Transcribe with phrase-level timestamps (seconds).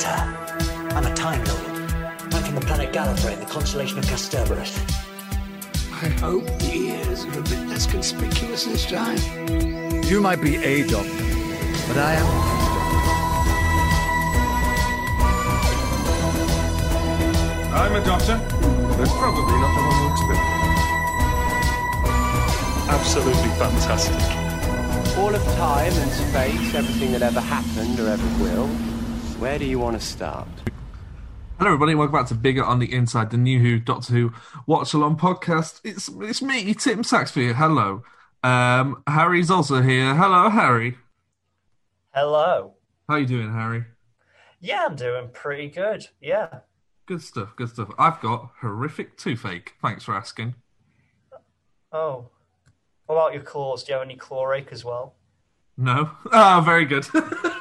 [0.00, 0.96] Doctor.
[0.96, 1.66] I'm a Time Lord.
[2.32, 4.78] I'm from the planet Gallifrey in the constellation of Kasterborous.
[5.92, 9.18] I hope the ears are a bit less conspicuous this time.
[10.04, 11.10] You might be a doctor,
[11.86, 12.26] but I am.
[17.74, 18.38] I'm a doctor,
[18.96, 20.44] but probably not the one you expect.
[22.88, 25.18] Absolutely fantastic.
[25.18, 28.89] All of time and space, everything that ever happened or ever will.
[29.40, 30.46] Where do you want to start?
[31.56, 31.94] Hello, everybody.
[31.94, 34.34] Welcome back to Bigger on the Inside, the New Who Doctor Who
[34.66, 35.80] Watch Along podcast.
[35.82, 37.54] It's it's me, Tim Saxby.
[37.54, 38.02] Hello.
[38.44, 40.14] Um, Harry's also here.
[40.14, 40.98] Hello, Harry.
[42.14, 42.74] Hello.
[43.08, 43.86] How you doing, Harry?
[44.60, 46.08] Yeah, I'm doing pretty good.
[46.20, 46.58] Yeah.
[47.06, 47.56] Good stuff.
[47.56, 47.88] Good stuff.
[47.98, 49.72] I've got horrific toothache.
[49.80, 50.54] Thanks for asking.
[51.90, 52.28] Oh.
[53.06, 53.84] What about your claws?
[53.84, 55.14] Do you have any clawache as well?
[55.78, 56.10] No.
[56.30, 57.06] Ah, very good.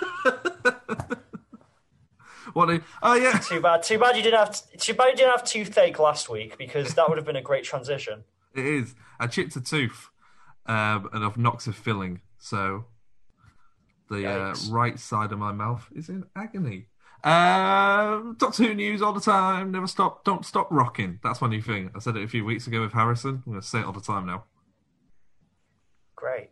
[2.53, 2.67] what?
[2.67, 3.37] Do, oh yeah.
[3.43, 3.83] Too bad.
[3.83, 4.61] Too bad you didn't have.
[4.77, 7.63] Too bad you didn't have toothache last week because that would have been a great
[7.63, 8.23] transition.
[8.55, 8.95] It is.
[9.19, 10.09] I chipped a tooth,
[10.65, 12.85] um, and I've knocked a filling, so
[14.09, 16.87] the uh, right side of my mouth is in agony.
[17.23, 19.71] Um, Doctor Who news all the time.
[19.71, 20.23] Never stop.
[20.23, 21.19] Don't stop rocking.
[21.21, 21.91] That's my new thing.
[21.95, 23.43] I said it a few weeks ago with Harrison.
[23.45, 24.45] I'm going to say it all the time now.
[26.15, 26.49] Great.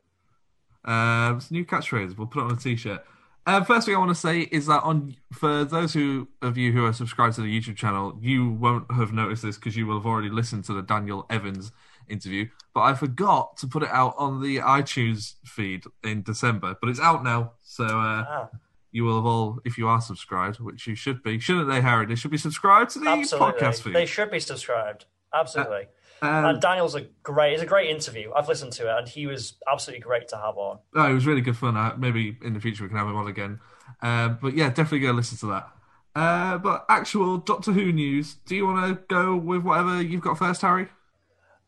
[0.83, 2.17] Um, it's a new catchphrase.
[2.17, 3.03] We'll put it on a t-shirt.
[3.47, 6.73] Uh, first thing I want to say is that on for those who of you
[6.73, 9.97] who are subscribed to the YouTube channel, you won't have noticed this because you will
[9.97, 11.71] have already listened to the Daniel Evans
[12.09, 12.49] interview.
[12.73, 16.99] But I forgot to put it out on the iTunes feed in December, but it's
[16.99, 17.53] out now.
[17.63, 18.49] So uh, Ah,
[18.91, 22.05] you will have all, if you are subscribed, which you should be, shouldn't they, Harry?
[22.05, 23.61] They should be subscribed to the absolutely.
[23.61, 23.95] podcast feed.
[23.95, 25.05] They should be subscribed.
[25.33, 25.81] Absolutely.
[25.81, 25.87] Um,
[26.21, 27.53] and Daniel's a great.
[27.53, 28.31] It's a great interview.
[28.33, 30.79] I've listened to it, and he was absolutely great to have on.
[30.95, 31.77] Oh, it was really good fun.
[31.77, 33.59] Uh, maybe in the future we can have him on again.
[34.01, 35.69] Uh, but yeah, definitely go listen to that.
[36.15, 38.35] Uh, but actual Doctor Who news.
[38.45, 40.87] Do you want to go with whatever you've got first, Harry?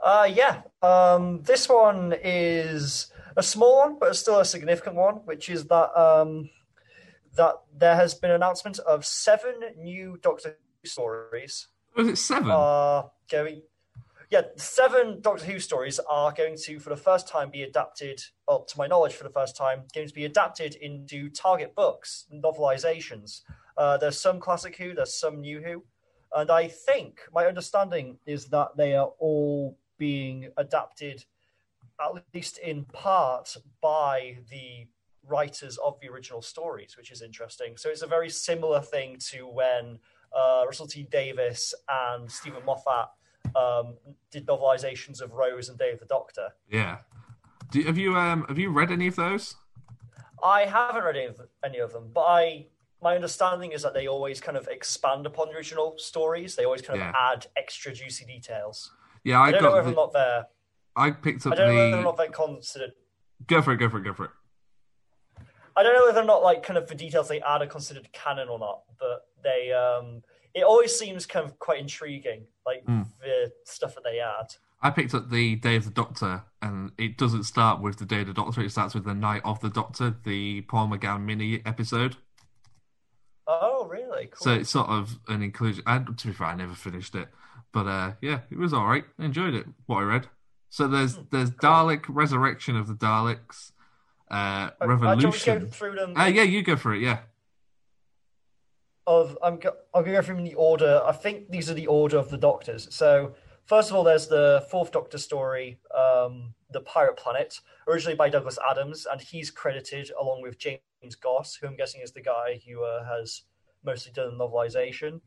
[0.04, 0.62] Uh, yeah.
[0.82, 6.00] Um, this one is a small one, but still a significant one, which is that
[6.00, 6.50] um,
[7.36, 12.50] that there has been an announcement of seven new Doctor Who stories Was it seven?
[12.50, 13.62] are going.
[14.30, 18.22] Yeah, seven Doctor Who stories are going to, for the first time, be adapted.
[18.48, 22.28] Well, to my knowledge, for the first time, going to be adapted into Target books,
[22.32, 23.42] novelizations.
[23.76, 25.84] Uh, there's some classic Who, there's some new Who,
[26.36, 31.26] and I think my understanding is that they are all being adapted,
[32.00, 34.86] at least in part, by the
[35.28, 37.78] writers of the original stories, which is interesting.
[37.78, 39.98] So it's a very similar thing to when
[40.38, 43.10] uh, Russell T Davies and Steven Moffat
[43.56, 43.96] um,
[44.32, 46.50] did novelizations of Rose and Day of the Doctor.
[46.70, 47.00] yeah.
[47.72, 49.56] Do, have you um have you read any of those?
[50.44, 52.66] I haven't read any of, any of them, but I
[53.02, 56.56] my understanding is that they always kind of expand upon the original stories.
[56.56, 57.14] They always kind of Yeah.
[57.32, 58.92] add extra juicy details.
[59.24, 60.48] Yeah, I I don't know whether or not they're.
[60.96, 61.54] I picked up.
[61.54, 62.02] I don't know whether or the.
[62.04, 62.92] not they're considered.
[63.46, 63.78] Go for it.
[63.78, 64.04] Go for it.
[64.04, 64.32] Go for it.
[65.78, 68.12] I don't know whether or not like kind of the details they add are considered
[68.12, 70.24] canon or not, but they um
[70.54, 73.04] it always seems kind of quite intriguing, like Hmm.
[73.22, 74.56] the stuff that they add.
[74.82, 78.22] I picked up the Day of the Doctor, and it doesn't start with the Day
[78.22, 78.62] of the Doctor.
[78.62, 82.16] It starts with the Night of the Doctor, the Paul McGann mini episode.
[83.48, 84.28] Oh, really?
[84.28, 84.38] Cool.
[84.44, 85.84] So it's sort of an inclusion.
[85.88, 87.28] And to be fair, I never finished it,
[87.74, 89.04] but uh, yeah, it was all right.
[89.18, 89.66] I enjoyed it.
[89.88, 90.28] What I read.
[90.70, 93.72] So there's Hmm, there's Dalek Resurrection of the Daleks,
[94.30, 95.60] uh, Uh, do you want me to Revolution.
[95.64, 96.14] go through them?
[96.16, 97.02] Uh, yeah, you go for it.
[97.02, 97.20] Yeah,
[99.10, 101.02] of I'm go, to go through them in the order.
[101.04, 102.88] I think these are the order of the Doctors.
[102.94, 103.34] So
[103.66, 108.60] first of all, there's the Fourth Doctor story, um, the Pirate Planet, originally by Douglas
[108.70, 112.84] Adams, and he's credited along with James Goss, who I'm guessing is the guy who
[112.84, 113.42] uh, has
[113.84, 115.22] mostly done the novelization.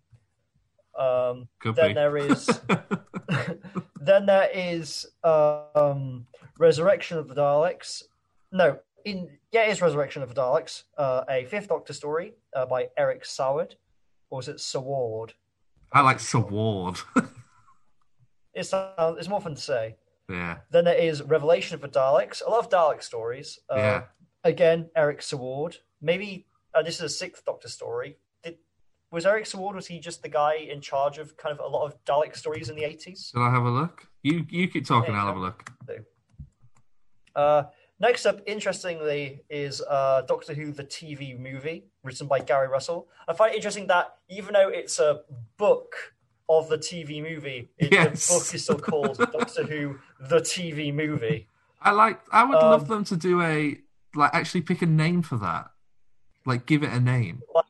[0.96, 1.94] Um, then be.
[1.94, 2.60] there is
[4.00, 6.26] then there is um,
[6.56, 8.04] Resurrection of the Daleks.
[8.52, 12.66] No, in yeah, it is Resurrection of the Daleks, uh, a Fifth Doctor story uh,
[12.66, 13.74] by Eric Saward,
[14.32, 15.34] or is it Saward?
[15.92, 16.98] I like Sword.
[18.54, 19.96] It's uh, it's more fun to say.
[20.28, 22.42] yeah, Then there is Revelation of the Daleks.
[22.46, 23.58] I love Dalek stories.
[23.70, 24.02] Uh, Yeah.
[24.44, 25.76] Again, Eric Saward.
[26.02, 28.18] Maybe uh, this is a Sixth Doctor story.
[28.42, 28.56] Did,
[29.10, 29.74] was Eric Saward?
[29.74, 32.68] Was he just the guy in charge of kind of a lot of Dalek stories
[32.68, 33.30] in the eighties?
[33.32, 34.06] shall I have a look?
[34.22, 35.14] You you keep talking.
[35.14, 35.70] Yeah, I'll have a look.
[37.34, 37.62] Uh,
[38.02, 43.08] next up, interestingly, is uh, Doctor Who the TV movie, written by Gary Russell.
[43.26, 45.22] I find it interesting that even though it's a
[45.56, 45.94] book
[46.48, 48.26] of the TV movie, it, Yes.
[48.28, 51.48] the book is still called Doctor Who the TV movie.
[51.80, 52.20] I like.
[52.30, 53.78] I would love Um, them to do a
[54.14, 55.70] like actually pick a name for that.
[56.44, 57.40] Like give it a name.
[57.54, 57.64] Like,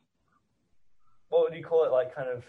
[1.29, 1.91] what would you call it?
[1.91, 2.43] Like kind of.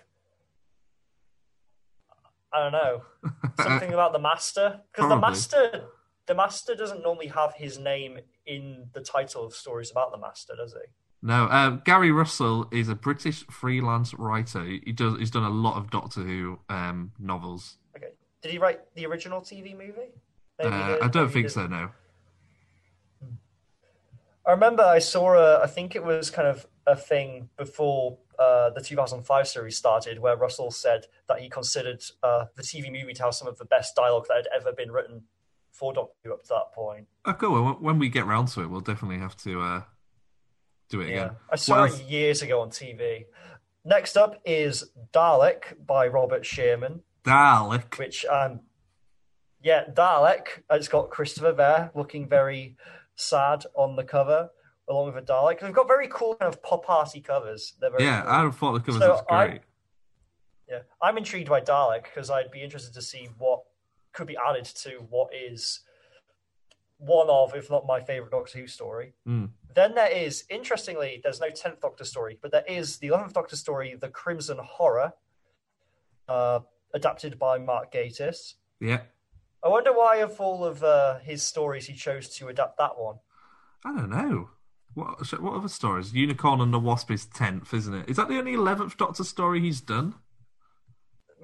[2.53, 3.03] I don't know.
[3.63, 5.85] Something about the master because the master,
[6.27, 10.55] the master doesn't normally have his name in the title of stories about the master,
[10.57, 10.91] does he?
[11.23, 14.63] No, um, Gary Russell is a British freelance writer.
[14.65, 15.19] He does.
[15.19, 17.79] He's done a lot of Doctor Who um, novels.
[17.97, 18.11] Okay.
[18.43, 20.13] Did he write the original TV movie?
[20.63, 21.67] Uh, did, I don't think so.
[21.67, 21.91] No.
[24.47, 28.69] I remember I saw a, I think it was kind of a thing before uh,
[28.71, 33.23] the 2005 series started where Russell said that he considered uh, the TV movie to
[33.23, 35.23] have some of the best dialogue that had ever been written
[35.75, 37.07] for Doctor Who up to that point.
[37.25, 37.63] Oh, cool.
[37.65, 39.83] Well, when we get round to it, we'll definitely have to uh,
[40.89, 41.25] do it Yeah.
[41.25, 41.37] again.
[41.51, 43.25] I saw it years ago on TV.
[43.85, 47.99] Next up is Dalek by Robert Shearman, Dalek.
[47.99, 48.61] which, um,
[49.63, 50.63] yeah, Dalek.
[50.71, 52.77] It's got Christopher there looking very
[53.17, 54.51] sad on the cover,
[54.89, 55.61] along with a Dalek.
[55.61, 57.75] They've got very cool kind of pop arty covers.
[57.81, 58.31] They're very Yeah, cool.
[58.31, 59.63] I thought the covers So looked I- great.
[60.69, 63.65] Yeah, I'm intrigued by Dalek because I'd be interested to see what
[64.15, 65.81] could be added to what is
[66.99, 69.13] one of, if not my favorite Doctor Who story.
[69.29, 69.51] Mm.
[69.75, 73.57] Then there is, interestingly, there's no 10th Doctor story, but there is the 11th Doctor
[73.57, 75.13] story, The Crimson Horror,
[76.29, 76.61] uh,
[76.95, 78.55] adapted by Mark Gatiss.
[78.81, 79.01] Yeah,
[79.65, 83.17] I wonder why, of all of uh, his stories, he chose to adapt that one.
[83.85, 84.51] I don't know.
[84.93, 86.13] What what other stories?
[86.13, 88.09] Unicorn and the Wasp is tenth, isn't it?
[88.09, 90.15] Is that the only eleventh Doctor story he's done?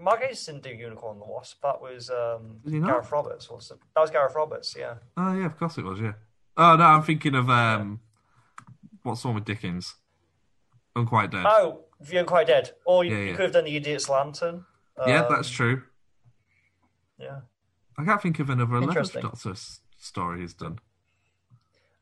[0.00, 1.60] Mark Gatiss didn't do Unicorn and the Wasp.
[1.62, 2.88] That was um, Did he not?
[2.88, 3.50] Gareth Roberts.
[3.50, 3.78] Was it?
[3.94, 4.94] That was Gareth Roberts, yeah.
[5.16, 6.00] Oh yeah, of course it was.
[6.00, 6.12] Yeah.
[6.56, 8.00] Oh no, I'm thinking of um,
[9.02, 9.94] what's the one with Dickens?
[10.96, 11.44] Unquiet Dead.
[11.46, 12.72] Oh, The Unquiet Dead.
[12.84, 13.36] Or you, Yeah, you yeah.
[13.36, 14.64] could have done The Idiot's Lantern.
[15.06, 15.82] yeah, Um, that's true.
[17.18, 17.40] Yeah.
[17.98, 19.22] I can't think of another eleventh Interesting.
[19.22, 20.78] Doctor s- story he's done.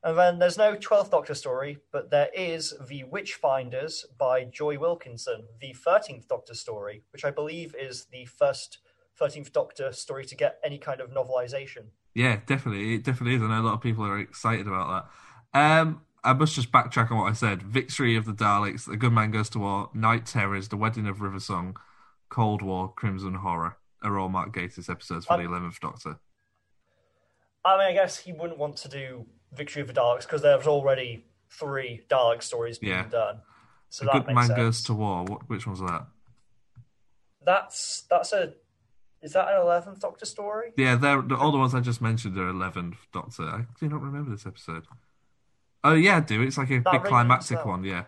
[0.03, 5.43] And then there's no 12th Doctor story, but there is The Witchfinders by Joy Wilkinson,
[5.59, 8.79] the 13th Doctor story, which I believe is the first
[9.19, 11.87] 13th Doctor story to get any kind of novelization.
[12.15, 12.95] Yeah, definitely.
[12.95, 13.41] It definitely is.
[13.41, 15.09] I know a lot of people are excited about
[15.53, 15.59] that.
[15.59, 17.61] Um, I must just backtrack on what I said.
[17.61, 21.19] Victory of the Daleks, The Good Man Goes to War, Night Terrors, The Wedding of
[21.19, 21.75] River Song,
[22.29, 26.19] Cold War, Crimson Horror are all Mark Gatiss episodes for the Um, 11th Doctor.
[27.65, 30.67] I mean, I guess he wouldn't want to do Victory of the Daleks because there's
[30.67, 33.07] already three Dalek stories being Yeah.
[33.07, 33.41] done.
[33.89, 34.57] So the that Good makes Man sense.
[34.57, 35.23] Goes to War.
[35.25, 36.05] What, which one's that?
[37.43, 38.53] That's that's a
[39.21, 40.71] is that an 11th Doctor story?
[40.77, 43.43] Yeah, they're, the, all the ones I just mentioned are 11th Doctor.
[43.43, 44.85] I do not remember this episode.
[45.83, 46.41] Oh, yeah, I do.
[46.41, 48.05] It's like a That big climactic one, yeah.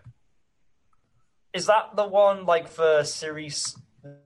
[1.53, 3.77] Is that the one like for series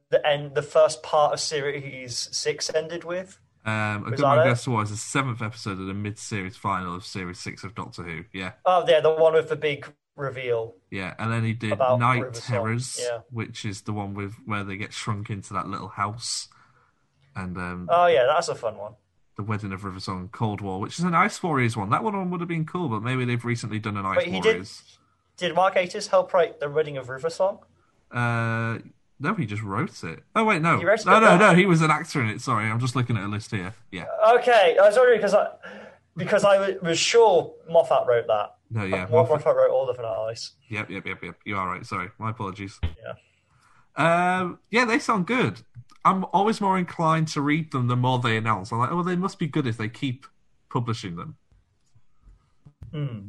[0.09, 3.39] the end the first part of series six ended with?
[3.65, 4.49] Um, a Was Good Man that it?
[4.49, 7.73] Goes to War is the seventh episode of the mid-series final of Series 6 of
[7.73, 8.51] Doctor Who, yeah.
[8.65, 10.75] Oh, yeah, the one with the big reveal.
[10.91, 13.19] Yeah, and then he did Night River Terrors, yeah.
[13.31, 16.47] which is the one with where they get shrunk into that little house,
[17.35, 18.93] and um, Oh yeah, that's a fun one.
[19.35, 21.89] the Wedding of River Song, Cold War, which is an Ice Warriors one.
[21.89, 24.39] That one would have been cool, but maybe they've recently done an Ice Wait, he
[24.41, 24.99] did- Warriors.
[25.37, 27.59] Did Mark Gatiss help write the Wedding of River Song?
[28.09, 28.77] Uh,
[29.19, 30.19] no, he just wrote it.
[30.35, 31.53] Oh wait, no, it, no, no, no.
[31.55, 32.41] He was an actor in it.
[32.41, 33.73] Sorry, I'm just looking at a list here.
[33.91, 35.47] Yeah, Okay, I was wondering because I
[36.17, 38.55] because I was sure Moffat wrote that.
[38.71, 40.53] no, yeah, Moffat, Moffat- wrote all the finales.
[40.69, 41.35] Yep, yep, yep, yep.
[41.45, 41.85] You are right.
[41.85, 42.79] Sorry, my apologies.
[42.83, 43.13] Yeah.
[43.97, 45.61] Um, yeah, they sound good.
[46.03, 48.71] I'm always more inclined to read them the more they announce.
[48.71, 50.25] I'm like, oh, they must be good if they keep
[50.69, 51.37] publishing them.
[52.91, 53.19] Hmm.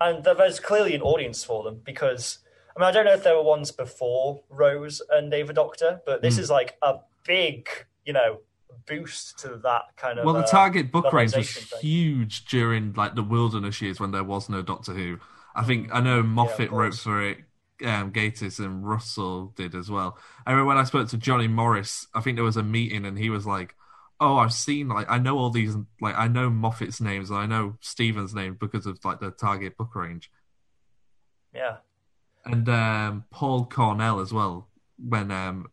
[0.00, 2.38] And there's clearly an audience for them because
[2.76, 6.22] I mean I don't know if there were ones before Rose and David Doctor, but
[6.22, 7.68] this is like a big
[8.04, 8.40] you know
[8.86, 10.24] boost to that kind of.
[10.24, 11.80] Well, the uh, target book range was thing.
[11.80, 15.18] huge during like the wilderness years when there was no Doctor Who.
[15.54, 17.38] I think I know Moffat wrote for it,
[17.84, 20.18] um, Gatiss and Russell did as well.
[20.46, 22.06] I remember when I spoke to Johnny Morris.
[22.14, 23.74] I think there was a meeting and he was like,
[24.20, 27.46] "Oh, I've seen like I know all these like I know Moffat's names and I
[27.46, 30.30] know Stephen's name because of like the target book range."
[31.54, 31.76] Yeah,
[32.46, 34.68] and um, Paul Cornell as well.
[34.98, 35.66] When um,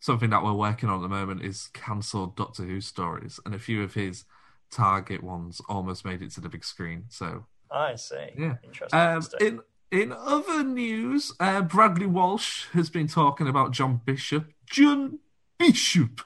[0.00, 3.58] something that we're working on at the moment is cancelled Doctor Who stories, and a
[3.58, 4.24] few of his
[4.70, 7.04] target ones almost made it to the big screen.
[7.08, 8.30] So I see.
[8.36, 8.56] yeah.
[8.62, 8.98] interesting.
[8.98, 14.52] Um, in in other news, uh, Bradley Walsh has been talking about John Bishop.
[14.66, 15.18] John
[15.58, 16.20] Bishop.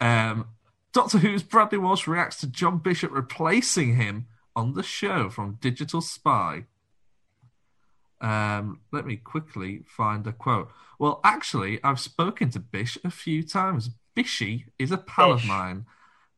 [0.00, 0.48] Um,
[0.92, 6.00] Doctor Who's Bradley Walsh reacts to John Bishop replacing him on the show from Digital
[6.00, 6.64] Spy.
[8.20, 10.70] Um, let me quickly find a quote.
[10.98, 13.90] Well, actually, I've spoken to Bish a few times.
[14.16, 15.42] Bishy is a pal Bish.
[15.42, 15.86] of mine.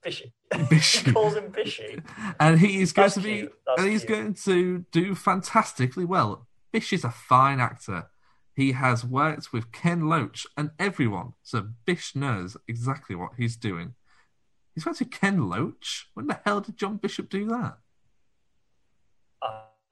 [0.04, 0.32] Bishy.
[0.52, 1.02] Bishy.
[1.06, 2.02] he calls him Bishy.
[2.40, 3.48] and he is going That's to be.
[3.76, 4.08] And he's cute.
[4.08, 6.46] going to do fantastically well.
[6.72, 8.08] Bish is a fine actor.
[8.54, 13.94] he has worked with Ken Loach and everyone, so Bish knows exactly what he's doing.
[14.74, 16.08] He's worked with Ken Loach?
[16.14, 17.78] When the hell did John Bishop do that?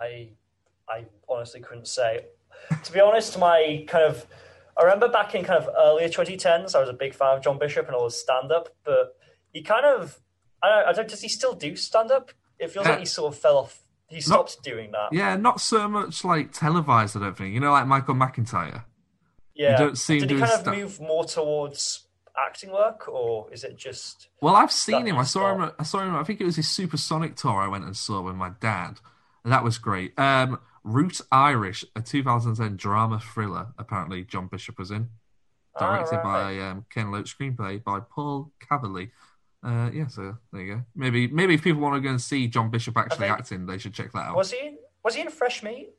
[0.00, 0.30] I
[0.88, 2.26] I honestly couldn't say.
[2.84, 4.26] To be honest, my kind of
[4.78, 7.58] I remember back in kind of earlier 2010s, I was a big fan of John
[7.58, 9.16] Bishop and all his stand up, but
[9.52, 10.20] he kind of
[10.62, 12.32] I don't, I don't does he still do stand up?
[12.58, 13.78] It feels Uh, like he sort of fell off.
[14.08, 15.12] He stopped doing that.
[15.12, 17.52] Yeah, not so much like televised, I don't think.
[17.52, 18.84] You know, like Michael McIntyre.
[19.54, 19.76] Yeah.
[19.76, 22.06] don't seem Did he kind of move more towards
[22.38, 24.28] acting work, or is it just?
[24.40, 25.16] Well, I've seen him.
[25.18, 25.72] I saw him.
[25.78, 26.14] I saw him.
[26.14, 27.60] I think it was his Supersonic tour.
[27.60, 29.00] I went and saw with my dad,
[29.44, 30.16] and that was great.
[30.18, 33.66] Um, Route Irish, a 2010 drama thriller.
[33.76, 35.08] Apparently, John Bishop was in,
[35.76, 36.22] directed right.
[36.22, 39.10] by um, Ken Loach, screenplay by Paul Cavalli.
[39.64, 40.82] Uh, yeah, so there you go.
[40.94, 43.78] Maybe, maybe if people want to go and see John Bishop actually think- acting, they
[43.78, 44.36] should check that out.
[44.36, 44.76] Was he?
[45.02, 45.90] Was he in Fresh Meat?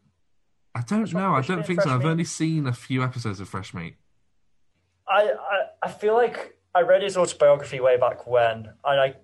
[0.74, 1.34] I don't was know.
[1.34, 1.90] I don't think so.
[1.90, 3.96] Fresh I've only seen a few episodes of Fresh Meat.
[5.08, 9.16] I, I I feel like I read his autobiography way back when, and I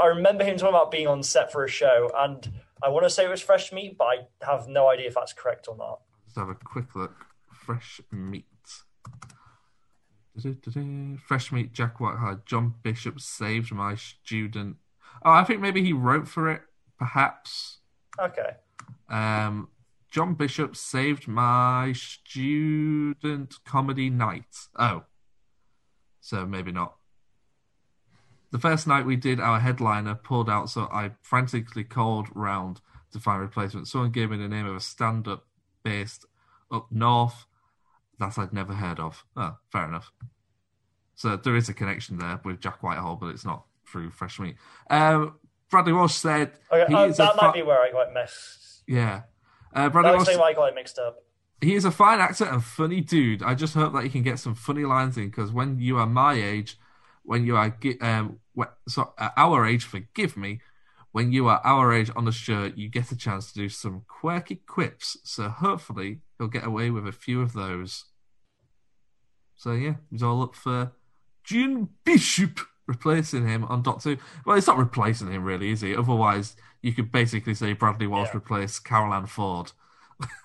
[0.00, 2.50] I remember him talking about being on set for a show, and
[2.82, 5.32] I want to say it was Fresh Meat, but I have no idea if that's
[5.32, 6.00] correct or not.
[6.26, 7.26] Let's have a quick look.
[7.52, 8.46] Fresh meat.
[10.36, 11.18] Du-du-du-du.
[11.18, 11.72] Fresh meat.
[11.72, 12.40] Jack Whitehall.
[12.46, 14.76] John Bishop saved my student.
[15.24, 16.62] Oh, I think maybe he wrote for it.
[16.98, 17.78] Perhaps.
[18.18, 18.56] Okay,
[19.08, 19.68] Um,
[20.10, 24.68] John Bishop saved my student comedy night.
[24.78, 25.04] Oh,
[26.20, 26.96] so maybe not.
[28.52, 32.80] The first night we did our headliner pulled out, so I frantically called round
[33.12, 33.92] to find replacements.
[33.92, 35.46] Someone gave me the name of a stand-up
[35.84, 36.26] based
[36.70, 37.46] up north
[38.18, 39.24] that I'd never heard of.
[39.36, 40.12] Oh, fair enough.
[41.14, 44.56] So there is a connection there with Jack Whitehall, but it's not through Fresh Meat.
[44.88, 45.36] Um,
[45.70, 48.12] Bradley Walsh said okay, he uh, is a that fa- might be where I got
[48.12, 48.82] mixed.
[48.86, 49.22] yeah.
[49.72, 51.22] Uh, Bradley Walsh, why I got it mixed up.
[51.60, 53.40] he is a fine actor and funny dude.
[53.42, 56.06] I just hope that he can get some funny lines in because when you are
[56.06, 56.76] my age,
[57.22, 58.40] when you are um,
[58.88, 60.60] so, our age, forgive me,
[61.12, 64.02] when you are our age on the show, you get a chance to do some
[64.06, 65.16] quirky quips.
[65.24, 68.04] So hopefully he'll get away with a few of those.
[69.56, 70.92] So yeah, he's all up for
[71.44, 74.10] John Bishop replacing him on Doctor.
[74.10, 74.16] Who.
[74.46, 75.94] Well, it's not replacing him really, is he?
[75.94, 78.36] Otherwise, you could basically say Bradley Walsh Yeah.
[78.36, 79.72] replaced Carole Ann Ford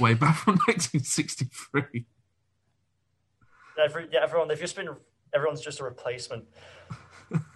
[0.00, 2.04] way back from 1963.
[3.82, 4.88] Every, yeah, everyone they've just been
[5.34, 6.44] everyone's just a replacement.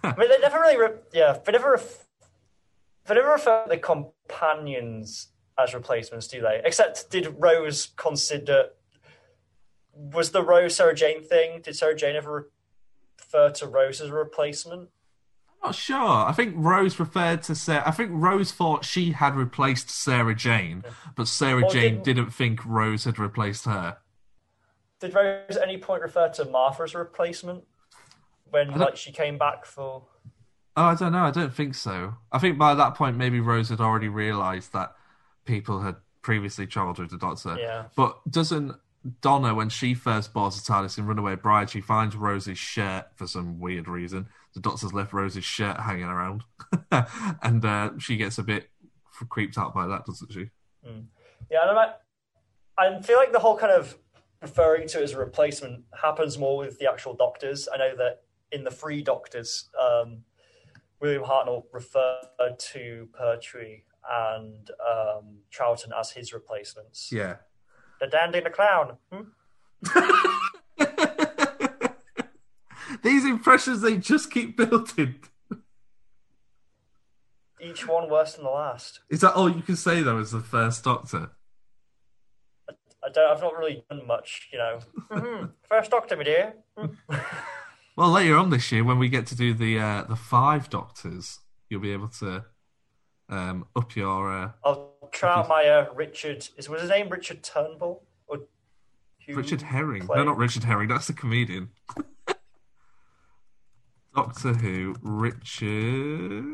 [0.03, 2.05] I mean, they never really, re- yeah, they never, ref-
[3.05, 6.61] they never refer to the companions as replacements, do they?
[6.63, 8.69] Except, did Rose consider?
[9.93, 11.61] Was the Rose Sarah Jane thing?
[11.61, 12.49] Did Sarah Jane ever
[13.19, 14.89] refer to Rose as a replacement?
[15.61, 15.97] I'm not sure.
[16.25, 17.83] I think Rose referred to Sarah.
[17.85, 20.83] I think Rose thought she had replaced Sarah Jane,
[21.15, 23.97] but Sarah Or Jane didn't- didn't think Rose had replaced her.
[25.01, 27.65] Did Rose at any point refer to Martha as a replacement
[28.51, 30.03] when like she came back for?
[30.75, 31.23] Oh, I don't know.
[31.23, 32.15] I don't think so.
[32.31, 34.95] I think by that point, maybe Rose had already realised that
[35.45, 37.57] people had previously travelled with the Doctor.
[37.59, 37.85] Yeah.
[37.95, 38.75] But doesn't
[39.21, 43.27] Donna, when she first boards the TARDIS in Runaway Bride, she finds Rose's shirt for
[43.27, 44.27] some weird reason.
[44.53, 46.43] The Doctor's left Rose's shirt hanging around,
[47.41, 48.69] and uh, she gets a bit
[49.29, 50.49] creeped out by that, doesn't she?
[51.49, 51.93] Yeah, and I,
[52.77, 53.97] I feel like the whole kind of
[54.41, 57.67] referring to it as a replacement happens more with the actual doctors.
[57.73, 60.19] I know that in the Three Doctors, um,
[60.99, 67.11] William Hartnell referred to Pertwee and um, Troughton as his replacements.
[67.11, 67.37] Yeah.
[68.01, 68.97] The Dandy the Clown.
[69.11, 69.21] Hmm?
[73.03, 75.15] These impressions they just keep building.
[77.61, 79.01] Each one worse than the last.
[79.09, 81.31] Is that all you can say though as the first Doctor?
[82.69, 83.31] I don't.
[83.31, 84.79] I've not really done much, you know.
[85.11, 85.51] Mhm.
[85.67, 86.53] First Doctor, my dear.
[87.99, 91.39] Well, later on this year, when we get to do the uh, the five Doctors,
[91.69, 92.45] you'll be able to
[93.27, 94.31] um, up your.
[94.31, 96.47] Uh, I'll try out my uh, Richard.
[96.55, 98.39] Is was his name Richard Turnbull or
[99.27, 100.07] who Richard Herring.
[100.07, 100.87] No, not Richard Herring.
[100.87, 101.71] That's the comedian.
[104.15, 106.45] Doctor Who, Richard.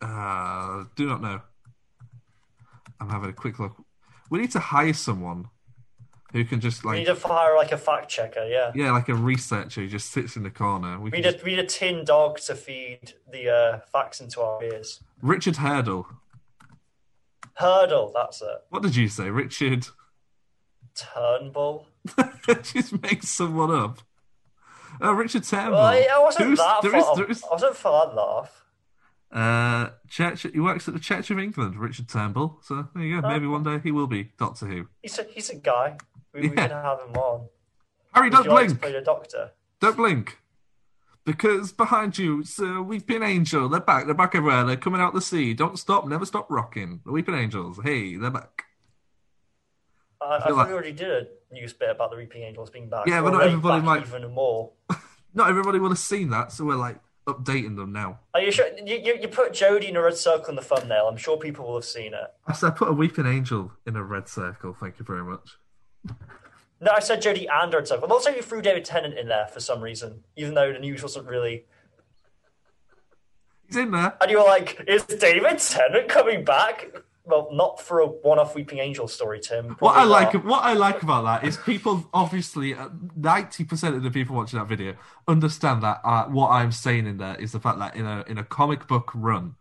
[0.00, 1.40] Uh, do not know.
[3.00, 3.84] I'm having a quick look.
[4.30, 5.48] We need to hire someone
[6.34, 8.44] who can just We like, need to hire like a fact checker.
[8.46, 8.72] Yeah.
[8.74, 10.98] yeah, like a researcher who just sits in the corner.
[10.98, 14.20] We We need, just- a, we need a tin dog to feed the uh, facts
[14.20, 15.00] into our ears.
[15.22, 16.06] Richard Hurndall.
[17.54, 18.64] Hurndall, that's it.
[18.70, 19.86] What did you say, Richard?
[20.94, 21.86] Turnbull.
[22.62, 24.00] just make someone up.
[25.00, 25.72] Oh, Richard Turnbull.
[25.78, 27.00] Well, I, I wasn't Who's- that there far.
[27.12, 28.60] is- there is- I wasn't for that laugh.
[29.32, 30.42] Uh, Church.
[30.52, 32.58] He works at the Church of England, Richard Turnbull.
[32.62, 33.28] So there you go.
[33.28, 34.86] Maybe one day he will be Doctor Who.
[35.02, 35.96] He's a, he's a guy.
[36.34, 36.68] We, we Yeah.
[36.68, 37.48] can have him on.
[38.12, 38.80] Harry, Would don't you like blink.
[38.82, 39.50] play the Doctor?
[39.80, 40.38] Don't blink.
[41.24, 43.68] Because behind you, it's a weeping angel.
[43.68, 44.04] They're back.
[44.06, 44.64] They're back everywhere.
[44.64, 45.54] They're coming out the sea.
[45.54, 46.06] Don't stop.
[46.06, 47.00] Never stop rocking.
[47.06, 47.80] The weeping angels.
[47.82, 48.64] Hey, they're back.
[50.20, 52.70] I, I feel thought like- we already did a news bit about the Weeping Angels
[52.70, 53.06] being back.
[53.06, 54.72] Yeah, but not everybody might- even more.
[55.36, 58.20] Not everybody would have seen that, so we're like updating them now.
[58.34, 58.68] Are you sure?
[58.78, 61.08] You, you, you put Jodie in a red circle in the thumbnail.
[61.08, 62.32] I'm sure people will have seen it.
[62.46, 64.76] I said, I put a weeping angel in a red circle.
[64.78, 65.56] Thank you very much.
[66.80, 68.04] No, I said Jodie and circle.
[68.04, 71.02] And also, you threw David Tennant in there for some reason, even though the news
[71.02, 71.64] wasn't really.
[73.66, 74.16] He's in there.
[74.20, 76.90] And you were like, "Is David Tennant coming back?"
[77.26, 79.76] Well, not for a one-off Weeping Angel story, Tim.
[79.78, 80.44] What I like, not.
[80.44, 82.76] what I like about that is people obviously
[83.16, 84.94] ninety percent of the people watching that video
[85.26, 88.36] understand that uh, what I'm saying in there is the fact that in a in
[88.36, 89.54] a comic book run,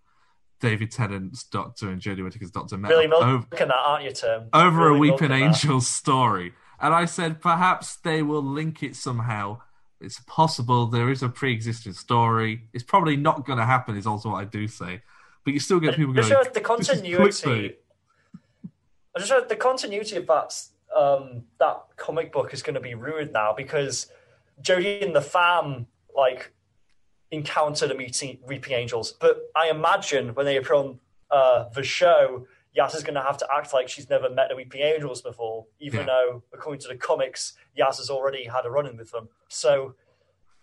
[0.64, 4.48] David Tennant's Doctor and Jodie Whittaker's Doctor met really over, that, aren't you, Tim?
[4.54, 5.32] over Really a Weeping.
[5.32, 9.60] Angel story, and I said perhaps they will link it somehow.
[10.00, 12.62] It's possible there is a pre-existing story.
[12.72, 13.98] It's probably not going to happen.
[13.98, 15.02] Is also what I do say,
[15.44, 16.34] but you still get people going.
[16.54, 17.18] the continuity.
[17.18, 17.76] clickbait."
[19.14, 20.58] I just heard the continuity of that
[20.96, 24.08] um, that comic book is going to be ruined now because
[24.62, 26.54] Jodie and the fam like
[27.34, 31.00] encounter the meeting Reaping Angels, but I imagine when they appear on
[31.32, 34.56] uh, the show, Yas is going to have to act like she's never met the
[34.56, 36.06] Weeping Angels before, even Yeah.
[36.08, 39.30] though according to the comics, Yas has already had a run-in with them.
[39.48, 39.96] So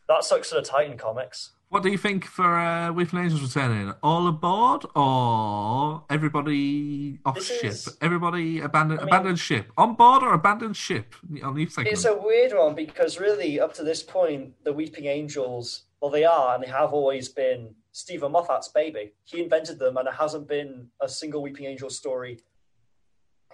[0.08, 1.50] that sucks for the Titan comics.
[1.68, 3.94] What do you think for uh, Weeping Angels returning?
[4.02, 7.64] All aboard or everybody off This ship?
[7.64, 9.70] is- Everybody abandoned I mean- abandoned ship.
[9.78, 11.14] On board or abandoned ship?
[11.32, 16.24] It's a weird one because really, up to this point, the Weeping Angels, well, they
[16.24, 19.12] are and they have always been Steven Moffat's baby.
[19.24, 22.38] He invented them, and there hasn't been a single Weeping Angel story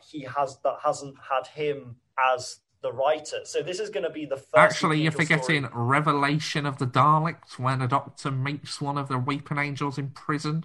[0.02, 1.96] he has that hasn't had him
[2.34, 3.40] as the writer.
[3.44, 4.56] So this is going to be the first.
[4.56, 5.84] Actually, you're forgetting story.
[5.84, 10.64] Revelation of the Daleks when a doctor meets one of the Weeping Angels in prison.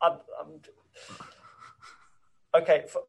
[0.00, 0.60] I'm, I'm...
[2.60, 2.84] Okay.
[2.88, 3.02] For...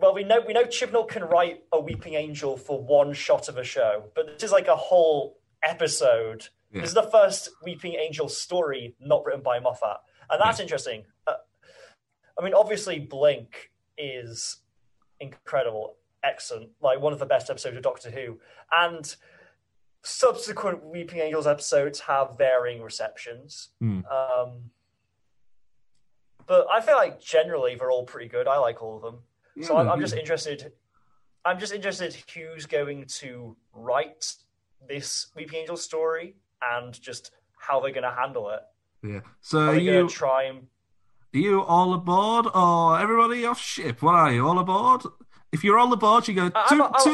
[0.00, 3.58] Well, we know we know Chibnall can write a Weeping Angel for one shot of
[3.58, 6.48] a show, but this is like a whole episode.
[6.72, 6.80] Yeah.
[6.80, 9.98] This is the first Weeping Angel story not written by Moffat,
[10.30, 11.04] and that's interesting.
[11.26, 11.34] Uh,
[12.38, 14.58] I mean, obviously, Blink is
[15.18, 18.38] incredible, excellent, like one of the best episodes of Doctor Who,
[18.72, 19.14] and
[20.02, 23.68] subsequent Weeping Angels episodes have varying receptions.
[23.80, 24.00] Hmm.
[24.06, 24.70] Um,
[26.46, 28.48] but I feel like generally they're all pretty good.
[28.48, 29.18] I like all of them.
[29.62, 30.72] So I'm, I'm just interested.
[31.44, 34.34] I'm just interested who's going to write
[34.88, 38.60] this Weeping Angel story and just how they're going to handle it.
[39.02, 39.20] Yeah.
[39.40, 40.66] So Are you going to try and
[41.32, 44.02] are you all aboard or everybody off ship?
[44.02, 45.02] What are you all aboard?
[45.52, 47.04] If you're all aboard, you go I- I'm toot a- I'm-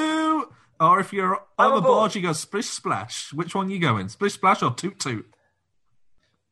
[0.41, 0.53] toot.
[0.79, 1.85] Or if you're I'm on aboard.
[1.85, 3.33] aboard, you go splish splash.
[3.33, 4.09] Which one you going?
[4.09, 5.27] Splish splash or toot toot?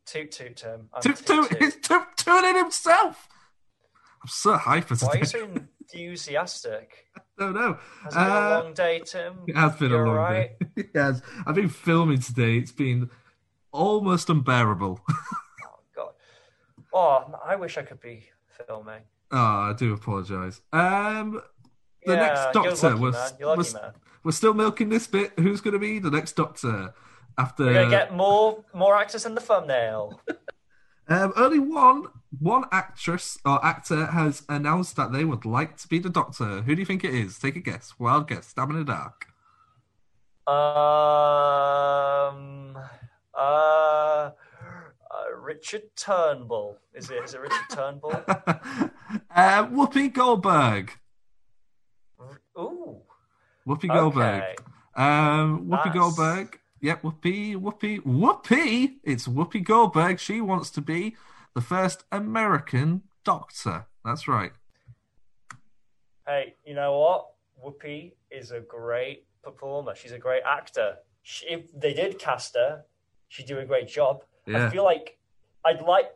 [0.06, 0.88] toot toot Tim?
[0.94, 1.56] I'm Toot toot.
[1.58, 3.28] He's toot tooting himself.
[4.22, 5.62] I'm so hyper Why are you today.
[5.92, 7.06] enthusiastic?
[7.38, 7.78] no, no.
[8.04, 9.38] Has it been a Uh, long day, Tim?
[9.46, 10.58] It has been You a long alright?
[10.58, 10.66] day.
[10.76, 11.22] it has.
[11.46, 12.58] I've been filming today.
[12.58, 13.10] It's been
[13.72, 15.00] almost unbearable.
[15.66, 16.12] Oh God.
[16.92, 18.26] Oh, I wish I could be
[18.66, 19.02] filming.
[19.32, 20.60] oh, I do apologise.
[20.72, 21.40] Um,
[22.04, 23.34] the yeah, next you're Doctor was.
[23.40, 23.92] You're was man.
[24.22, 25.32] we're still milking this bit.
[25.38, 26.94] Who's going to be the next Doctor?
[27.36, 30.20] After We're gonna get more more actors in the thumbnail.
[31.08, 32.06] um, only one
[32.40, 36.62] one actress or actor has announced that they would like to be the Doctor.
[36.62, 37.38] Who do you think it is?
[37.38, 37.94] Take a guess.
[37.98, 38.46] Wild guess.
[38.48, 39.26] Stab in the dark.
[40.46, 40.56] Um,
[43.36, 44.32] uh, uh,
[45.40, 46.78] Richard Turnbull.
[46.94, 47.22] Is it?
[47.24, 48.12] Is it Richard Turnbull?
[48.28, 50.92] uh, Whoopi Goldberg.
[52.58, 53.00] Ooh.
[53.66, 54.42] Whoopi Goldberg.
[54.42, 54.54] Okay.
[54.96, 56.58] Um, Whoopi Goldberg.
[56.84, 58.96] Yep, Whoopi, Whoopi, Whoopi.
[59.02, 60.20] It's Whoopi Goldberg.
[60.20, 61.16] She wants to be
[61.54, 63.86] the first American Doctor.
[64.04, 64.52] That's right.
[66.26, 67.28] Hey, you know what?
[67.64, 69.94] Whoopi is a great performer.
[69.94, 70.96] She's a great actor.
[71.22, 72.84] She, if they did cast her,
[73.28, 74.22] she'd do a great job.
[74.44, 74.66] Yeah.
[74.66, 75.16] I feel like
[75.64, 76.10] I'd like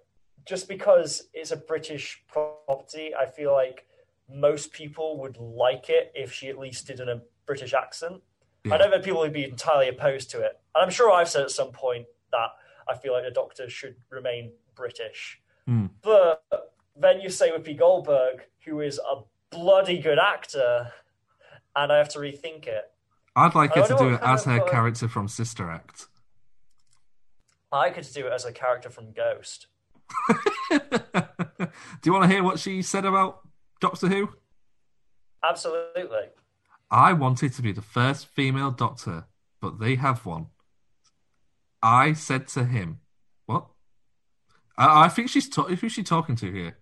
[0.44, 3.14] just because it's a British property.
[3.14, 3.86] I feel like
[4.30, 8.20] most people would like it if she at least did in a British accent.
[8.64, 8.74] Yeah.
[8.74, 11.42] I know that people would be entirely opposed to it, and I'm sure I've said
[11.42, 12.48] at some point that
[12.88, 15.40] I feel like the Doctor should remain British.
[15.66, 15.86] Hmm.
[16.02, 16.42] But
[16.96, 20.92] then you say Whoopi Goldberg, who is a bloody good actor,
[21.76, 22.84] and I have to rethink it.
[23.36, 26.06] I'd like her to do it as her character from Sister Act.
[27.70, 29.66] I could do it as a character from Ghost.
[30.70, 30.78] Do
[32.04, 33.40] you want to hear what she said about
[33.80, 34.30] Doctor Who?
[35.44, 36.30] Absolutely.
[36.90, 39.26] I wanted to be the first female doctor,
[39.60, 40.46] but they have one.
[41.82, 43.00] I said to him,
[43.46, 43.66] "What?"
[44.76, 46.78] I, I think she's ta- who's she talking to here?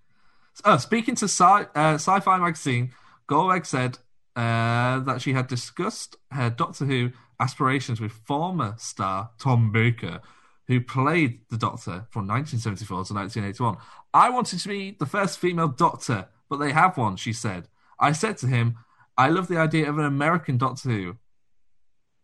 [0.65, 2.93] Oh, speaking to sci- uh, Sci-Fi magazine,
[3.27, 3.99] Goldberg said
[4.37, 10.21] uh, that she had discussed her Doctor Who aspirations with former star Tom Baker,
[10.67, 13.77] who played the Doctor from 1974 to 1981.
[14.15, 17.17] I wanted to be the first female Doctor, but they have one.
[17.17, 17.69] She said.
[17.99, 18.77] I said to him,
[19.19, 21.17] "I love the idea of an American Doctor Who.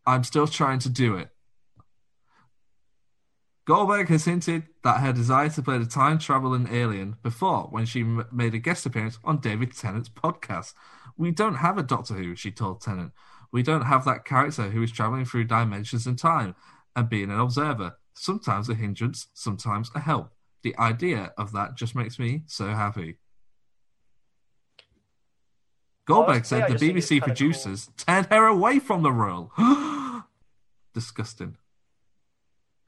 [0.07, 1.31] I'm still trying to do it."
[3.64, 8.00] Goldberg has hinted that her desire to play the time traveling alien before when she
[8.00, 10.74] m- made a guest appearance on David Tennant's podcast.
[11.16, 13.12] We don't have a Doctor Who, she told Tennant.
[13.52, 16.57] We don't have that character who is traveling through dimensions and time
[16.96, 17.98] and being an observer.
[18.14, 20.33] Sometimes a hindrance, sometimes a help.
[20.62, 23.18] The idea of that just makes me so happy.
[26.05, 29.53] Goldberg said the just think it's BBC producers turned her away from the role.
[30.95, 31.57] Disgusting.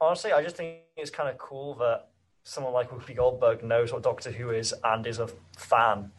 [0.01, 2.09] Honestly, I just think it's kind of cool that
[2.43, 6.11] someone like Whoopi Goldberg knows what Doctor Who is and is a fan.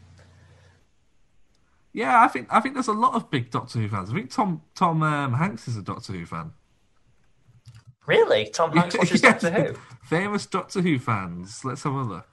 [1.93, 4.11] Yeah, I think I think there's a lot of big Doctor Who fans.
[4.11, 6.53] I think Tom Tom um, Hanks is a Doctor Who fan.
[8.07, 8.49] Really?
[8.49, 9.33] Tom Hanks watches Yeah.
[9.33, 9.75] Doctor Who?
[10.03, 11.65] Famous Doctor Who fans.
[11.65, 12.29] Let's have a look.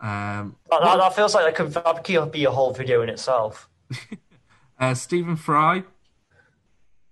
[0.00, 3.08] Um, That, that, that feels like that could, that could be a whole video in
[3.08, 3.68] itself.
[4.78, 5.84] uh, Stephen Fry.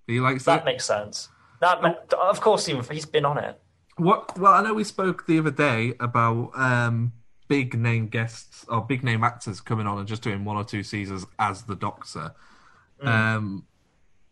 [0.07, 0.65] He likes That it.
[0.65, 1.29] makes sense.
[1.61, 3.61] That ma- of course, Stephen, he's been on it.
[3.97, 4.39] What?
[4.39, 7.13] Well, I know we spoke the other day about um,
[7.49, 10.83] big name guests or big name actors coming on and just doing one or two
[10.83, 12.33] seasons as the Doctor.
[13.03, 13.07] Mm.
[13.09, 13.67] Um,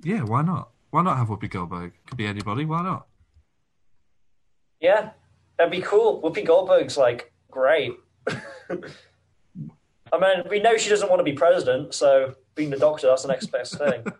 [0.03, 0.69] yeah, why not?
[0.91, 1.93] Why not have Whoopi Goldberg?
[2.07, 2.65] Could be anybody.
[2.67, 3.07] Why not?
[4.81, 5.11] Yeah,
[5.57, 6.21] that'd be cool.
[6.23, 7.93] Whoopi Goldberg's like great.
[10.15, 13.23] I mean, we know she doesn't want to be president, so being the Doctor, that's
[13.23, 14.05] the next best thing.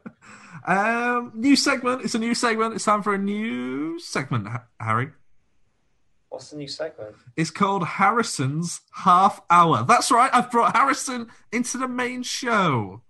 [0.67, 2.05] Um, new segment.
[2.05, 2.75] It's a new segment.
[2.75, 4.49] It's time for a new segment,
[4.81, 5.11] Harry.
[6.31, 7.15] What's the new segment?
[7.37, 9.85] It's called Harrison's Half Hour.
[9.85, 10.31] That's right.
[10.33, 13.03] I've brought Harrison into the main show.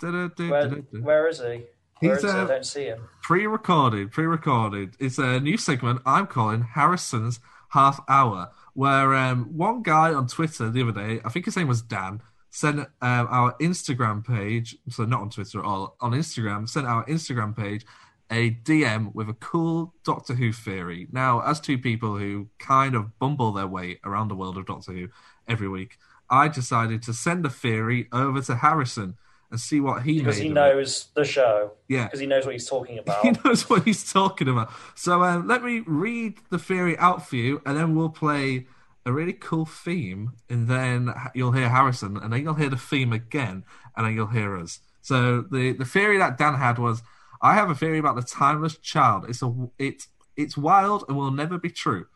[0.00, 1.64] Where, where is he?
[2.00, 2.38] Where He's, is he?
[2.38, 3.08] I uh, don't see him.
[3.22, 4.96] pre-recorded, pre-recorded.
[4.98, 7.38] It's a new segment I'm calling Harrison's
[7.70, 11.68] Half Hour, where um, one guy on Twitter the other day, I think his name
[11.68, 16.68] was Dan, sent um, our Instagram page, so not on Twitter at all, on Instagram,
[16.68, 17.84] sent our Instagram page
[18.30, 21.06] a DM with a cool Doctor Who theory.
[21.12, 24.92] Now, as two people who kind of bumble their way around the world of Doctor
[24.92, 25.08] Who
[25.46, 25.98] every week,
[26.30, 29.16] I decided to send a theory over to Harrison
[29.52, 30.54] and see what he Because he of it.
[30.54, 31.72] knows the show.
[31.88, 32.04] Yeah.
[32.06, 33.22] Because he knows what he's talking about.
[33.24, 34.72] He knows what he's talking about.
[34.96, 38.66] So um, let me read the theory out for you, and then we'll play
[39.06, 43.12] a really cool theme, and then you'll hear Harrison, and then you'll hear the theme
[43.12, 43.64] again,
[43.96, 44.80] and then you'll hear us.
[45.02, 47.02] So the the theory that Dan had was,
[47.42, 49.26] I have a theory about the timeless child.
[49.28, 52.06] It's a it's it's wild and will never be true.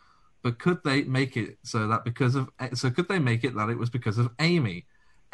[0.42, 3.68] But could they make it so that because of so could they make it that
[3.68, 4.86] it was because of Amy?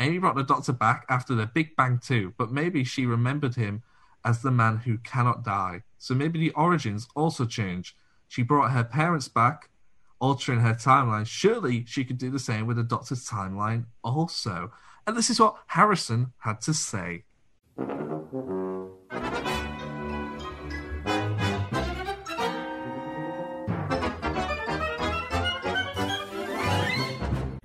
[0.02, 3.82] Amy brought the Doctor back after the Big Bang too, but maybe she remembered him
[4.24, 5.82] as the man who cannot die.
[5.98, 7.96] So maybe the origins also change.
[8.26, 9.70] She brought her parents back,
[10.18, 11.26] altering her timeline.
[11.26, 14.72] Surely she could do the same with the Doctor's timeline also.
[15.06, 17.24] And this is what Harrison had to say.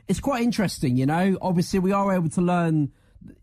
[0.08, 1.38] It's quite interesting, you know.
[1.42, 2.92] Obviously, we are able to learn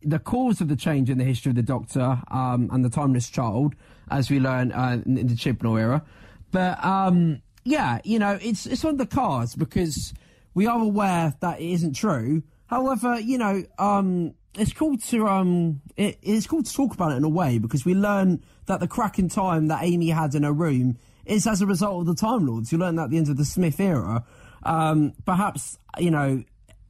[0.03, 3.29] the cause of the change in the history of the Doctor um, and the Timeless
[3.29, 3.75] Child,
[4.11, 6.05] as we learn uh, in the Chibnall era.
[6.51, 10.15] But um, yeah, you know, it's it's on the cards because
[10.55, 12.43] we are aware that it isn't true.
[12.67, 17.17] However, you know, um, it's cool to um, it, it's cool to talk about it
[17.17, 20.45] in a way because we learn that the crack in time that Amy had in
[20.45, 20.97] her room
[21.27, 22.71] is as a result of the Time Lords.
[22.73, 24.25] You learn that at the end of the Smith era.
[24.63, 26.43] Um, perhaps you know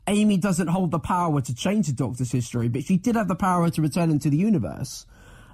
[0.06, 3.34] Amy doesn't hold the power to change the Doctor's history, but she did have the
[3.34, 5.06] power to return into the universe.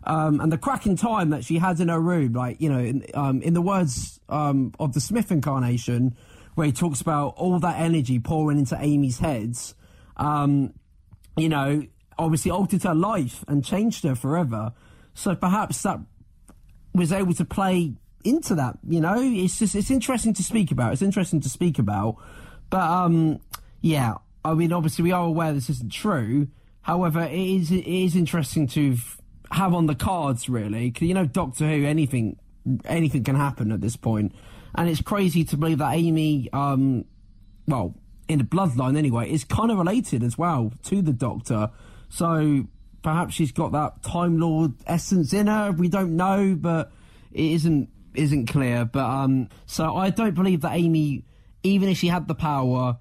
[0.05, 2.79] Um, and the crack in time that she had in her room, like, you know,
[2.79, 6.17] in, um, in the words um, of the Smith incarnation,
[6.55, 9.75] where he talks about all that energy pouring into Amy's heads,
[10.17, 10.73] um,
[11.37, 11.85] you know,
[12.19, 14.73] obviously altered her life and changed her forever.
[15.15, 16.01] So perhaps that
[16.95, 19.17] was able to play into that, you know?
[19.19, 20.93] It's just, it's interesting to speak about.
[20.93, 22.17] It's interesting to speak about.
[22.69, 23.41] But, um,
[23.81, 26.49] yeah, I mean, obviously, we are aware this isn't true.
[26.83, 28.97] However, it is it is interesting to
[29.51, 30.95] have on the cards, really.
[31.01, 32.39] you know, Doctor Who, anything
[32.85, 34.33] anything can happen at this point.
[34.75, 37.05] and it's crazy to believe that Amy, um,
[37.67, 37.95] well,
[38.29, 41.71] in the bloodline anyway, is kind of related as well to the Doctor.
[42.09, 42.67] So
[43.03, 45.73] perhaps she's got that Time Lord essence in her.
[45.73, 46.93] We don't know, but
[47.33, 48.85] it isn't isn't clear.
[48.85, 51.25] But um, so I don't believe that Amy,
[51.63, 52.99] even if she had the power,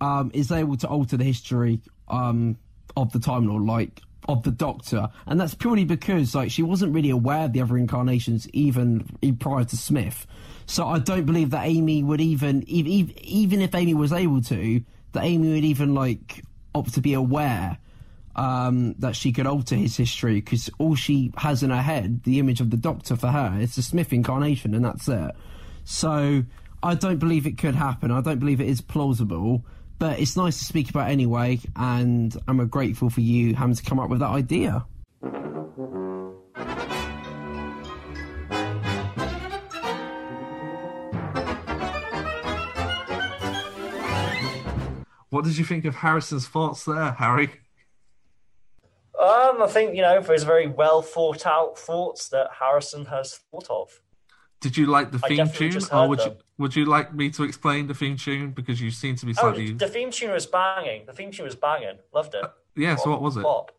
[0.00, 2.56] um, is able to alter the history um
[2.96, 6.94] of the Time Lord, like of the Doctor, and that's purely because like she wasn't
[6.94, 9.04] really aware of the other incarnations even
[9.38, 10.26] prior to Smith.
[10.66, 14.82] So I don't believe that Amy would even even even if Amy was able to,
[15.12, 17.78] that Amy would even like opt to be aware
[18.36, 22.38] um, that she could alter his history because all she has in her head, the
[22.38, 25.32] image of the Doctor for her, is the Smith incarnation, and that's it.
[25.84, 26.44] So
[26.82, 28.10] I don't believe it could happen.
[28.10, 29.64] I don't believe it is plausible.
[30.00, 34.00] But it's nice to speak about anyway, and I'm grateful for you having to come
[34.00, 34.86] up with that idea.
[45.28, 47.50] What did you think of Harrison's thoughts there, Harry?
[49.20, 53.68] Um, I think you know, there's very well thought out thoughts that Harrison has thought
[53.68, 54.00] of.
[54.60, 57.86] Did you like the theme tune, or would you would you like me to explain
[57.86, 61.06] the theme tune because you seem to be Oh, slightly the theme tune was banging.
[61.06, 61.96] The theme tune was banging.
[62.12, 62.44] Loved it.
[62.76, 62.96] yeah.
[62.96, 63.42] So what was it?
[63.42, 63.72] Bop.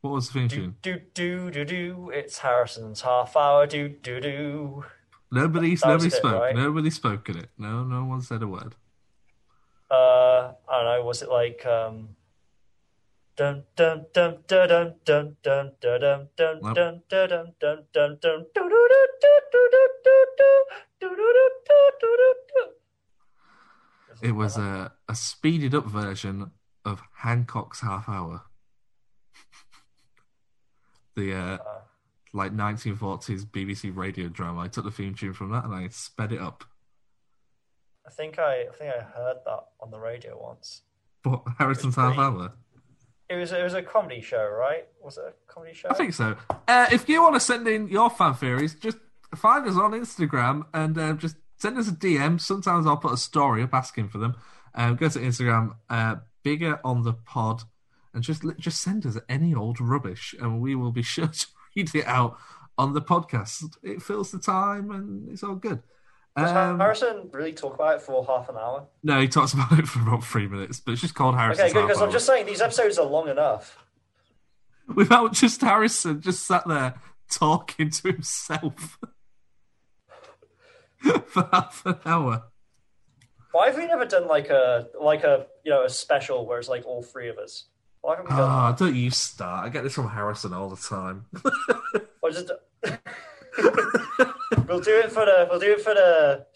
[0.00, 0.76] What was the theme Do tune?
[0.82, 2.10] do do do do.
[2.12, 3.66] It's Harrison's half hour.
[3.66, 4.84] Do do do.
[5.30, 6.40] Nobody That nobody it, spoke.
[6.40, 6.56] right?
[6.56, 7.50] Nobody spoke in it.
[7.56, 8.74] No, no one said a word.
[9.90, 11.04] Uh, I don't know.
[11.04, 12.16] Was it like um.
[13.36, 18.18] Dun dun dun dun dun dun dun dun dun dun dun dun dun dun dun
[18.20, 20.50] dun do do do do do do do
[21.00, 24.28] do do do do do do do.
[24.28, 26.50] It was a, a speeded up version
[26.84, 28.42] of Hancock's Half Hour.
[31.14, 31.58] the uh,
[32.32, 34.62] like 1940s BBC radio drama.
[34.62, 36.64] I took the theme tune from that and I sped it up.
[38.06, 40.82] I think I, I think I heard that on the radio once.
[41.22, 42.52] But Harrison's Half Hour.
[43.32, 44.86] It was it was a comedy show, right?
[45.02, 45.88] Was it a comedy show?
[45.88, 46.36] I think so.
[46.68, 48.98] Uh, if you want to send in your fan theories, just
[49.34, 52.38] find us on Instagram and uh, just send us a DM.
[52.38, 54.34] Sometimes I'll put a story up asking for them.
[54.74, 57.62] Um, go to Instagram, uh, bigger on the pod,
[58.12, 61.94] and just just send us any old rubbish, and we will be sure to read
[61.94, 62.36] it out
[62.76, 63.76] on the podcast.
[63.82, 65.82] It fills the time, and it's all good.
[66.36, 68.86] Does Um, Harrison really talk about it for half an hour?
[69.02, 71.64] no, he talks about it for about three minutes, but it's just called Harrison.
[71.66, 73.78] Okay, good because I'm just saying these episodes are long enough.
[74.94, 76.94] Without just Harrison just sat there
[77.30, 78.98] talking to himself
[81.26, 82.44] for half an hour.
[83.52, 86.68] Why have we never done like a like a you know a special where it's
[86.68, 87.66] like all three of us?
[88.00, 89.66] Why haven't we done Ah, don't you start.
[89.66, 91.26] I get this from Harrison all the time.
[92.22, 92.50] Or just
[94.68, 96.46] we'll do it for the we'll do it for the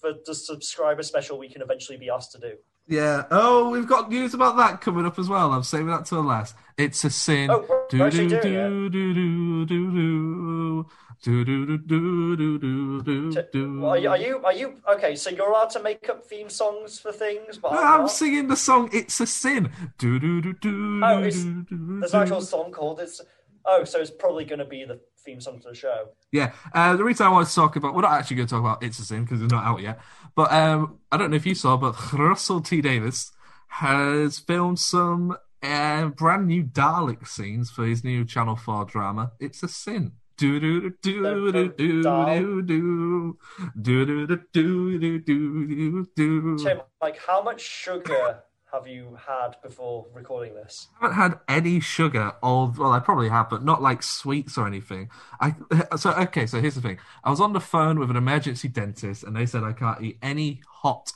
[0.00, 2.52] for the subscriber special we can eventually be asked to do.
[2.86, 3.24] yeah.
[3.30, 5.52] Oh, we've got news about that coming up as well.
[5.52, 6.54] I'm saving that to the last.
[6.76, 7.50] It's a sin.
[7.50, 10.86] Oh, we're- do we're do do do do do do
[11.22, 13.86] do do do do do do do do.
[13.86, 15.16] Are you, are you are you okay?
[15.16, 18.48] So you're allowed to make up theme songs for things, but No, I'm I'm singing
[18.48, 21.00] the song "It's a Sin." Do do do do.
[21.02, 23.20] Oh, it's- do, do, There's an actual song called it's.
[23.66, 26.08] Oh, so it's probably going to be the theme song to the show.
[26.32, 28.60] Yeah, uh, the reason I want to talk about, we're not actually going to talk
[28.60, 30.00] about It's a Sin because it's not out yet.
[30.34, 33.32] But um, I don't know if you saw, but Russell T Davies
[33.68, 39.62] has filmed some uh, brand new Dalek scenes for his new Channel 4 drama, It's
[39.62, 40.12] a Sin.
[40.36, 43.38] Do do do do do do do do
[43.80, 46.58] do do do do do do do.
[46.58, 48.42] Tim, like, how much sugar
[48.74, 50.88] have you had before recording this?
[51.00, 54.66] I haven't had any sugar all well I probably have but not like sweets or
[54.66, 55.10] anything
[55.40, 55.54] I
[55.96, 59.22] so okay so here's the thing I was on the phone with an emergency dentist
[59.22, 61.12] and they said I can't eat any hot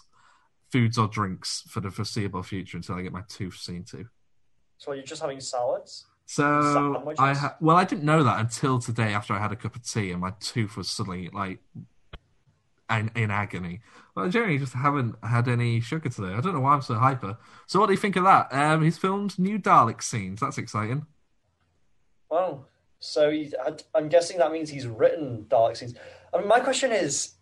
[0.71, 4.07] foods or drinks for the foreseeable future until I get my tooth seen to
[4.79, 6.07] So you're just having salads?
[6.27, 7.19] so Sandwiches?
[7.21, 9.83] I ha- well I didn't know that until today after I had a cup of
[9.83, 11.59] tea and my tooth was suddenly like
[12.91, 13.81] in, in agony
[14.19, 17.37] I generally just haven't had any sugar today I don't know why I'm so hyper
[17.67, 21.07] so what do you think of that um he's filmed new Dalek scenes that's exciting
[22.31, 22.67] Wow.
[23.01, 25.95] So he, I- I'm guessing that means he's written Dalek scenes.
[26.35, 27.33] I mean, my question is,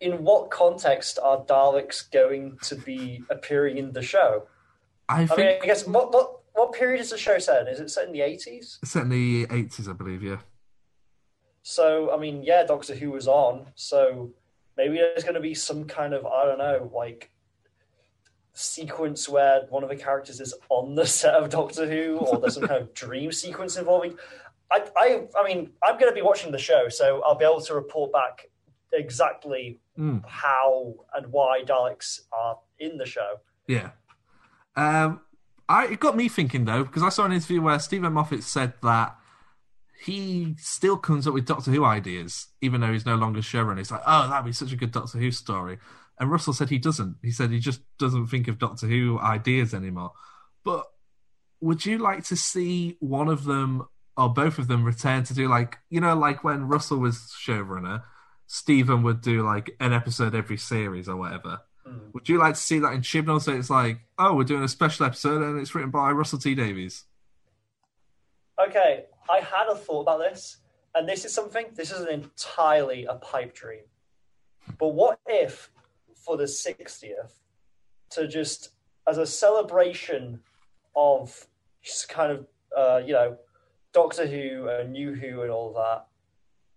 [0.00, 4.46] in what context are Daleks going to be appearing in the show?
[5.08, 7.68] I I think mean, I guess what what what period is the show set in?
[7.68, 8.78] Is it set in the 80s?
[8.84, 10.22] Set in the eighties, I believe.
[10.22, 10.38] Yeah.
[11.68, 13.66] So, I mean, yeah, Doctor Who was on.
[13.74, 14.30] So
[14.78, 17.30] maybe there's going to be some kind of, I don't know, like
[18.54, 22.54] sequence where one of the characters is on the set of Doctor Who, or there's
[22.54, 24.16] some kind of dream sequence involving.
[24.72, 27.60] I, I, I mean, I'm going to be watching the show, so I'll be able
[27.60, 28.48] to report back
[28.92, 30.24] exactly Mm.
[30.28, 33.40] how and why Daleks are in the show.
[33.66, 33.90] Yeah.
[34.76, 35.22] Um,
[35.68, 38.74] I it got me thinking though because I saw an interview where Steven Moffat said
[38.84, 39.16] that
[39.98, 43.78] he still comes up with Doctor Who ideas, even though he's no longer showrunner.
[43.78, 45.78] He's like, "Oh, that'd be such a good Doctor Who story,"
[46.18, 47.16] and Russell said he doesn't.
[47.22, 50.12] He said he just doesn't think of Doctor Who ideas anymore.
[50.64, 50.86] But
[51.60, 55.48] would you like to see one of them or both of them return to do
[55.48, 58.02] like you know, like when Russell was showrunner,
[58.46, 61.60] Steven would do like an episode every series or whatever.
[61.84, 62.10] Hmm.
[62.12, 63.42] Would you like to see that in Chibnall?
[63.42, 66.54] So it's like, oh, we're doing a special episode and it's written by Russell T
[66.54, 67.04] Davies.
[68.60, 70.58] Okay, I had a thought about this,
[70.94, 73.82] and this is something, this is entirely a pipe dream.
[74.78, 75.70] But what if,
[76.14, 77.32] for the 60th,
[78.10, 78.70] to just,
[79.06, 80.40] as a celebration
[80.96, 81.46] of
[81.82, 83.36] just kind of, uh, you know,
[83.92, 86.06] Doctor Who and New Who and all that,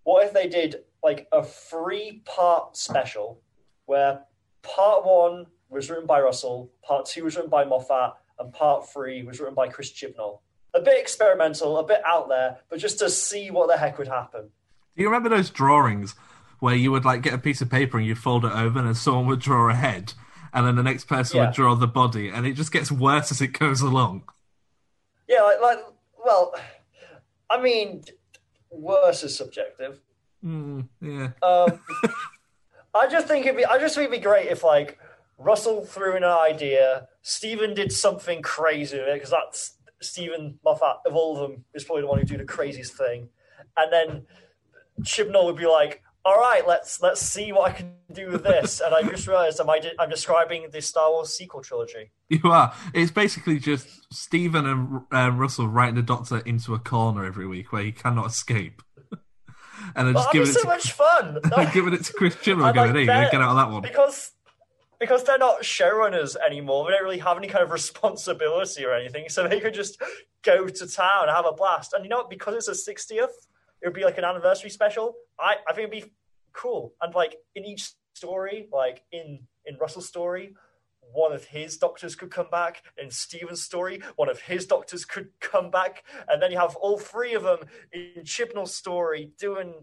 [0.04, 3.42] what if they did like a three part special
[3.86, 4.22] where
[4.62, 9.24] part one was written by Russell, part two was written by Moffat, and part three
[9.24, 10.40] was written by Chris Chibnall?
[10.74, 14.08] A bit experimental, a bit out there, but just to see what the heck would
[14.08, 14.44] happen.
[14.96, 16.16] Do you remember those drawings
[16.60, 18.96] where you would like get a piece of paper and you'd fold it over and
[18.96, 20.14] someone would draw a head
[20.54, 21.46] and then the next person Yeah.
[21.48, 24.24] would draw the body and it just gets worse as it goes along?
[25.28, 25.80] Yeah, like, like
[26.24, 26.54] well,
[27.50, 28.04] I mean,
[28.70, 30.00] worse is subjective.
[30.46, 31.30] Mm, yeah.
[31.42, 31.80] Um,
[32.94, 35.00] I just think it'd be, I just think it'd be great if like
[35.38, 40.98] Russell threw in an idea, Steven did something crazy with it because that's Steven Moffat
[41.06, 43.30] of all of them is probably the one who do the craziest thing,
[43.78, 44.26] and then
[45.02, 48.80] Chibnall would be like, "All right, let's let's see what I can do with this."
[48.80, 52.12] and I just realized I'm, I I'm describing the Star Wars sequel trilogy.
[52.30, 52.74] You are.
[52.94, 57.72] It's basically just Steven and uh, Russell writing the Doctor into a corner every week
[57.72, 58.82] where he cannot escape.
[59.96, 61.40] and But just giving it, so to, much fun.
[61.74, 63.82] giving it to Chris Chibnall I'd going, like hey, get out of that one.
[63.82, 64.32] because
[65.02, 66.86] because they're not showrunners anymore.
[66.86, 70.00] They don't really have any kind of responsibility or anything, so they could just
[70.44, 71.94] go to town and have a blast.
[71.94, 72.26] And you know?
[72.30, 73.24] Because it's a 60th,
[73.82, 75.16] it would be like an anniversary special.
[75.40, 76.14] I I think it'd be
[76.54, 76.94] cool.
[77.02, 80.56] And like in each story, like in in Russell's story.
[81.14, 82.84] One of his doctors could come back.
[82.98, 86.98] In Steven's story, one of his doctors could come back, and then you have all
[86.98, 87.60] three of them
[87.92, 89.74] in Chibnall's story doing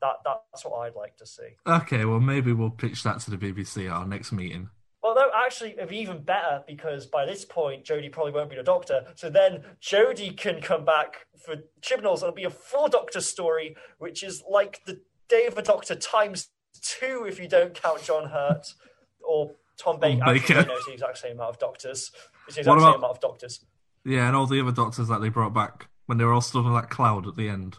[0.00, 0.16] that.
[0.24, 1.48] That's what I'd like to see.
[1.66, 4.68] Okay, well, maybe we'll pitch that to the BBC at our next meeting.
[5.02, 8.56] Well, no, actually, it'd be even better because by this point, Jodie probably won't be
[8.56, 9.04] the Doctor.
[9.14, 13.76] So then Jodie can come back for Chibnall's, and it'll be a four Doctor story,
[13.98, 16.48] which is like the Day of the Doctor times
[16.82, 18.66] two if you don't count John Hurt
[19.26, 20.20] or Tom Baker.
[20.24, 20.70] Tom Actually, Baker.
[20.72, 22.10] it's the exact same amount of Doctors.
[22.48, 23.64] It's the What about- same amount of Doctors.
[24.04, 26.64] Yeah, and all the other Doctors that they brought back when they were all stood
[26.64, 27.78] on that cloud at the end.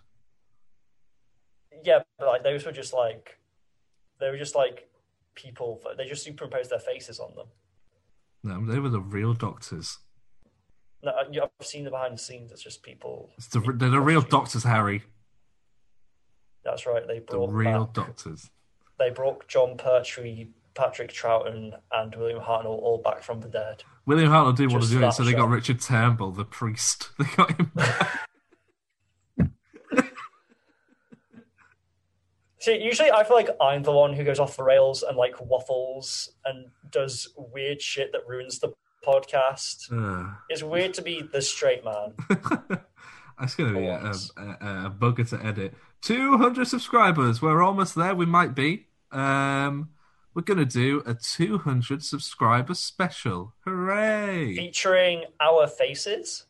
[1.83, 3.37] Yeah, but like those were just like
[4.19, 4.89] they were just like
[5.35, 5.81] people.
[5.97, 7.47] They just superimposed their faces on them.
[8.43, 9.99] No, they were the real Doctors.
[11.03, 12.51] No, uh, I- I've seen the behind the scenes.
[12.51, 13.29] It's just people.
[13.37, 15.03] It's the, they're the real Doctors, Harry.
[16.63, 17.05] That's right.
[17.07, 18.49] They brought The real back- Doctors.
[18.99, 23.83] they brought Jon Pertwee, Patrick Troughton, and William Hartnell all back from the dead.
[24.05, 25.49] William Hartnell didn't want to do it, so they got.
[25.49, 27.09] Richard Turnbull, the priest.
[27.17, 27.71] They got him.
[32.67, 35.39] See, usually I feel like I'm the one who goes off the rails and like
[35.39, 38.73] waffles and does weird shit that ruins the
[39.06, 39.89] podcast.
[39.89, 42.15] Uh, It's weird to be the straight man.
[43.39, 45.75] that's going to be a, a, a, bugger to edit.
[46.01, 47.41] 200 subscribers.
[47.41, 48.13] We're almost there.
[48.13, 48.88] We might be.
[49.13, 49.91] Um,
[50.34, 53.53] we're going to do a 200 subscriber special.
[53.63, 54.58] Hooray!
[54.58, 56.47] Featuring our faces.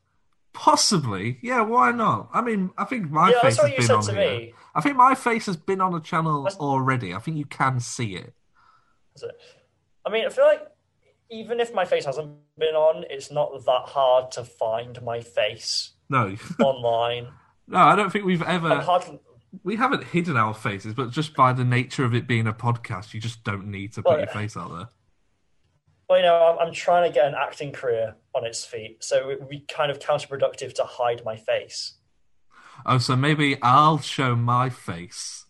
[0.53, 1.37] Possibly.
[1.43, 2.29] Yeah, why not?
[2.33, 4.19] I mean, I think my Yeah, face that's what has you been said on to
[4.19, 4.39] here.
[4.39, 4.53] me.
[4.77, 7.13] I think my face has been on a channel already.
[7.13, 8.33] I think you can see it.
[9.15, 9.31] Is it?
[10.05, 10.61] I mean, I feel like
[11.31, 15.93] even if my face hasn't been on, it's not that hard to find my face
[16.09, 17.27] No, online.
[17.67, 18.79] no, I don't think we've ever.
[18.81, 19.19] hardly,
[19.63, 23.13] We haven't hidden our faces, but just by the nature of it being a podcast,
[23.15, 24.89] you just don't need to put Well, your face out there.
[26.07, 29.29] Well, you know, I'm, I'm trying to get an acting career on its feet, so
[29.29, 31.96] it would be kind of counterproductive to hide my face.
[32.85, 35.45] Oh, so maybe I'll show my face.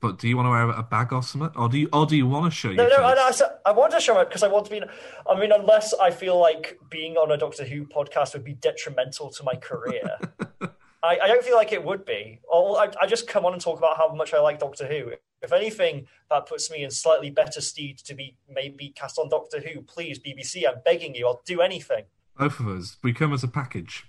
[0.00, 2.16] But do you want to wear a bag or something, or do you, or do
[2.16, 3.40] you want to show No, your no, face?
[3.40, 4.82] I, I, I want to show it because I want to be.
[5.28, 9.30] I mean, unless I feel like being on a Doctor Who podcast would be detrimental
[9.30, 10.18] to my career,
[11.02, 12.40] I, I don't feel like it would be.
[12.52, 15.12] I, I just come on and talk about how much I like Doctor Who.
[15.42, 19.60] If anything, that puts me in slightly better stead to be maybe cast on Doctor
[19.60, 19.80] Who.
[19.82, 21.26] Please, BBC, I'm begging you.
[21.26, 22.04] I'll do anything.
[22.38, 24.04] Both of us, we come as a package.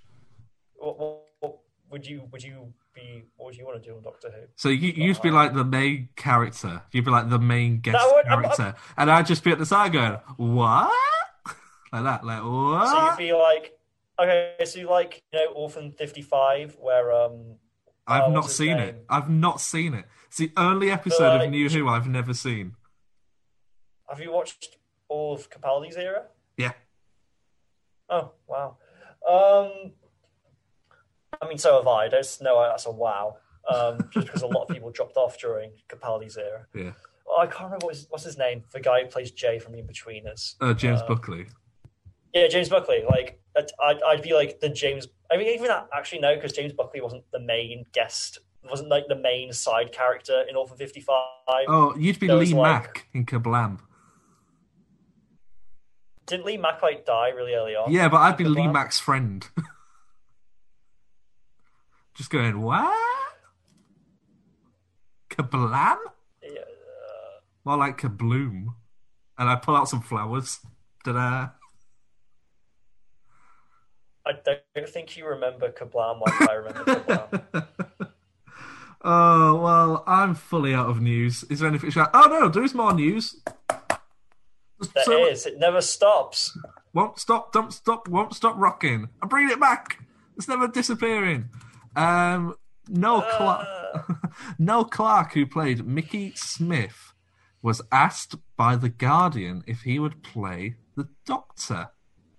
[1.90, 3.24] Would you would you be?
[3.36, 4.42] What would you want to do on Doctor Who?
[4.56, 6.82] So you, you'd be like the main character.
[6.92, 9.58] You'd be like the main guest No, I'm- I'm- character, and I'd just be at
[9.58, 10.90] the side going, "What?"
[11.92, 12.86] like that, like what?
[12.88, 13.78] So you'd be like,
[14.20, 17.56] okay, so you like you know Orphan Fifty Five, where um
[18.06, 18.88] I've oh, not seen name?
[18.88, 19.04] it.
[19.08, 20.04] I've not seen it.
[20.28, 22.74] It's the only episode like- of New Who I've never seen.
[24.08, 24.76] Have you watched
[25.08, 26.24] all of Capaldi's era?
[26.56, 26.72] Yeah.
[28.10, 28.76] Oh wow.
[29.28, 29.92] Um,
[31.40, 32.08] I mean, so have I.
[32.08, 33.36] Don't know that's a wow.
[33.68, 36.66] Um, just because a lot of people dropped off during Capaldi's era.
[36.74, 36.92] Yeah.
[37.28, 38.64] Oh, I can't remember what his, what's his name.
[38.72, 40.54] The guy who plays Jay from Inbetweeners.
[40.60, 41.46] Uh, James Uh, Buckley.
[42.34, 43.04] Yeah, James Buckley.
[43.08, 45.08] Like, I'd, I'd, be like the James.
[45.30, 48.38] I mean, even that, actually no, because James Buckley wasn't the main guest.
[48.68, 51.22] Wasn't like the main side character in Orphan Fifty Five.
[51.68, 53.78] Oh, you'd be there Lee like- Mack in Kerblam.
[56.26, 57.90] Didn't Lee Mack like die really early on?
[57.90, 59.46] Yeah, but I'd be Lee Mack's friend.
[62.18, 62.94] just going, what?
[65.30, 65.96] Kerblam?
[66.42, 66.50] Yeah.
[67.64, 68.66] More like kabloom.
[69.38, 70.58] And I pull out some flowers.
[71.04, 71.50] Ta-da.
[74.26, 74.32] I
[74.74, 77.66] don't think you remember Kerblam like I remember Kerblam.
[79.00, 81.44] Oh, well, I'm fully out of news.
[81.44, 81.92] Is there anything?
[81.96, 83.40] Oh, no, there is more news.
[83.68, 85.46] There So- is.
[85.46, 86.58] It never stops.
[86.92, 89.08] Won't stop, don't stop, won't stop rocking.
[89.22, 90.02] I bring it back.
[90.36, 91.48] It's never disappearing.
[91.96, 92.54] Um,
[92.88, 93.68] Noel Clarke,
[94.58, 97.12] Noel Clarke, who played Mickey Smith,
[97.62, 101.90] was asked by the Guardian if he would play the Doctor.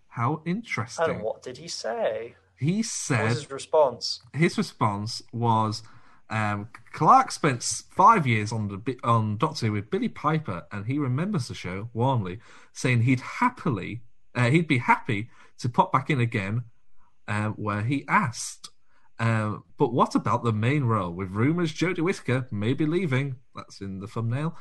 [0.10, 1.10] How interesting!
[1.10, 2.36] And what did he say?
[2.56, 4.22] He What was said his response?
[4.34, 5.82] his response was
[6.30, 10.97] um, Clarke spent five years on the on Doctor Who with Billie Piper, and he
[11.00, 12.39] remembers the show warmly,
[12.74, 14.02] saying he'd happily
[14.36, 15.30] uh, he'd be happy
[15.60, 16.64] to pop back in again,
[17.28, 18.70] um, where he asked.
[19.20, 21.11] Um, but what about the main role?
[21.11, 24.57] With rumours Jodie Whittaker may be leaving, that's in the thumbnail.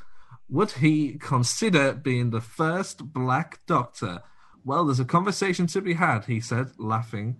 [0.49, 4.23] Would he consider being the first Black Doctor?
[4.65, 7.37] Well, there's a conversation to be had, he said, laughing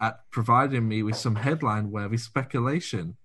[0.00, 3.16] at providing me with some headline worthy speculation.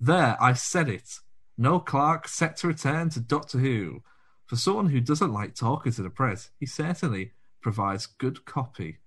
[0.00, 1.18] There, I said it.
[1.56, 4.02] No Clarke set to return to Doctor Who.
[4.46, 8.98] For someone who doesn't like talking to the press, he certainly provides good copy.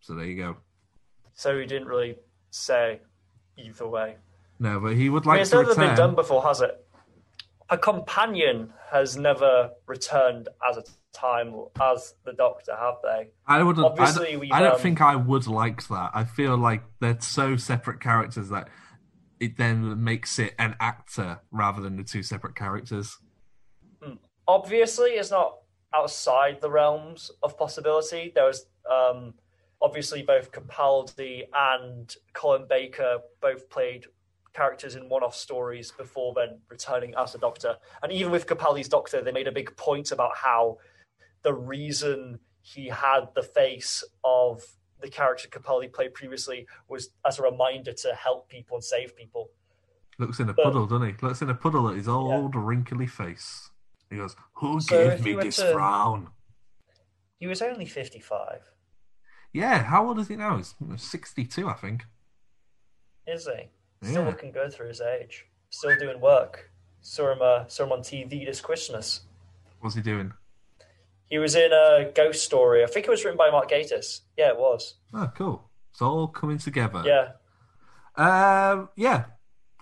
[0.00, 0.56] So there you go.
[1.36, 2.16] So he didn't really
[2.50, 3.00] say
[3.56, 4.16] either way.
[4.58, 5.86] No, but he would I mean, like it's never return.
[5.88, 6.82] been done before, has it?
[7.68, 13.28] A companion has never returned as a time as the Doctor, have they?
[13.46, 13.78] I would.
[13.78, 16.10] Obviously, I don't, I don't um, think I would like that.
[16.14, 18.68] I feel like they're so separate characters that
[19.38, 23.18] it then makes it an actor rather than the two separate characters.
[24.48, 25.58] obviously it's not
[25.94, 28.32] outside the realms of possibility.
[28.34, 29.34] There was um,
[29.82, 34.06] obviously both Capaldi and Colin Baker both played
[34.54, 37.76] characters in one-off stories before then returning as the Doctor.
[38.02, 40.78] And even with Capaldi's Doctor, they made a big point about how
[41.42, 44.62] the reason he had the face of
[45.00, 49.50] the character Capaldi played previously was as a reminder to help people and save people.
[50.18, 51.26] Looks in a But- puddle, doesn't he?
[51.26, 53.70] Looks in a puddle at his old wrinkly face.
[54.08, 56.30] He goes, "Who So gave me this to- frown?"
[57.38, 58.72] He was only 55,
[59.56, 60.56] Yeah, how old is he now?
[60.58, 62.04] He's sixty-two, I think.
[63.26, 63.70] is he?
[64.06, 64.28] Still Yeah.
[64.28, 65.46] looking good for his age.
[65.70, 66.70] Still doing work.
[67.00, 69.22] Saw him, uh, saw him on TV this Christmas.
[69.80, 70.32] What's he doing?
[71.28, 72.84] He was in a ghost story.
[72.84, 74.20] I think it was written by Mark Gatiss.
[74.36, 74.94] Yeah, it was.
[75.12, 75.68] Oh, cool.
[75.90, 77.02] It's all coming together.
[77.04, 77.32] Yeah.
[78.16, 79.24] Um, yeah,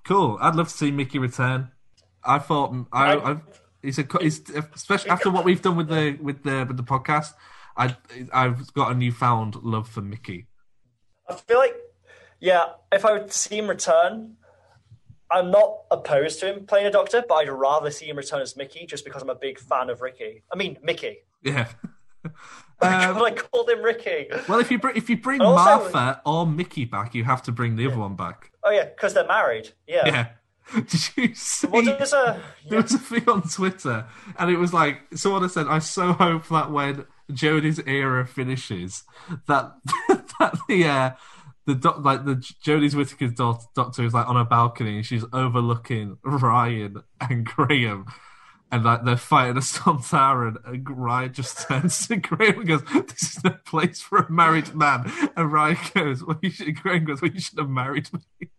[0.04, 0.38] cool.
[0.40, 1.70] I'd love to see Mickey return.
[2.24, 3.36] I thought I, I,
[3.82, 4.40] he's a he's
[4.74, 7.34] especially after what we've done with the with the with the podcast.
[7.76, 7.96] I
[8.32, 10.46] I've got a newfound love for Mickey.
[11.28, 11.74] I feel like,
[12.40, 14.36] yeah, if I would see him return,
[15.30, 18.56] I'm not opposed to him playing a doctor, but I'd rather see him return as
[18.56, 20.42] Mickey just because I'm a big fan of Ricky.
[20.52, 21.18] I mean, Mickey.
[21.42, 21.68] Yeah.
[22.22, 22.32] God,
[22.80, 24.28] I uh, called him Ricky.
[24.48, 27.52] Well, if you bring if you bring Also- Martha or Mickey back, you have to
[27.52, 28.50] bring the other one back.
[28.62, 29.70] Oh, yeah, because they're married.
[29.86, 30.06] Yeah.
[30.06, 30.28] Yeah.
[30.74, 31.66] Did you see?
[31.66, 32.68] What does uh, a.
[32.70, 34.06] There was a thing on Twitter,
[34.38, 39.04] and it was like someone had said, "I so hope that when Jodie's era finishes,
[39.46, 39.72] that
[40.08, 41.10] that the uh,
[41.66, 46.18] the doc, like the Jodie's Whittaker's doctor is like on a balcony and she's overlooking
[46.24, 48.06] Ryan and Graham."
[48.72, 52.68] And like they're fighting a Storm Tower, and, and Ryan just turns to Graham and
[52.68, 56.80] goes, "This is no place for a married man." And Ryan goes, "Well, you should."
[56.82, 58.50] Graham goes, "Well, you should have married me."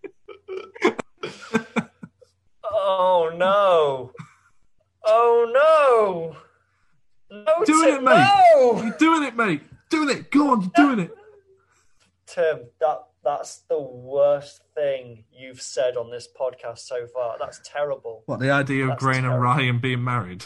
[2.87, 4.11] Oh, no.
[5.05, 6.37] Oh, no.
[7.43, 8.27] No, Doing it, mate.
[8.55, 8.81] No.
[8.83, 9.61] You're doing it, mate.
[9.89, 10.31] Doing it.
[10.31, 11.11] Go on, you're doing it.
[12.25, 17.37] Tim, that that's the worst thing you've said on this podcast so far.
[17.39, 18.23] That's terrible.
[18.27, 19.41] What the idea of That's Grain and.
[19.41, 20.45] Ryan being married?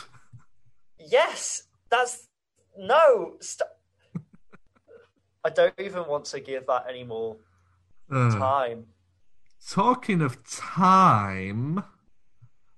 [0.98, 2.28] Yes, that's
[2.78, 3.34] no.
[3.42, 3.70] St-
[5.44, 7.38] I don't even want to give that any more
[8.12, 8.32] Ugh.
[8.38, 8.86] time.
[9.70, 11.84] Talking of time,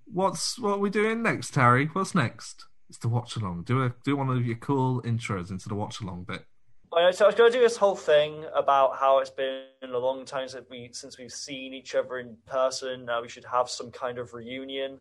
[0.05, 1.86] what's what are we doing next, Harry?
[1.88, 2.66] What's next?
[2.91, 3.63] It's the watch along.
[3.63, 6.43] Do a do one of your cool intros into the watch along bit.
[6.91, 9.97] Alright, So I was going to do this whole thing about how it's been a
[9.97, 13.05] long time since we since we've seen each other in person.
[13.05, 14.99] Now we should have some kind of reunion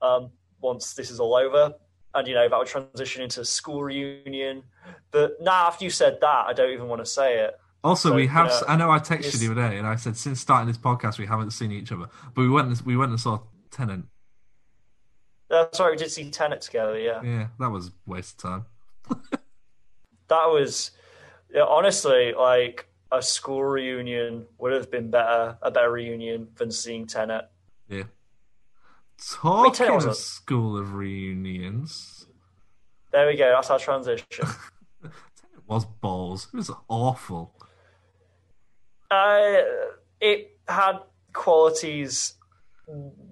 [0.00, 0.30] um,
[0.60, 1.74] once this is all over,
[2.14, 4.62] and you know that would transition into a school reunion.
[5.10, 7.54] But now, after you said that, I don't even want to say it.
[7.82, 8.46] Also, So, we have.
[8.46, 11.18] yeah, I know I texted it's- you other and I said since starting this podcast
[11.18, 12.68] we haven't seen each other, but we went.
[12.68, 13.40] and- We went and saw
[13.72, 14.02] Tenet.
[15.54, 16.98] Uh, sorry, we did see Tenet together.
[16.98, 18.66] Yeah, Yeah, that was a waste of time.
[20.28, 20.90] that was
[21.52, 27.06] yeah, honestly like a school reunion would have been better, a better reunion than seeing
[27.06, 27.48] Tenet.
[27.88, 28.04] Yeah.
[29.18, 32.26] Talking was of a- school of reunions,
[33.12, 33.52] There we go.
[33.54, 34.26] That's our transition.
[35.04, 35.10] it
[35.68, 36.48] was balls.
[36.52, 37.54] It was awful.
[39.10, 39.58] Uh,
[40.20, 40.98] it had
[41.32, 42.34] qualities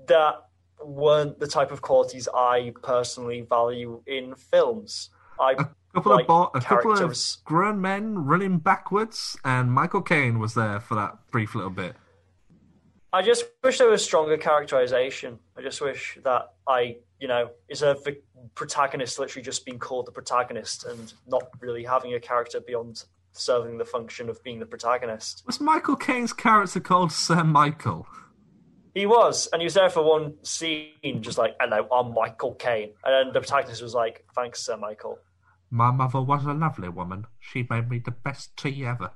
[0.06, 0.46] that
[0.86, 5.10] weren't the type of qualities I personally value in films.
[5.40, 10.02] I A couple like of bo- a couple of grown men running backwards, and Michael
[10.02, 11.94] Caine was there for that brief little bit.
[13.12, 15.38] I just wish there was stronger characterization.
[15.56, 18.16] I just wish that I, you know, is a the
[18.54, 23.78] protagonist literally just being called the protagonist and not really having a character beyond serving
[23.78, 25.42] the function of being the protagonist.
[25.46, 28.06] Was Michael Caine's character called Sir Michael?
[28.94, 32.90] He was, and he was there for one scene, just like, hello, I'm Michael Caine.
[33.04, 35.18] And then the protagonist was like, thanks, Sir Michael.
[35.70, 37.26] My mother was a lovely woman.
[37.40, 39.12] She made me the best tea ever.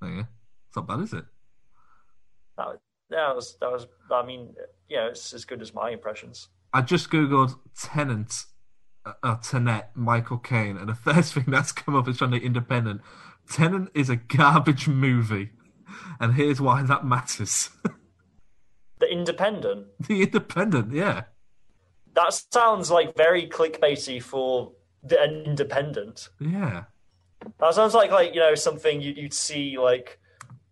[0.00, 0.28] There you go.
[0.68, 1.24] It's not bad, is it?
[2.56, 2.78] That was,
[3.10, 4.54] that was, that was, I mean,
[4.88, 6.48] yeah, it's as good as my impressions.
[6.72, 8.46] I just googled Tenant,
[9.06, 12.38] uh, uh, Tenet, Michael Caine, and the first thing that's come up is from the
[12.38, 13.00] Independent.
[13.48, 15.50] Tenet is a garbage movie,
[16.18, 17.70] and here's why that matters.
[18.98, 21.24] The Independent, the Independent, yeah.
[22.14, 24.72] that sounds like very clickbaity for
[25.02, 26.28] the an Independent.
[26.40, 26.84] Yeah.
[27.58, 30.18] That sounds like like you know something you, you'd see like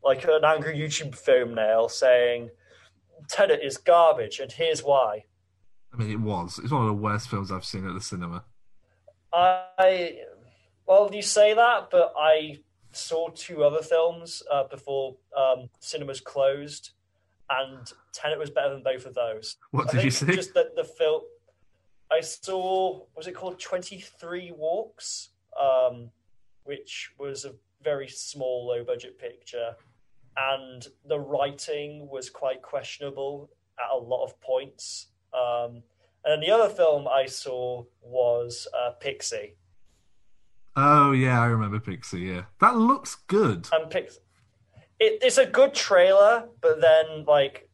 [0.02, 2.50] like an angry YouTube thumbnail saying
[3.28, 5.24] Tenet is garbage and here's why.
[5.92, 6.58] I mean, it was.
[6.58, 8.44] It's one of the worst films I've seen at the cinema.
[9.32, 10.18] I
[10.86, 12.58] well, you say that, but I
[12.92, 16.90] saw two other films uh, before um, cinemas closed,
[17.60, 19.56] and Tenet was better than both of those.
[19.70, 20.34] What I did you see?
[20.34, 21.22] Just that the film
[22.10, 25.30] I saw was it called Twenty Three Walks,
[25.60, 26.10] um,
[26.64, 29.74] which was a very small, low budget picture,
[30.36, 35.08] and the writing was quite questionable at a lot of points.
[35.34, 35.82] Um,
[36.24, 39.56] and then the other film I saw was uh, Pixie.
[40.76, 42.42] Oh, yeah, I remember Pixie, yeah.
[42.60, 43.68] That looks good.
[43.72, 44.18] And Pix-
[45.02, 47.68] it, it's a good trailer, but then like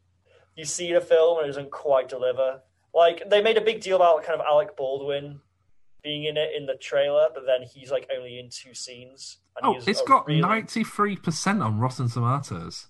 [0.55, 2.61] you see the film and it doesn't quite deliver.
[2.93, 5.39] Like they made a big deal about kind of Alec Baldwin
[6.03, 9.37] being in it in the trailer, but then he's like only in two scenes.
[9.57, 12.87] And Oh, it's got really- 93% on Rotten Tomatoes.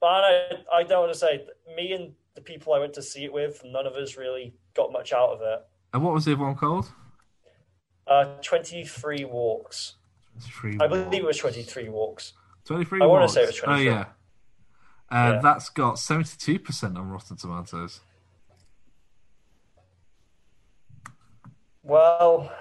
[0.00, 0.42] But I,
[0.72, 1.46] I don't want to say
[1.76, 4.92] me and the people I went to see it with, none of us really got
[4.92, 5.60] much out of it.
[5.94, 6.90] And what was the other one called?
[8.06, 9.94] Uh, Twenty three walks.
[10.60, 11.16] 23 I believe Walks.
[11.16, 12.32] it was twenty three walks.
[12.64, 14.06] 23 I wanna say it was Oh, yeah.
[15.10, 15.40] Uh, Yeah.
[15.42, 18.00] That's got 72% on Rotten Tomatoes.
[21.82, 22.52] Well,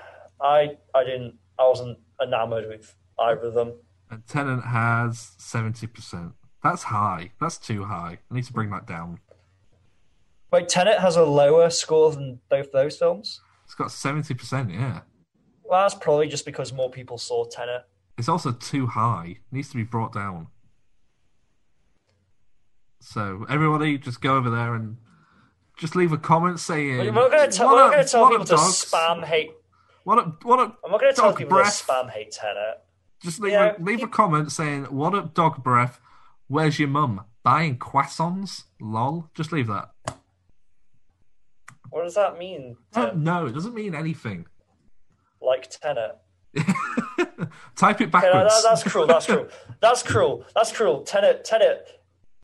[0.42, 3.74] I I didn't I wasn't enamored with either of them.
[4.10, 6.34] And Tenet has 70%.
[6.64, 7.32] That's high.
[7.40, 8.18] That's too high.
[8.30, 9.20] I need to bring that down.
[10.52, 13.40] Wait, Tenet has a lower score than both those films.
[13.64, 15.02] It's got 70%, yeah.
[15.64, 17.84] Well, that's probably just because more people saw Tenet.
[18.18, 19.38] It's also too high.
[19.38, 20.48] It needs to be brought down.
[23.00, 24.98] So, everybody, just go over there and
[25.78, 26.98] just leave a comment saying.
[27.00, 29.24] We're not going to tell, "What we're not going to tell what people to spam
[29.26, 29.52] hate.
[30.04, 31.86] What up, what up, I'm not going to tell people breath?
[31.86, 32.82] to spam hate Tenet.
[33.24, 36.00] Just leave, Yeah, a, leave a comment saying, What up, dog breath?
[36.48, 37.24] Where's your mum?
[37.44, 38.64] Buying croissants?
[38.80, 39.30] Lol.
[39.36, 39.90] Just leave that.
[41.90, 42.78] What does that mean?
[42.94, 43.48] To don't.
[43.48, 44.46] It doesn't mean anything.
[45.42, 46.18] like Tenet.
[47.76, 48.62] Type it backwards.
[48.64, 49.08] that, that's cruel.
[49.08, 49.48] That's cruel.
[49.80, 50.46] That's cruel.
[50.54, 51.02] That's cruel.
[51.04, 51.44] Tenet.
[51.44, 51.88] Tenet.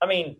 [0.01, 0.37] I mean,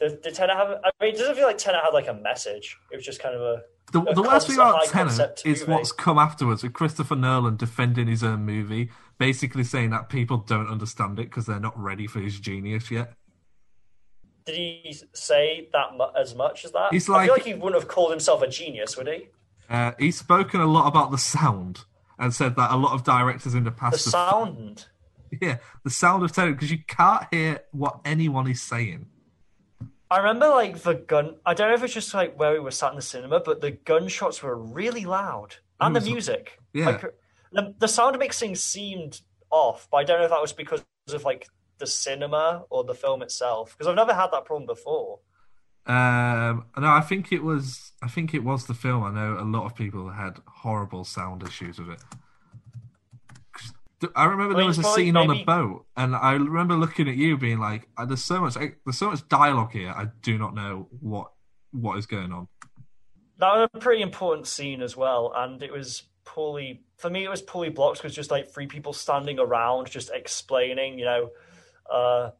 [0.00, 0.68] did, did Tenet have?
[0.84, 2.76] I mean, it doesn't feel like Tenet had like a message.
[2.90, 3.62] It was just kind of a.
[3.92, 5.72] The, a the worst thing about Tenet is movie.
[5.72, 10.68] what's come afterwards with Christopher Nolan defending his own movie, basically saying that people don't
[10.68, 13.12] understand it because they're not ready for his genius yet.
[14.44, 16.92] Did he say that mu- as much as that?
[16.92, 19.28] He's I feel like- like he wouldn't have called himself a genius, would he?
[19.70, 21.84] Uh, he's spoken a lot about the sound
[22.18, 24.86] and said that a lot of directors in the The past, have- sound.
[25.40, 29.06] yeah, the sound of Tenet because you can't hear what anyone is saying.
[30.10, 31.36] I remember like the gun.
[31.44, 33.60] I don't know if it's just like where we were sat in the cinema, but
[33.60, 36.58] the gunshots were really loud, and the music.
[36.72, 36.86] yeah.
[36.90, 37.04] Like,
[37.52, 41.24] the, the sound mixing seemed off, but I don't know if that was because of
[41.24, 41.48] like
[41.78, 43.72] the cinema or the film itself.
[43.76, 45.18] Because I've never had that problem before.
[45.86, 47.92] Um, no, I think it was.
[48.02, 49.04] I think it was the film.
[49.04, 52.00] I know a lot of people had horrible sound issues with it.
[54.14, 57.08] I remember I there was a scene on maybe- a boat, and I remember looking
[57.08, 58.54] at you, being like, "Uh, "There's so much.
[58.54, 59.90] There's so much dialogue here.
[59.90, 61.32] I do not know what
[61.70, 62.48] what is going on."
[63.38, 67.24] That was a pretty important scene as well, and it was poorly for me.
[67.24, 70.98] It was poorly blocked because just like three people standing around, just explaining.
[70.98, 71.30] You know,
[71.90, 72.30] uh,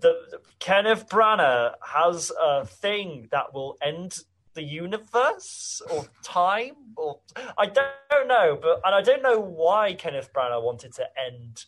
[0.00, 4.18] the, Kenneth Branagh has a thing that will end
[4.54, 7.20] the universe or time, or
[7.56, 11.64] I don't know, but and I don't know why Kenneth Branagh wanted to end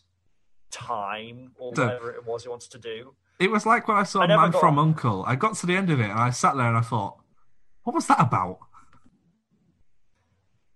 [0.71, 3.15] time or whatever it was he wanted to do.
[3.39, 5.23] It was like when I saw I Man got- from Uncle.
[5.25, 7.17] I got to the end of it, and I sat there and I thought,
[7.83, 8.59] "What was that about?"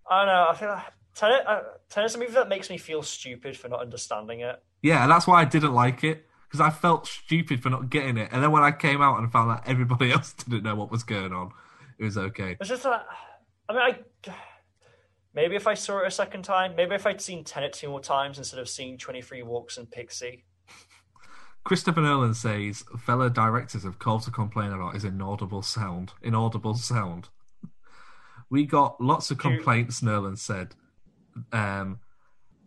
[0.09, 0.47] I don't know.
[0.49, 4.41] I feel like uh, Tenet's a movie that makes me feel stupid for not understanding
[4.41, 4.61] it.
[4.81, 6.25] Yeah, that's why I didn't like it
[6.57, 8.29] because I felt stupid for not getting it.
[8.31, 11.03] And then when I came out and found that everybody else didn't know what was
[11.03, 11.51] going on,
[11.99, 12.57] it was okay.
[12.59, 13.05] It's just that.
[13.69, 14.33] I mean, I
[15.33, 17.99] maybe if I saw it a second time, maybe if I'd seen Tenet two more
[17.99, 20.45] times instead of seeing Twenty Three Walks and Pixie.
[21.63, 26.13] Christopher Nolan says fellow directors have called to complain about his inaudible sound.
[26.21, 27.29] Inaudible sound.
[28.49, 30.01] We got lots of complaints.
[30.01, 30.73] Nolan said.
[31.51, 31.99] Um,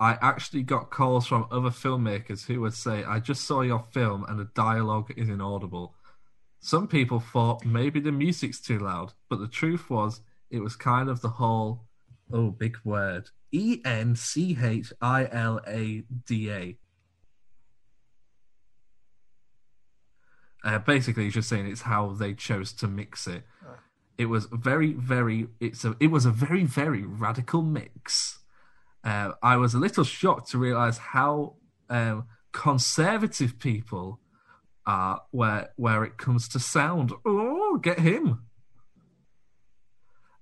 [0.00, 4.24] I actually got calls from other filmmakers who would say, "I just saw your film
[4.28, 5.94] and the dialogue is inaudible."
[6.58, 11.08] Some people thought maybe the music's too loud, but the truth was it was kind
[11.08, 11.84] of the whole
[12.32, 16.76] oh big word E N C H I L A D A.
[20.62, 23.44] Uh, basically, he's just saying it's how they chose to mix it.
[24.18, 25.48] It was very, very.
[25.60, 25.96] It's a.
[25.98, 28.39] It was a very, very radical mix.
[29.02, 31.54] Uh, I was a little shocked to realize how
[31.88, 34.20] um, conservative people
[34.86, 37.12] are where where it comes to sound.
[37.24, 38.44] Oh, get him!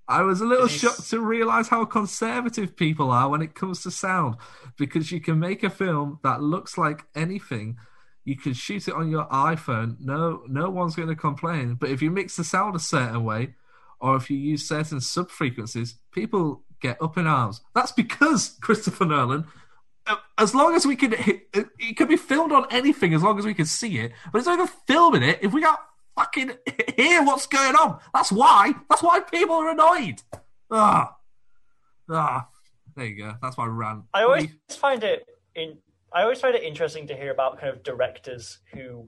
[0.09, 3.91] I was a little shocked to realize how conservative people are when it comes to
[3.91, 4.37] sound,
[4.75, 7.77] because you can make a film that looks like anything.
[8.25, 9.97] You can shoot it on your iPhone.
[9.99, 11.75] No, no one's going to complain.
[11.75, 13.53] But if you mix the sound a certain way,
[13.99, 17.61] or if you use certain sub frequencies, people get up in arms.
[17.75, 19.45] That's because Christopher Nolan.
[20.07, 23.37] uh, As long as we can, it it can be filmed on anything as long
[23.39, 24.11] as we can see it.
[24.31, 25.79] But it's even filming it if we can't
[26.15, 26.51] fucking
[26.97, 27.99] hear what's going on.
[28.13, 28.73] That's why.
[28.89, 30.21] That's why people are annoyed.
[30.71, 31.15] Ah,
[32.09, 32.47] ah.
[32.95, 33.35] There you go.
[33.41, 34.03] That's my rant.
[34.13, 35.25] I always find it
[35.55, 35.77] in.
[36.11, 39.07] I always find it interesting to hear about kind of directors who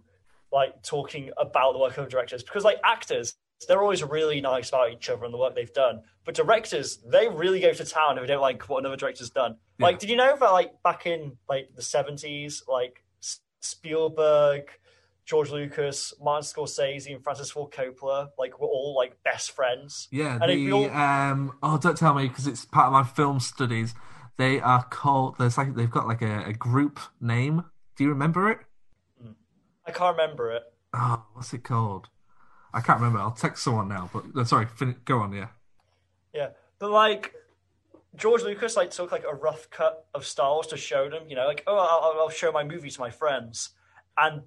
[0.54, 3.36] like talking about the work of directors because like actors
[3.68, 7.28] they're always really nice about each other and the work they've done but directors they
[7.28, 10.16] really go to town if they don't like what another director's done like did you
[10.16, 13.04] know that like back in like the 70s like
[13.60, 14.64] spielberg
[15.26, 20.38] george lucas martin scorsese and francis ford coppola like were all like best friends Yeah,
[20.42, 21.54] and the all- um.
[21.64, 23.94] Oh, don't tell me because it's part of my film studies.
[24.38, 25.36] They are called.
[25.38, 27.64] There's like they've got like a, a group name.
[27.96, 28.60] Do you remember it?
[29.88, 32.10] i can't remember it Oh, what's it called?
[32.74, 33.20] I can't remember.
[33.20, 34.10] I'll text someone now.
[34.14, 35.34] But uh, sorry, fin- go on.
[35.34, 35.48] Yeah.
[36.34, 36.50] Yeah,
[36.80, 37.34] but like
[38.16, 41.36] George Lucas, like took like a rough cut of Star Wars to show them, you
[41.36, 43.72] know, like oh, I'll, I'll show my movie to my friends,
[44.18, 44.42] and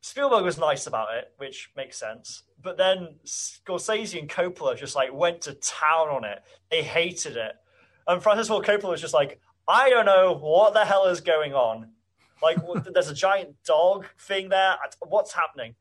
[0.00, 2.42] Spielberg was nice about it, which makes sense.
[2.62, 6.42] But then Scorsese and Coppola just like went to town on it.
[6.70, 7.52] They hated it,
[8.06, 11.54] and Francis Ford Coppola was just like, I don't know what the hell is going
[11.54, 11.90] on.
[12.42, 12.58] Like,
[12.92, 14.76] there's a giant dog thing there.
[15.00, 15.74] What's happening?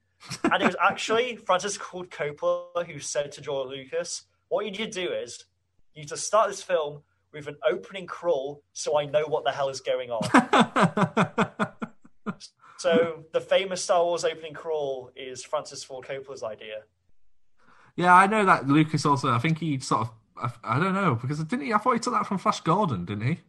[0.43, 4.91] And it was actually Francis Ford Coppola who said to George Lucas, "What you need
[4.91, 5.45] to do is
[5.93, 7.03] you need to start this film
[7.33, 10.23] with an opening crawl, so I know what the hell is going on."
[12.77, 16.83] so the famous Star Wars opening crawl is Francis Ford Coppola's idea.
[17.95, 19.29] yeah, I know that Lucas also.
[19.31, 20.11] I think he sort of.
[20.37, 21.73] I, I don't know because didn't he?
[21.73, 23.39] I thought he took that from Flash Gordon, didn't he?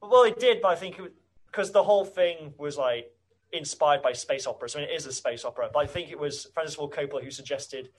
[0.00, 1.12] Well, he did, but I think it
[1.52, 3.12] because the whole thing was like
[3.52, 4.74] inspired by space operas.
[4.74, 7.22] I mean, it is a space opera, but I think it was Francis Ford Coppola
[7.22, 7.90] who suggested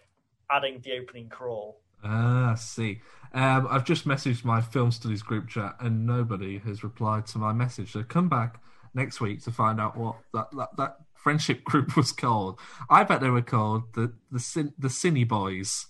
[0.51, 1.82] adding the opening crawl.
[2.04, 3.01] Ah, I see.
[3.34, 7.54] Um, I've just messaged my film studies group chat, and nobody has replied to my
[7.54, 7.93] message.
[7.93, 8.60] So come back
[8.93, 12.60] next week to find out what that that, that friendship group was called.
[12.89, 15.88] I bet they were called the the Cin- the Cine Boys.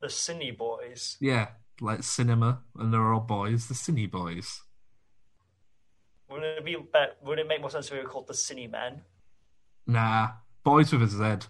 [0.00, 1.16] The Cine Boys.
[1.20, 1.48] Yeah,
[1.80, 3.66] like cinema, and they're all boys.
[3.66, 4.62] The Cine Boys.
[6.28, 6.76] Wouldn't it be?
[6.76, 9.02] bet- Wouldn't it make more sense if we were called the Cine Men?
[9.86, 10.28] Nah,
[10.62, 11.48] boys with a Z.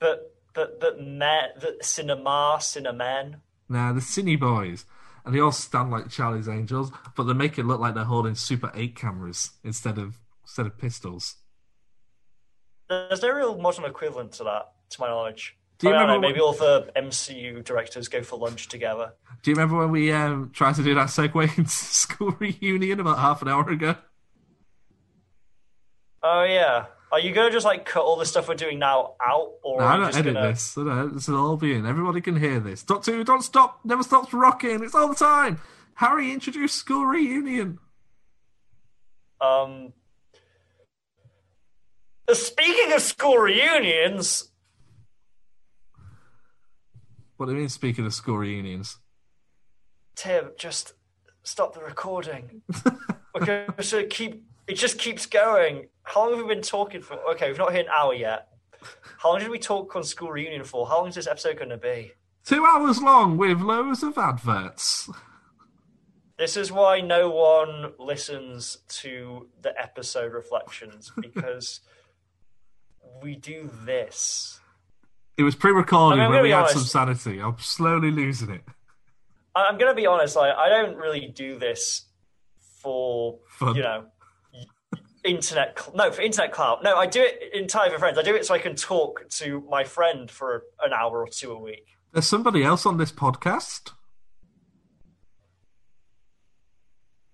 [0.00, 3.36] But but but men, the cinema, cinemen.
[3.68, 4.84] Nah, the Cine Boys.
[5.24, 8.34] And they all stand like Charlie's Angels, but they make it look like they're holding
[8.34, 11.36] Super 8 cameras instead of instead of pistols.
[12.90, 15.56] There's no real modern equivalent to that, to my knowledge.
[15.78, 19.12] Do you I don't know, remember maybe all the MCU directors go for lunch together.
[19.42, 23.18] Do you remember when we um, tried to do that segue into school reunion about
[23.18, 23.96] half an hour ago?
[26.22, 26.86] Oh yeah.
[27.12, 29.86] Are you gonna just like cut all the stuff we're doing now out, or No,
[29.86, 30.48] I don't edit gonna?
[30.48, 30.74] this.
[30.74, 31.86] Don't, this will all be in.
[31.86, 32.82] Everybody can hear this.
[32.82, 34.82] Doctor Who, don't stop, never stops rocking.
[34.82, 35.60] It's all the time.
[35.94, 37.78] Harry introduced school reunion.
[39.40, 39.92] Um.
[42.32, 44.50] Speaking of school reunions,
[47.44, 48.96] What do you mean, speaking of school reunions?
[50.16, 50.94] Tim, just
[51.42, 52.62] stop the recording.
[53.36, 55.88] okay, so keep it just keeps going.
[56.04, 57.18] How long have we been talking for?
[57.32, 58.48] Okay, we've not hit an hour yet.
[59.18, 60.86] How long did we talk on school reunion for?
[60.86, 62.12] How long is this episode going to be?
[62.46, 65.10] Two hours long with loads of adverts.
[66.38, 71.80] This is why no one listens to the episode reflections because
[73.20, 74.60] we do this.
[75.36, 76.74] It was pre-recorded I mean, when we had honest.
[76.74, 77.40] some sanity.
[77.40, 78.62] I'm slowly losing it.
[79.54, 80.36] I- I'm going to be honest.
[80.36, 82.06] Like, I don't really do this
[82.82, 83.74] for Fun.
[83.76, 84.04] you know
[85.24, 85.78] internet.
[85.78, 86.82] Cl- no, for internet clout.
[86.84, 88.18] No, I do it entirely for friends.
[88.18, 91.50] I do it so I can talk to my friend for an hour or two
[91.50, 91.86] a week.
[92.12, 93.92] There's somebody else on this podcast.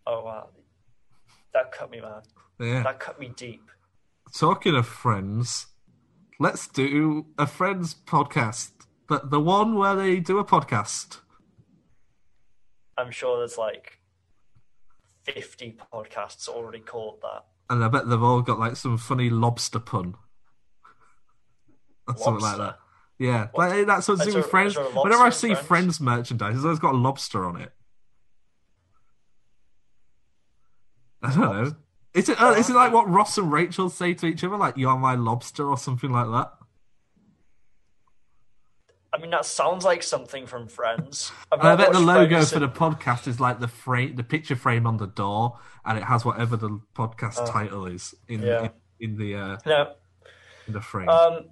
[0.07, 0.49] Oh wow,
[1.53, 2.23] that cut me, man.
[2.59, 2.83] Yeah.
[2.83, 3.63] That cut me deep.
[4.35, 5.67] Talking of friends,
[6.41, 8.70] let's do a friends podcast,
[9.07, 11.20] but the one where they do a podcast.
[12.99, 13.99] I'm sure there's like
[15.24, 17.45] 50 podcasts already called that.
[17.68, 20.16] And I bet they've all got like some funny lobster pun.
[22.09, 22.62] Or something like that.
[22.62, 22.78] Lobster?
[23.18, 24.72] Yeah, like, that's what's with Friends.
[24.72, 25.66] is there a Whenever I see Friends?
[25.66, 26.01] Friends?
[26.01, 27.70] merchandise, it's always got a lobster on it.
[31.22, 31.72] I don't know.
[32.13, 34.77] Is it, uh, is it like what Ross and Rachel say to each other, like
[34.77, 36.53] "You're my lobster" or something like that?
[39.13, 41.33] I mean, that sounds like something from Friends.
[41.51, 44.57] And I bet the logo Friends for the podcast is like the frame, the picture
[44.57, 48.71] frame on the door, and it has whatever the podcast title is in yeah.
[48.99, 49.95] in, in the uh, No,
[50.67, 51.09] in the frame.
[51.09, 51.51] Um,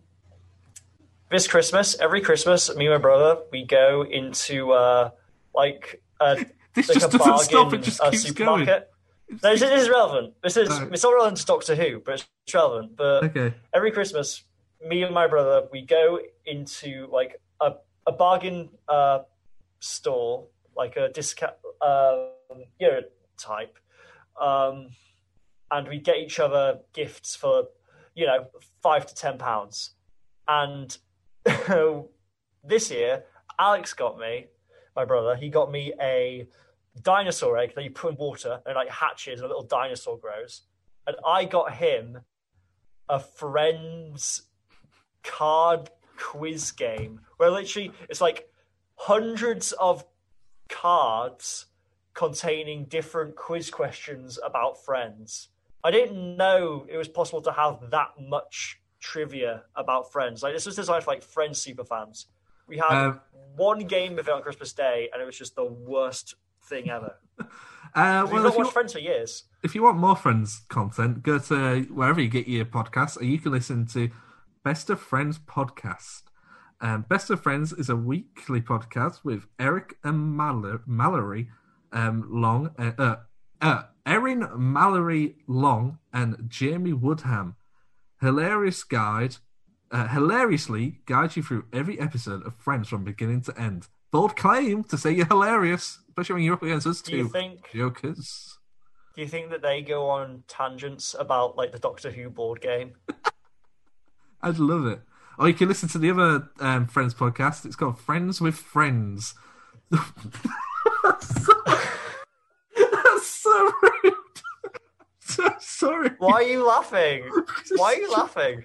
[1.31, 5.11] this Christmas, every Christmas, me and my brother, we go into uh,
[5.55, 6.45] like a,
[6.75, 8.91] This like just a doesn't stop, it bargain, just uh, keeps supermarket.
[9.31, 10.35] No, this, is relevant.
[10.43, 10.93] This is Alright.
[10.93, 12.97] it's not relevant to Doctor Who, but it's relevant.
[12.97, 13.55] But okay.
[13.75, 14.43] every Christmas,
[14.87, 17.75] me and my brother, we go into like a,
[18.07, 19.21] a bargain uh,
[19.81, 21.53] store, like a discount,
[21.83, 22.31] um,
[22.81, 23.01] you know,
[23.37, 23.79] type,
[24.41, 24.91] um,
[25.71, 27.65] and we get each other gifts for,
[28.15, 28.47] you know,
[28.83, 29.91] five to ten pounds.
[30.47, 30.97] And
[32.65, 33.25] this year,
[33.59, 34.47] Alex got me,
[34.97, 36.49] my brother, he got me a
[37.03, 40.19] dinosaur egg that you put in water and it, like hatches and a little dinosaur
[40.19, 40.63] grows.
[41.07, 42.19] And I got him
[43.09, 44.43] a friends
[45.23, 48.49] card quiz game where literally it's like
[48.97, 50.05] hundreds of
[50.69, 51.67] cards
[52.15, 55.49] containing different quiz questions about friends.
[55.85, 60.43] I didn't know it was possible to have that much trivia about friends.
[60.43, 62.27] Like this was designed for like friends super fans.
[62.67, 63.21] We had Um,
[63.57, 66.35] one game of it on Christmas Day and it was just the worst
[66.69, 67.15] thing ever.
[67.95, 69.45] Uh, We've well, not if you, watched Friends for years.
[69.65, 73.39] if you want more Friends content, go to wherever you get your podcasts, and you
[73.39, 74.11] can listen to
[74.63, 76.25] Best of Friends podcast.
[76.83, 81.49] Um, Best of Friends is a weekly podcast with Eric and Mal- Mallory
[81.91, 83.17] um, Long, uh, uh,
[83.63, 87.57] uh, Erin Mallory Long, and Jamie Woodham.
[88.21, 89.37] Hilarious guide,
[89.91, 93.89] uh, hilariously guide you through every episode of Friends from beginning to end.
[94.11, 97.29] Bold claim to say you're hilarious, especially when you're up against us Do you two
[97.29, 98.59] think jokers.
[99.15, 102.95] do you think that they go on tangents about like the Doctor Who board game?
[104.43, 105.01] I'd love it.
[105.39, 107.65] Or you can listen to the other um, Friends podcast.
[107.67, 109.35] It's called Friends with Friends.
[109.91, 111.47] That's
[113.27, 114.15] so rude.
[115.21, 116.11] so sorry.
[116.19, 117.25] Why are you laughing?
[117.77, 118.65] Why are you laughing?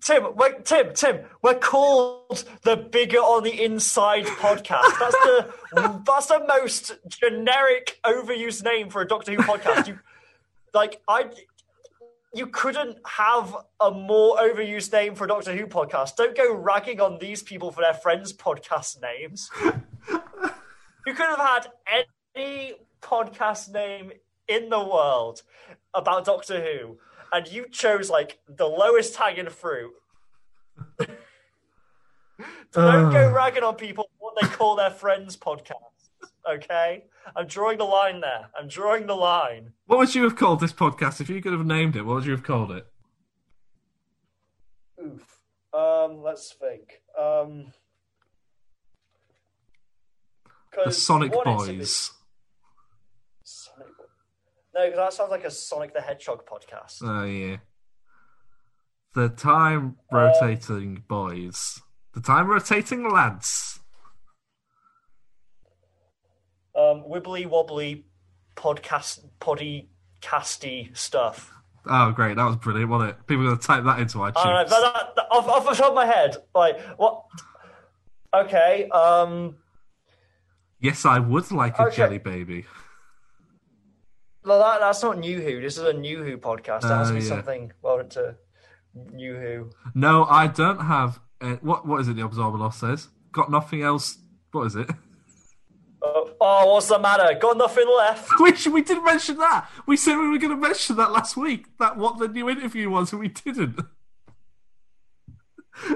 [0.00, 4.98] Tim, we're, Tim, Tim, we're called the Bigger on the Inside podcast.
[4.98, 5.54] That's the
[6.06, 9.86] that's the most generic, overused name for a Doctor Who podcast.
[9.86, 9.98] You,
[10.74, 11.30] like, I,
[12.34, 16.16] you couldn't have a more overused name for a Doctor Who podcast.
[16.16, 19.50] Don't go ragging on these people for their friends' podcast names.
[19.62, 21.66] you could have had
[22.34, 24.12] any podcast name
[24.46, 25.42] in the world
[25.94, 26.98] about Doctor Who,
[27.32, 29.92] and you chose like the lowest hanging fruit.
[32.72, 35.74] Don't go ragging on people what they call their friends' podcast.
[36.48, 37.04] Okay,
[37.36, 38.48] I'm drawing the line there.
[38.58, 39.72] I'm drawing the line.
[39.86, 42.02] What would you have called this podcast if you could have named it?
[42.02, 42.86] What would you have called it?
[45.02, 45.40] Oof.
[45.72, 47.02] Um, let's think.
[47.18, 47.72] Um,
[50.84, 52.12] the Sonic we it Boys.
[54.78, 56.98] No, because that sounds like a Sonic the Hedgehog podcast.
[57.02, 57.56] Oh yeah.
[59.14, 61.80] The time rotating boys.
[62.14, 63.80] The time rotating lads.
[66.76, 68.04] Um, wibbly wobbly
[68.54, 69.88] podcast, poddy,
[70.22, 71.52] casty stuff.
[71.84, 73.26] Oh great, that was brilliant, wasn't it?
[73.26, 74.68] People are gonna type that into I don't know, iTunes.
[74.68, 77.24] that, that, off, off the top of my head, like what?
[78.32, 78.88] Okay.
[78.90, 79.56] Um.
[80.80, 81.96] Yes, I would like a Okay.
[81.96, 82.64] jelly baby.
[84.48, 85.60] Well, that, that's not New Who.
[85.60, 86.80] This is a New Who podcast.
[86.80, 87.28] That has to Oh, be yeah.
[87.28, 88.34] something well into
[89.12, 89.70] New Who.
[89.94, 91.20] No, I don't have.
[91.38, 92.16] Uh, what what is it?
[92.16, 93.08] The Absorbaloff says.
[93.30, 94.16] Got nothing else.
[94.52, 94.88] What is it?
[96.00, 97.38] Oh, oh, what's the matter?
[97.38, 98.30] Got nothing left.
[98.40, 99.68] We should, we didn't mention that.
[99.84, 101.66] We said we were going to mention that last week.
[101.78, 103.78] That what the new interview was, and we didn't.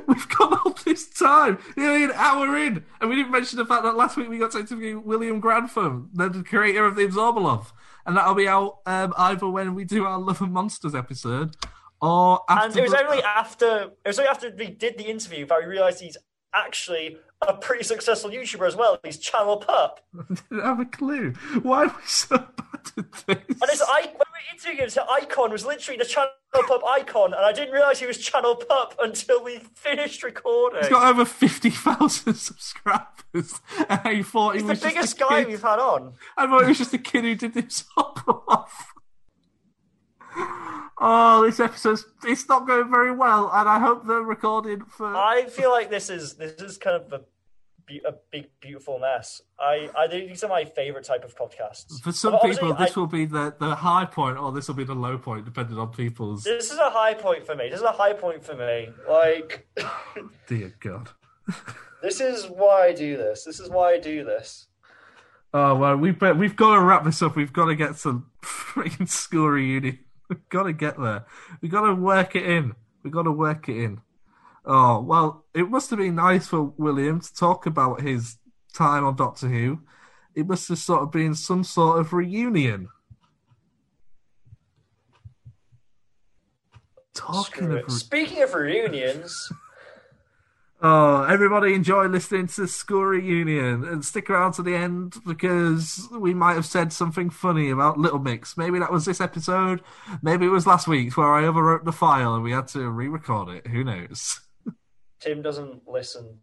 [0.07, 3.82] We've gone all this time, nearly an hour in, and we didn't mention the fact
[3.84, 7.72] that last week we got to interview William Grantham, the creator of the Absorbaloff,
[8.07, 11.57] and that'll be out um, either when we do our Love and Monsters episode
[12.00, 12.66] or after.
[12.68, 15.59] And it was the- only after it was only after we did the interview that
[15.61, 16.16] we realised he's
[16.55, 18.98] actually a pretty successful YouTuber as well.
[19.05, 20.00] He's Channel Pup,
[20.50, 21.32] didn't have a clue.
[21.62, 23.24] Why are we so bad this?
[23.26, 27.33] and his I when we interviewed him, his icon was literally the Channel Pup icon,
[27.35, 30.80] and I didn't realise he was Channel Pup until we finished recording.
[30.80, 35.18] He's got over fifty thousand subscribers, and I thought he He's the was just biggest
[35.18, 35.49] guy kid.
[35.49, 36.14] we've had on.
[36.37, 38.93] I thought it was just a kid who did this off.
[41.05, 45.14] Oh, this episode's it's not going very well, and I hope they're recorded for.
[45.14, 47.20] I feel like this is this is kind of a,
[47.87, 49.43] be- a big beautiful mess.
[49.59, 52.01] I I these are my favorite type of podcasts.
[52.03, 54.74] For some But people, this I- will be the, the high point, or this will
[54.74, 56.45] be the low point, depending on people's.
[56.45, 57.68] This is a high point for me.
[57.68, 58.91] This is a high point for me.
[59.09, 59.66] Like
[60.47, 61.11] Dear God.
[62.03, 63.45] this is why I do this.
[63.45, 64.66] This is why I do this.
[65.55, 67.37] Oh well, we we've got to wrap this up.
[67.37, 69.99] We've got to get some freaking school reunion.
[70.30, 71.26] We've got to get there.
[71.61, 72.74] We've got to work it in.
[73.03, 74.01] We've got to work it in.
[74.65, 78.39] Oh well, it must have been nice for William to talk about his
[78.73, 79.81] time on Doctor Who.
[80.35, 82.89] It must have sort of been some sort of reunion.
[87.15, 89.53] Talking of re- Speaking of reunions,
[90.85, 96.09] Oh, everybody enjoy listening to the School Reunion and stick around to the end because
[96.11, 98.57] we might have said something funny about Little Mix.
[98.57, 99.81] Maybe that was this episode.
[100.23, 103.07] Maybe it was last week's where I overwrote the file and we had to re
[103.07, 103.69] record it.
[103.69, 104.41] Who knows?
[105.23, 106.39] Tim doesn't listen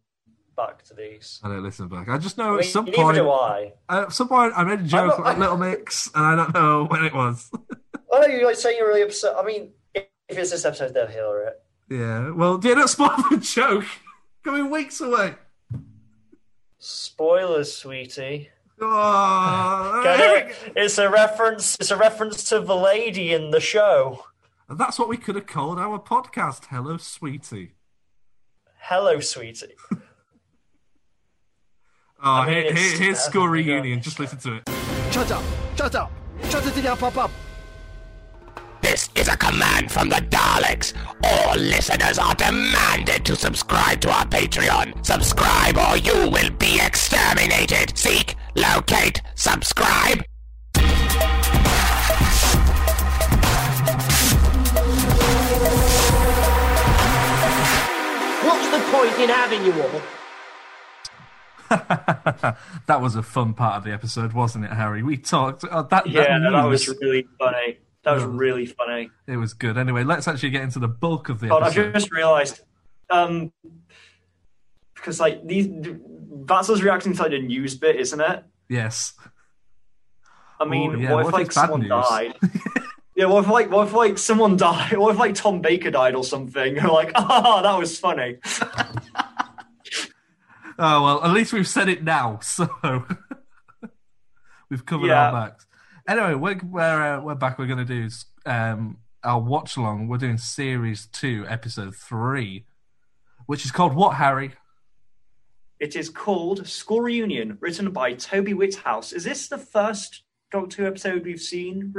[0.55, 1.39] back to these.
[1.43, 2.09] I don't listen back.
[2.09, 3.15] I just know I at mean, some neither point.
[3.17, 3.73] do I.
[3.89, 6.85] At some point, I made a joke not- about Little Mix and I don't know
[6.85, 7.49] when it was.
[8.13, 9.35] I know you're like saying you're really upset.
[9.37, 10.07] I mean, if
[10.37, 11.61] it's this episode, they'll hear it.
[11.93, 13.85] yeah, well, do not spoil the joke.
[14.43, 15.35] Coming weeks away.
[16.77, 18.49] Spoilers, sweetie.
[18.81, 20.55] Oh, it?
[20.77, 21.75] It's a reference.
[21.79, 24.23] It's a reference to the lady in the show.
[24.69, 26.67] And that's what we could have called our podcast.
[26.69, 27.73] Hello, sweetie.
[28.89, 29.75] Hello, sweetie.
[32.21, 33.77] Oh, I mean, here, here, here's School yeah.
[33.77, 34.01] Reunion.
[34.01, 34.69] Just listen to it.
[35.09, 35.41] Shut up!
[35.77, 36.11] Shut up!
[36.49, 37.31] Shut it down, pop up!
[38.81, 40.93] This is a command from the Daleks.
[41.23, 45.05] All listeners are demanded to subscribe to our Patreon.
[45.05, 47.97] Subscribe or you will be exterminated.
[47.97, 50.21] Seek, locate, subscribe.
[58.99, 60.01] Point in having you all?
[62.87, 65.03] that was a fun part of the episode, wasn't it, Harry?
[65.03, 65.63] We talked.
[65.63, 67.77] Uh, that, Yeah, that, that was really funny.
[68.03, 69.11] That was really funny.
[69.27, 69.77] It was good.
[69.77, 72.61] Anyway, let's actually get into the bulk of the Oh, I've just realised,
[73.09, 73.51] um,
[74.95, 75.67] because like these,
[76.45, 78.43] that's us reacting to like the news bit, isn't it?
[78.67, 79.13] Yes.
[80.59, 81.89] I mean, Oh, yeah, what what if like if it's someone news?
[81.89, 82.33] died?
[83.19, 84.97] Yeah, what if like what if like someone died?
[84.97, 86.77] What if like Tom Baker died or something?
[86.77, 88.37] You're like, ah, that was funny.
[90.81, 92.69] Oh well, at least we've said it now, so
[94.69, 95.25] we've covered Yeah.
[95.29, 95.65] our backs.
[96.07, 97.59] Anyway, we're we're, uh, we're back.
[97.59, 98.07] We're going to do
[98.45, 100.07] um, our watch along.
[100.07, 102.63] We're doing series two, episode three,
[103.45, 104.15] which is called what?
[104.15, 104.53] Harry?
[105.81, 109.11] It is called School Reunion, written by Toby Whithouse.
[109.11, 111.93] Is this the first Doctor Who episode we've seen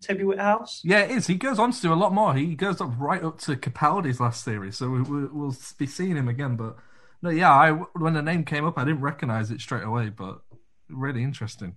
[0.00, 0.80] Toby Whithouse?
[0.84, 1.26] Yeah, it is.
[1.26, 2.34] He goes on to do a lot more.
[2.34, 6.16] He goes up right up to Capaldi's last series, so we, we, we'll be seeing
[6.16, 6.56] him again.
[6.56, 6.76] But
[7.22, 10.42] no, yeah, I when the name came up, I didn't recognize it straight away, but
[10.88, 11.76] really interesting.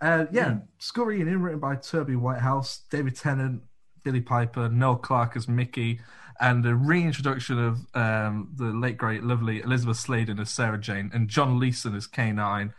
[0.00, 0.62] Uh, yeah, and
[0.96, 3.62] Reunion, written by Toby Whithouse, David Tennant,
[4.02, 6.00] Billie Piper, Noel Clarke as Mickey,
[6.40, 11.28] and a reintroduction of um, the late great, lovely Elizabeth Sladen as Sarah Jane, and
[11.28, 12.72] John Leeson as K9,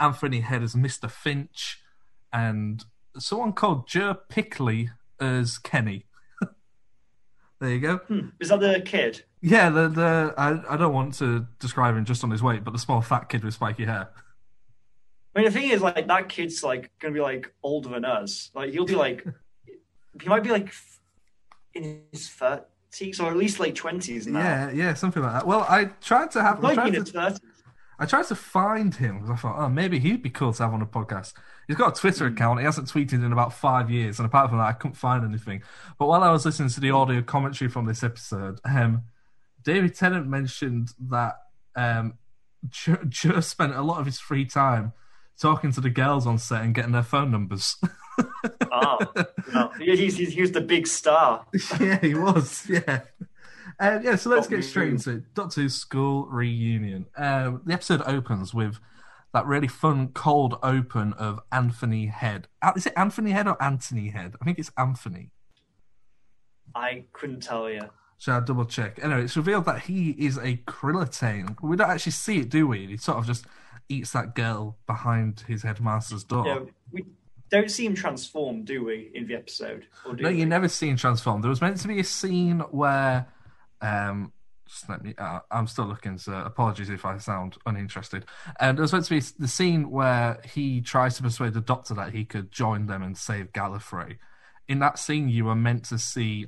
[0.00, 1.10] Anthony Head as Mr.
[1.10, 1.81] Finch,
[2.32, 2.84] and
[3.18, 6.06] someone called Joe Pickley as Kenny.
[7.60, 7.96] there you go.
[7.98, 8.28] Hmm.
[8.40, 9.24] Is that the kid?
[9.40, 12.72] Yeah, the the I, I don't want to describe him just on his weight, but
[12.72, 14.10] the small fat kid with spiky hair.
[15.34, 18.50] I mean, the thing is, like, that kid's like gonna be like older than us.
[18.54, 19.26] Like, he'll be like,
[20.22, 20.72] he might be like
[21.74, 24.40] in his thirties or at least late twenties now.
[24.40, 25.46] Yeah, yeah, something like that.
[25.46, 26.64] Well, I tried to have.
[26.64, 27.40] I tried to.
[27.98, 30.74] I tried to find him because I thought, oh, maybe he'd be cool to have
[30.74, 31.34] on a podcast.
[31.68, 32.58] He's got a Twitter account.
[32.58, 35.62] He hasn't tweeted in about five years, and apart from that, I couldn't find anything.
[35.98, 39.04] But while I was listening to the audio commentary from this episode, um,
[39.64, 41.36] David Tennant mentioned that
[41.76, 42.14] um,
[42.68, 44.92] Joe, Joe spent a lot of his free time
[45.40, 47.76] talking to the girls on set and getting their phone numbers.
[48.70, 48.98] No.
[49.78, 51.46] He- he's, he's, he was the big star.
[51.80, 52.66] yeah, he was.
[52.68, 53.00] Yeah.
[53.80, 55.34] Uh, yeah, so let's get straight into it.
[55.34, 57.06] Doctor Who's School Reunion.
[57.16, 58.78] Um, the episode opens with
[59.32, 62.48] that really fun cold open of Anthony Head.
[62.76, 64.34] Is it Anthony Head or Anthony Head?
[64.40, 65.30] I think it's Anthony.
[66.74, 67.88] I couldn't tell you.
[68.18, 68.98] Shall I double check?
[69.02, 71.56] Anyway, it's revealed that he is a Krillitane.
[71.60, 72.86] We don't actually see it, do we?
[72.86, 73.46] He sort of just
[73.88, 76.46] eats that girl behind his headmaster's door.
[76.46, 76.60] Yeah,
[76.92, 77.04] we
[77.50, 79.86] don't see him transform, do we, in the episode?
[80.06, 80.38] No, we?
[80.38, 81.40] you never seen transform.
[81.42, 83.26] There was meant to be a scene where,
[83.80, 84.32] um,
[84.72, 85.14] just let me.
[85.18, 88.24] Uh, I'm still looking, so apologies if I sound uninterested.
[88.58, 91.94] And there was meant to be the scene where he tries to persuade the Doctor
[91.94, 94.16] that he could join them and save Gallifrey.
[94.68, 96.46] In that scene, you were meant to see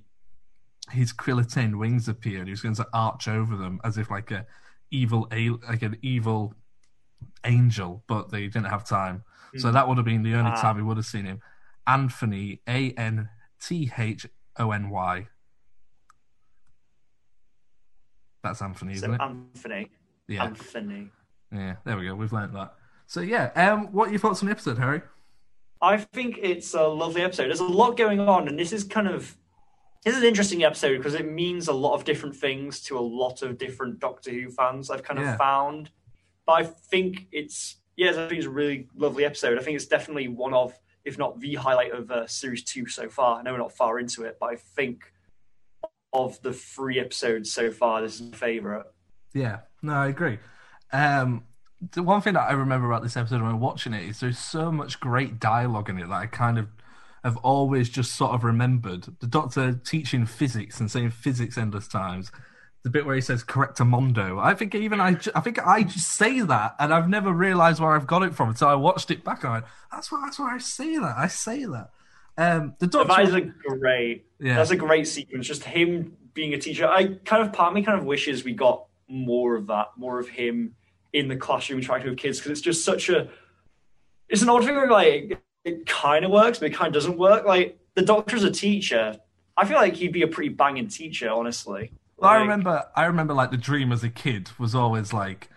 [0.90, 4.30] his Krillitane wings appear, and he was going to arch over them as if like
[4.30, 4.46] a
[4.90, 5.28] evil,
[5.68, 6.54] like an evil
[7.44, 9.24] angel, but they didn't have time.
[9.56, 10.60] So that would have been the only Ah.
[10.60, 11.40] time we would have seen him.
[11.86, 13.28] Anthony, A N
[13.60, 14.26] T H
[14.58, 15.28] O N Y.
[18.45, 19.20] That's Anthony, So isn't it?
[19.20, 19.90] Anthony.
[20.28, 20.45] Yeah.
[20.45, 21.09] Anthony.
[21.53, 22.14] Yeah, there we go.
[22.14, 22.74] We've learned that.
[23.07, 25.03] So yeah, um, what are your thoughts on the episode, Harry?
[25.82, 27.49] I think it's a lovely episode.
[27.49, 29.36] There's a lot going on, and this is kind of
[30.05, 33.01] this is an interesting episode because it means a lot of different things to a
[33.01, 34.90] lot of different Doctor Who fans.
[34.90, 35.36] I've kind of Yeah.
[35.36, 35.90] found,
[36.47, 39.59] but I think it's yeah, I think it's a really lovely episode.
[39.59, 43.09] I think it's definitely one of, if not the highlight of uh, series two so
[43.09, 43.38] far.
[43.38, 45.12] I know we're not far into it, but I think
[46.14, 48.86] of the three episodes so far, this is my favorite.
[49.34, 50.38] Yeah, no, I agree.
[50.92, 51.44] Um,
[51.92, 54.70] the one thing that I remember about this episode when watching it is there's so
[54.72, 56.68] much great dialogue in it that I kind of
[57.24, 59.08] have always just sort of remembered.
[59.20, 62.30] The Doctor teaching physics and saying physics endless times.
[62.84, 66.40] The bit where he says "correctamundo." I think even I, I think I just say
[66.40, 69.42] that, and I've never realised where I've got it from until I watched it back.
[69.42, 70.20] I went, "That's why.
[70.22, 71.14] That's why I say that.
[71.16, 71.88] I say that."
[72.37, 73.09] Um, the Doctor.
[73.09, 74.26] that is a great.
[74.41, 74.57] Yeah.
[74.57, 75.47] That's a great sequence.
[75.47, 76.87] Just him being a teacher.
[76.87, 80.18] I kind of part of me kind of wishes we got more of that, more
[80.18, 80.74] of him
[81.12, 83.28] in the classroom interacting with kids because it's just such a.
[84.28, 87.18] It's an odd thing where like it kind of works, but it kind of doesn't
[87.18, 87.45] work.
[87.45, 89.16] Like the doctor's a teacher.
[89.57, 91.93] I feel like he'd be a pretty banging teacher, honestly.
[92.16, 95.49] Well, I remember, I remember, like the dream as a kid was always like,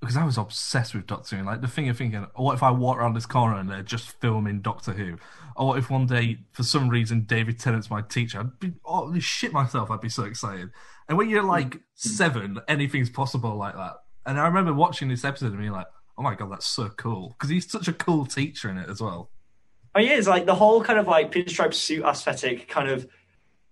[0.00, 1.44] because I was obsessed with Doctor Who.
[1.44, 4.20] Like the thing of thinking, what if I walk around this corner and they're just
[4.20, 5.16] filming Doctor Who?
[5.56, 8.40] Or what if one day, for some reason, David Tennant's my teacher?
[8.40, 9.90] I'd be, oh, shit myself.
[9.90, 10.70] I'd be so excited.
[11.08, 13.96] And when you're like seven, anything's possible like that.
[14.24, 15.86] And I remember watching this episode and being like,
[16.16, 17.30] oh my god, that's so cool.
[17.30, 19.30] Because he's such a cool teacher in it as well.
[19.94, 23.06] Oh yeah, it's like the whole kind of like pinstripe suit aesthetic, kind of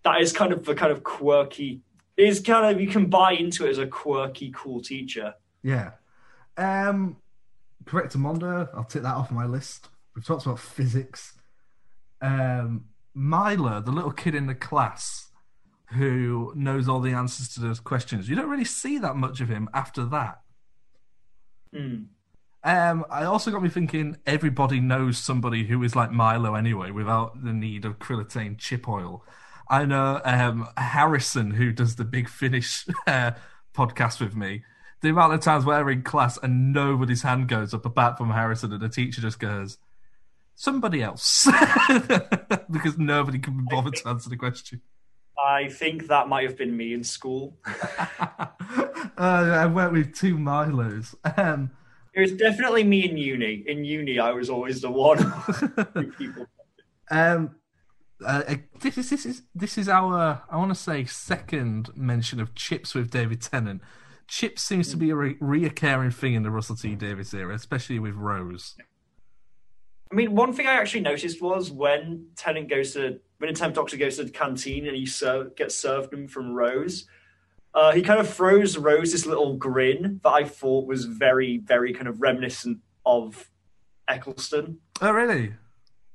[0.02, 1.82] that is kind of the kind of quirky.
[2.16, 5.34] Is kind of you can buy into it as a quirky, cool teacher.
[5.62, 5.92] Yeah.
[6.58, 7.16] Um,
[7.84, 9.88] Correctamundo, I'll take that off my list.
[10.14, 11.34] We've talked about physics.
[12.20, 15.30] Um, Milo, the little kid in the class
[15.92, 18.28] who knows all the answers to those questions.
[18.28, 20.40] You don't really see that much of him after that.
[21.74, 22.02] Hmm.
[22.62, 24.18] Um, I also got me thinking.
[24.26, 29.24] Everybody knows somebody who is like Milo anyway, without the need of Krillitane chip oil.
[29.68, 33.32] I know um, Harrison, who does the Big Finish uh,
[33.74, 34.64] podcast with me.
[35.00, 38.72] The amount of times we're in class and nobody's hand goes up apart from Harrison,
[38.72, 39.78] and the teacher just goes,
[40.61, 41.46] "Somebody else,"
[42.70, 44.82] because nobody can be bothered to answer the question.
[45.42, 47.56] I think that might have been me in school.
[49.18, 51.14] Uh, I went with two Milos.
[51.36, 51.70] Um,
[52.14, 53.64] It was definitely me in uni.
[53.66, 55.18] In uni, I was always the one.
[56.18, 56.46] people.
[57.11, 57.56] Um,
[58.24, 62.38] uh, uh, this is this is this is our I want to say second mention
[62.40, 63.82] of Chips with David Tennant.
[64.28, 67.98] Chips seems to be a re- reoccurring thing in the Russell T Davies era, especially
[67.98, 68.76] with Rose.
[70.11, 73.74] I mean, one thing I actually noticed was when Tennant goes to when a temp
[73.74, 77.06] doctor goes to the canteen and he serve, gets served him from Rose.
[77.72, 81.92] Uh, he kind of throws Rose this little grin that I thought was very, very
[81.94, 83.48] kind of reminiscent of
[84.08, 84.80] Eccleston.
[85.00, 85.54] Oh, really?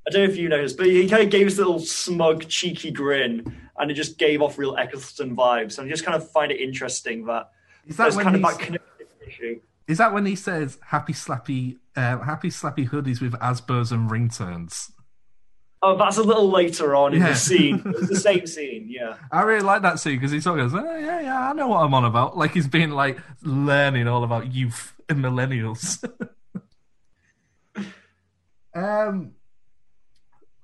[0.07, 2.91] I don't know if you noticed, but he kind of gave this little smug, cheeky
[2.91, 5.79] grin, and it just gave off real Eccleston vibes.
[5.79, 7.49] And I just kind of find it interesting that
[7.87, 9.61] Is that there's when kind of that connective issue.
[9.87, 14.91] Is that when he says "happy slappy, uh, happy slappy hoodies with Asbos and ringtones"?
[15.81, 17.29] Oh, that's a little later on in Yeah.
[17.29, 17.81] the scene.
[17.85, 19.17] It's the same scene, yeah.
[19.31, 21.67] I really like that scene because he sort of goes, oh, "Yeah, yeah, I know
[21.67, 26.03] what I'm on about." Like he's been like learning all about youth and millennials.
[28.73, 29.31] um,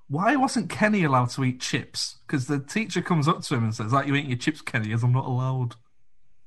[0.07, 2.17] why wasn't Kenny allowed to eat chips?
[2.25, 4.91] Because the teacher comes up to him and says, "Like you eating your chips, Kenny?"
[4.93, 5.75] As I'm not allowed.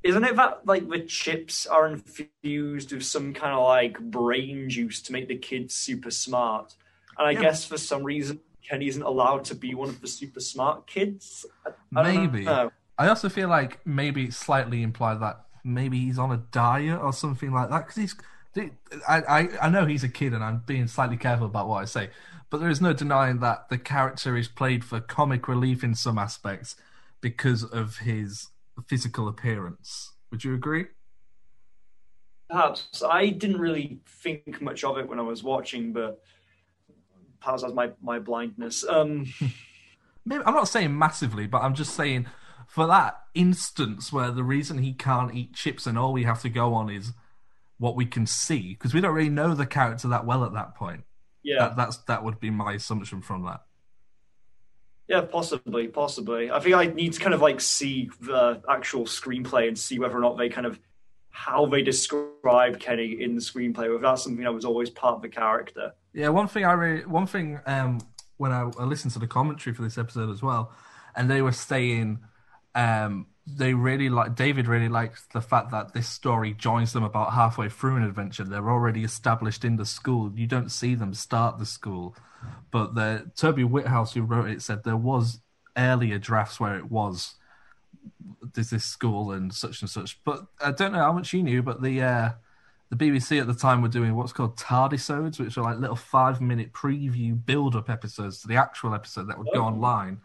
[0.04, 5.00] Isn't it that like the chips are infused with some kind of like brain juice
[5.02, 6.74] to make the kids super smart?
[7.18, 7.40] And I Yeah.
[7.40, 11.46] guess for some reason Kenny isn't allowed to be one of the super smart kids.
[11.66, 12.44] I- I don't Maybe.
[12.44, 12.70] know.
[12.98, 17.12] I also feel like maybe it's slightly implied that maybe he's on a diet or
[17.12, 17.86] something like that.
[17.86, 18.14] Because he's,
[19.08, 21.86] I, I, I know he's a kid, and I'm being slightly careful about what I
[21.86, 22.10] say.
[22.50, 26.18] But there is no denying that the character is played for comic relief in some
[26.18, 26.76] aspects
[27.20, 28.48] because of his
[28.82, 30.12] physical appearance.
[30.30, 30.86] Would you agree?
[32.50, 36.20] Perhaps I didn't really think much of it when I was watching, but
[37.40, 38.84] perhaps that's my my blindness.
[38.86, 39.26] Um,
[40.26, 42.26] Maybe, I'm not saying massively, but I'm just saying
[42.66, 46.48] for that instance where the reason he can't eat chips and all we have to
[46.48, 47.12] go on is
[47.78, 50.74] what we can see because we don't really know the character that well at that
[50.74, 51.04] point.
[51.42, 51.58] Yeah.
[51.60, 53.60] that, that's that would be my assumption from that.
[55.08, 56.50] Yeah, possibly, possibly.
[56.50, 60.16] I think I need to kind of like see the actual screenplay and see whether
[60.16, 60.78] or not they kind of
[61.30, 63.90] how they describe Kenny in the screenplay.
[63.90, 65.92] Whether that's something that was always part of the character.
[66.12, 67.98] Yeah, one thing I really, one thing um,
[68.36, 70.72] when I, I listened to the commentary for this episode as well,
[71.16, 72.20] and they were saying
[72.74, 77.34] um, they really like David really likes the fact that this story joins them about
[77.34, 78.44] halfway through an adventure.
[78.44, 80.32] They're already established in the school.
[80.34, 82.16] You don't see them start the school,
[82.70, 85.40] but the Toby Whithouse who wrote it said there was
[85.76, 87.34] earlier drafts where it was
[88.54, 90.22] there's this school and such and such.
[90.24, 92.30] But I don't know how much you knew, but the uh,
[92.90, 96.40] the BBC at the time were doing what's called Tardisodes, which are like little five
[96.40, 99.66] minute preview build up episodes to the actual episode that would go Oh.
[99.66, 100.20] online.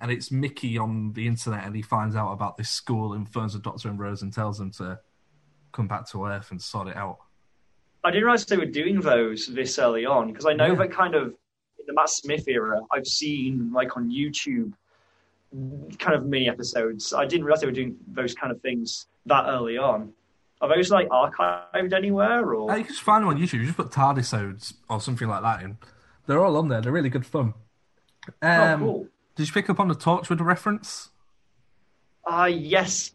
[0.00, 3.52] And it's Mickey on the internet, and he finds out about this school and phones
[3.52, 4.98] the Doctor and Rose and tells them to
[5.72, 7.18] come back to Earth and sort it out.
[8.04, 10.74] I didn't realize they were doing those this early on because I know Yeah.
[10.74, 11.28] that kind of
[11.78, 14.72] in the Matt Smith era, I've seen like on YouTube
[15.98, 17.12] kind of mini episodes.
[17.12, 20.12] I didn't realize they were doing those kind of things that early on.
[20.60, 22.70] Are those like archived anywhere or?
[22.70, 23.54] Uh, you can just find them on YouTube.
[23.60, 25.76] You just put Tardisodes or something like that in.
[26.26, 26.80] They're all on there.
[26.80, 27.54] They're really good fun.
[28.40, 29.08] Um, cool.
[29.36, 31.10] Did you pick up on the Torchwood reference?
[32.26, 33.12] Ah, yes,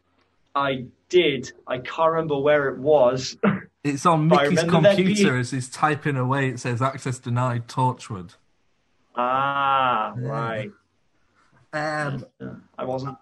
[0.56, 1.52] I did.
[1.68, 3.38] I can't remember where it was.
[3.84, 6.50] It's on Mickey's computer as he's typing away.
[6.50, 8.36] It says access denied Torchwood.
[9.16, 10.28] ah, Yeah.
[10.28, 10.72] right.
[11.72, 12.26] Um,
[12.78, 13.18] I wasn't.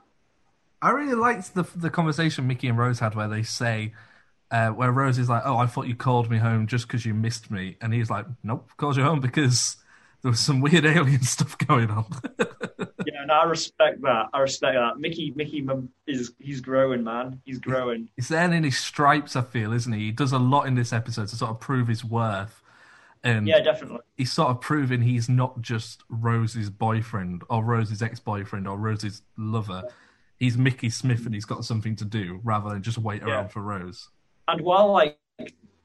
[0.81, 3.93] I really liked the the conversation Mickey and Rose had where they say,
[4.49, 7.13] uh, where Rose is like, "Oh, I thought you called me home just because you
[7.13, 9.77] missed me," and he's like, "Nope, called you home because
[10.23, 12.05] there was some weird alien stuff going on."
[13.25, 14.27] And I respect that.
[14.33, 14.99] I respect that.
[14.99, 15.67] Mickey, Mickey
[16.05, 17.41] is he's growing, man.
[17.43, 18.07] He's growing.
[18.15, 19.99] He's in his stripes, I feel, isn't he?
[20.01, 22.61] He does a lot in this episode to sort of prove his worth.
[23.23, 24.01] And Yeah, definitely.
[24.15, 29.23] he's sort of proving he's not just Rose's boyfriend or Rose's ex boyfriend or Rose's
[29.39, 29.85] lover.
[30.37, 33.33] He's Mickey Smith and he's got something to do rather than just wait Yeah.
[33.33, 34.07] around for Rose.
[34.47, 35.17] And while like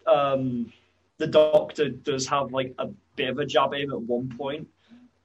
[0.06, 0.70] um,
[1.16, 4.68] the Doctor does have like a bit of a jab at him at one point,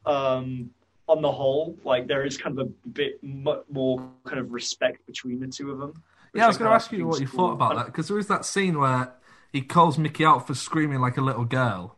[0.06, 0.70] um,
[1.08, 5.40] on the whole, like there is kind of a bit more kind of respect between
[5.40, 5.94] the two of them.
[6.34, 8.28] Yeah, I was going to ask you what you thought about that because there is
[8.28, 9.14] that scene where
[9.54, 11.98] he calls Mickey out for screaming like a little girl.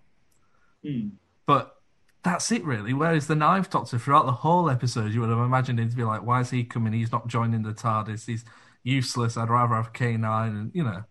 [0.84, 1.10] Hmm.
[1.46, 1.76] But
[2.24, 2.94] that's it, really.
[2.94, 6.04] Whereas the Ninth Doctor, throughout the whole episode, you would have imagined him to be
[6.04, 6.94] like, "Why is he coming?
[6.94, 8.28] He's not joining the TARDIS.
[8.28, 8.44] He's
[8.84, 9.38] useless.
[9.38, 11.04] I'd rather have K nine, and you know."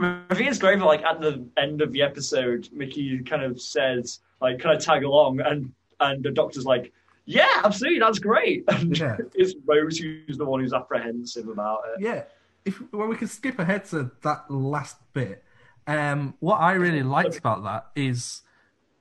[0.00, 0.78] I think it's great.
[0.78, 4.76] That, like at the end of the episode, Mickey kind of says, "Like, can I
[4.76, 6.92] tag along?" and and the Doctor's like,
[7.28, 9.18] "Yeah, absolutely, that's great." Yeah.
[9.34, 12.00] it's Rose who's the one who's apprehensive about it.
[12.00, 12.24] Yeah.
[12.64, 15.44] If well, we can skip ahead to that last bit.
[15.86, 18.42] Um, what I really liked about that is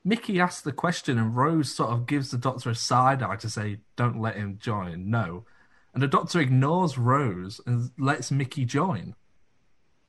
[0.04, 3.50] Mickey asks the question, and Rose sort of gives the Doctor a side eye to
[3.50, 5.46] say, "Don't let him join." No,
[5.94, 9.16] and the Doctor ignores Rose and lets Mickey join.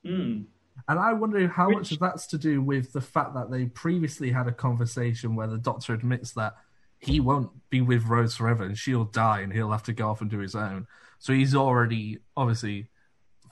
[0.04, 0.42] Hmm.
[0.86, 4.30] And I wonder how much of that's to do with the fact that they previously
[4.30, 6.54] had a conversation where the Doctor admits that
[7.00, 10.20] he won't be with Rose forever and she'll die and he'll have to go off
[10.20, 10.86] and do his own.
[11.18, 12.88] So he's already obviously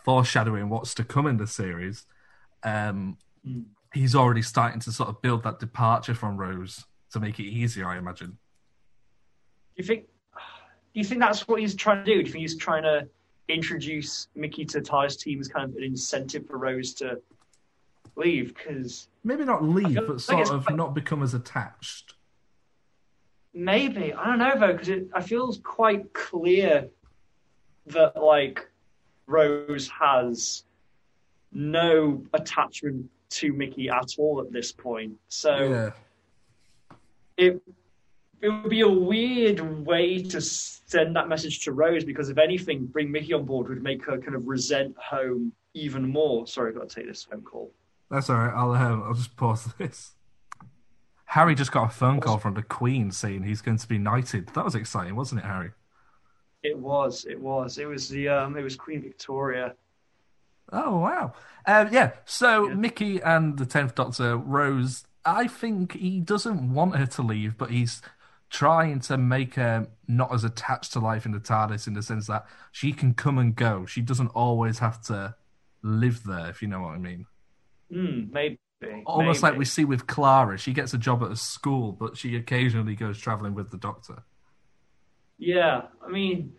[0.05, 2.06] foreshadowing what's to come in the series.
[2.62, 3.18] Um,
[3.97, 7.89] He's already starting to sort of build that departure from Rose to make it easier,
[7.89, 8.31] I imagine.
[8.31, 8.36] Do
[9.77, 10.05] you think?
[10.35, 12.23] Do you think that's what he's trying to do?
[12.23, 13.09] Do you think he's trying to
[13.48, 17.20] introduce Mickey to Ty's team as kind of an incentive for Rose to
[18.16, 18.55] leave?
[18.55, 22.16] Because Maybe not leave, but sort of not become as attached.
[23.57, 26.89] Maybe I don't know though, because it I feel quite clear
[27.87, 28.69] that like
[29.27, 30.65] Rose has
[31.53, 35.15] no attachment to Mickey at all at this point.
[35.28, 35.91] So Yeah.
[37.37, 37.62] it
[38.43, 42.85] it would be a weird way to send that message to Rose because if anything,
[42.85, 46.47] bring Mickey on board would make her kind of resent home even more.
[46.47, 47.73] Sorry, I've got to take this phone call.
[48.11, 48.53] That's all right.
[48.55, 50.12] I'll um, I'll just pause this.
[51.37, 54.49] Harry just got a phone call from the Queen saying he's going to be knighted.
[54.55, 55.71] That was exciting, wasn't it, Harry?
[56.63, 59.75] It was, it was, it was the um, it was Queen Victoria.
[60.73, 61.35] Oh wow!
[61.67, 62.13] Um, yeah.
[62.25, 65.05] So Mickey and the Tenth Doctor, Rose.
[65.27, 68.01] I think he doesn't want her to leave, but he's
[68.49, 72.29] trying to make her not as attached to life in the TARDIS in the sense
[72.29, 73.85] that she can come and go.
[73.85, 75.35] She doesn't always have to
[75.83, 77.27] live there, if you know what I mean.
[77.93, 78.59] Hmm, maybe.
[79.07, 80.59] Almost like we see with Clara.
[80.59, 84.23] She gets a job at a school, but she occasionally goes traveling with the Doctor.
[85.39, 86.53] Yeah, I mean,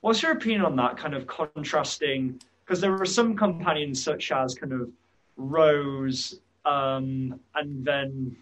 [0.00, 2.40] what's your opinion on that kind of contrasting?
[2.64, 4.90] Because there are some companions such as kind of
[5.36, 8.36] Rose, um, and then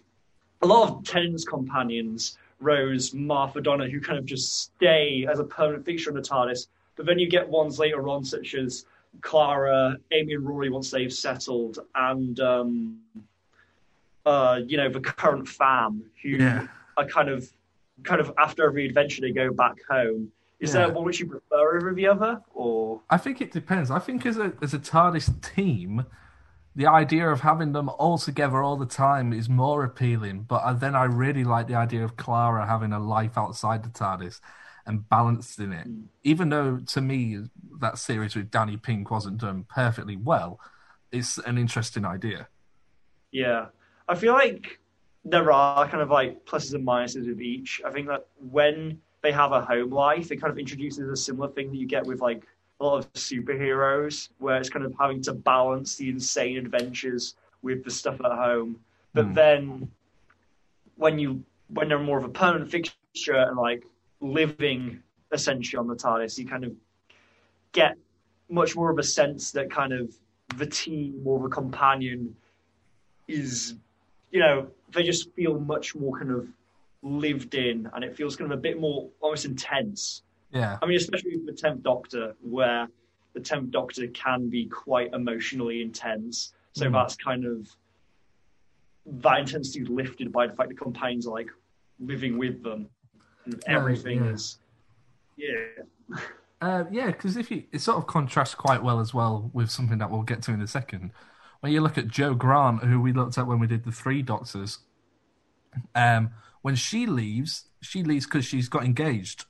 [0.61, 5.43] a lot of Tennant's companions, Rose, Martha Donna, who kind of just stay as a
[5.43, 6.67] permanent fixture in the TARDIS.
[6.95, 8.85] But then you get ones later on, such as
[9.19, 12.99] Clara, Amy, and Rory once they've settled, and um,
[14.25, 16.67] uh, you know the current fam who Yeah.
[16.97, 17.51] are kind of
[18.03, 20.31] kind of after every adventure they go back home.
[20.59, 20.85] Is Yeah.
[20.85, 23.91] there one which you prefer over the other, or I think it depends.
[23.91, 26.05] I think as a as a TARDIS team,
[26.75, 30.43] the idea of having them all together all the time is more appealing.
[30.43, 34.39] But then I really like the idea of Clara having a life outside the TARDIS
[34.85, 35.87] and balanced in it.
[36.23, 37.39] Even though to me
[37.79, 40.59] that series with Danny Pink wasn't done perfectly well,
[41.11, 42.47] it's an interesting idea.
[43.31, 43.67] Yeah,
[44.07, 44.79] I feel like
[45.23, 47.81] there are kind of like pluses and minuses with each.
[47.85, 51.49] I think that when they have a home life, it kind of introduces a similar
[51.49, 52.43] thing that you get with like
[52.79, 57.83] a lot of superheroes, where it's kind of having to balance the insane adventures with
[57.83, 58.79] the stuff at home.
[59.13, 59.33] But Hmm.
[59.33, 59.91] then
[60.95, 63.83] when you when they're more of a permanent fixture and like
[64.21, 65.01] living
[65.33, 66.73] essentially on the TARDIS, you kind of
[67.71, 67.95] get
[68.49, 70.13] much more of a sense that kind of
[70.57, 72.35] the team or the companion
[73.27, 73.75] is,
[74.31, 76.47] you know, they just feel much more kind of
[77.01, 80.23] lived in and it feels kind of a bit more almost intense.
[80.51, 80.77] Yeah.
[80.81, 82.87] I mean, especially with the Tenth Doctor, where
[83.33, 86.53] the Tenth Doctor can be quite emotionally intense.
[86.73, 86.93] So Mm.
[86.93, 87.69] that's kind of
[89.05, 91.49] that intensity lifted by the fact the companions are like
[91.99, 92.89] living with them,
[93.53, 94.31] and Right, everything yeah.
[94.31, 94.57] is,
[95.37, 96.17] yeah,
[96.61, 99.97] Uh, yeah, because if you, it sort of contrasts quite well as well with something
[99.97, 101.11] that we'll get to in a second.
[101.61, 104.21] When you look at Jo Grant, who we looked at when we did the Three
[104.21, 104.79] Doctors,
[105.95, 109.45] um, when she leaves, she leaves because she's got engaged,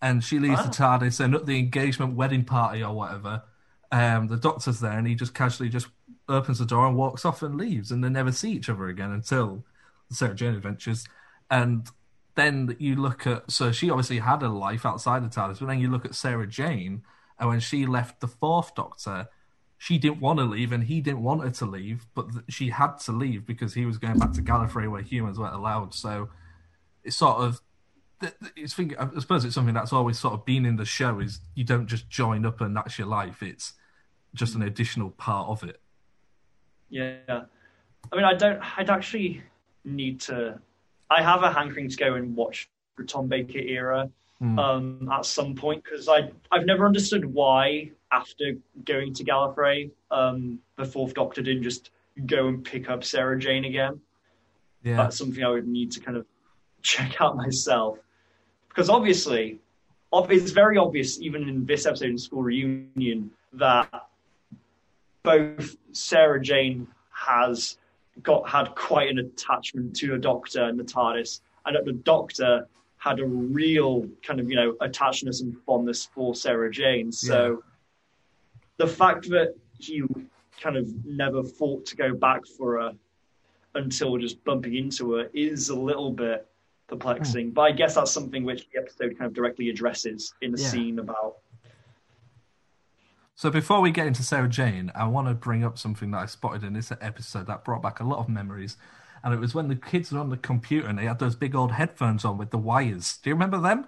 [0.00, 3.44] and she leaves the TARDIS, and at the engagement wedding party or whatever,
[3.92, 5.88] um, the Doctor's there, and he just casually just
[6.28, 9.12] opens the door and walks off and leaves, and they never see each other again
[9.12, 9.64] until
[10.08, 11.06] the Sarah Jane Adventures,
[11.50, 11.86] and
[12.34, 15.80] then you look at so she obviously had a life outside the TARDIS, but then
[15.80, 17.02] you look at Sarah Jane,
[17.38, 19.28] and when she left the Fourth Doctor,
[19.78, 22.70] she didn't want to leave, and he didn't want her to leave, but th- she
[22.70, 25.94] had to leave because he was going back to Gallifrey where humans weren't allowed.
[25.94, 26.28] So
[27.04, 27.60] it's sort of
[28.56, 31.64] it's I suppose it's something that's always sort of been in the show is you
[31.64, 33.42] don't just join up and that's your life.
[33.42, 33.74] It's
[34.34, 35.80] just an additional part of it.
[36.88, 37.16] Yeah.
[37.28, 38.60] I mean, I don't.
[38.78, 39.42] I'd actually
[39.84, 40.60] need to.
[41.16, 44.10] I have a hankering to go and watch the Tom Baker era
[44.42, 44.58] Hmm.
[44.58, 50.58] um, at some point because I I've never understood why after going to Gallifrey, um,
[50.76, 51.90] the Fourth Doctor didn't just
[52.26, 54.00] go and pick up Sarah Jane again.
[54.82, 54.96] Yeah.
[54.96, 56.26] That's something I would need to kind of
[56.82, 57.98] check out myself
[58.68, 59.60] because obviously,
[60.12, 63.88] it's very obvious even in this episode in School Reunion that
[65.22, 67.78] both Sarah Jane has
[68.22, 72.68] got had quite an attachment to a Doctor and the TARDIS, and that the Doctor
[72.98, 77.10] had a real kind of you know attachment and fondness for Sarah Jane.
[77.10, 77.62] So
[78.76, 80.02] the fact that he
[80.60, 82.92] kind of never thought to go back for her
[83.74, 86.46] until just bumping into her is a little bit
[86.88, 87.48] perplexing.
[87.48, 87.52] Hmm.
[87.54, 90.68] But I guess that's something which the episode kind of directly addresses in the Yeah.
[90.68, 91.38] scene about
[93.42, 96.26] So before we get into Sarah Jane, I want to bring up something that I
[96.26, 98.76] spotted in this episode that brought back a lot of memories.
[99.24, 101.56] And it was when the kids were on the computer and they had those big
[101.56, 103.16] old headphones on with the wires.
[103.16, 103.86] Do you remember them?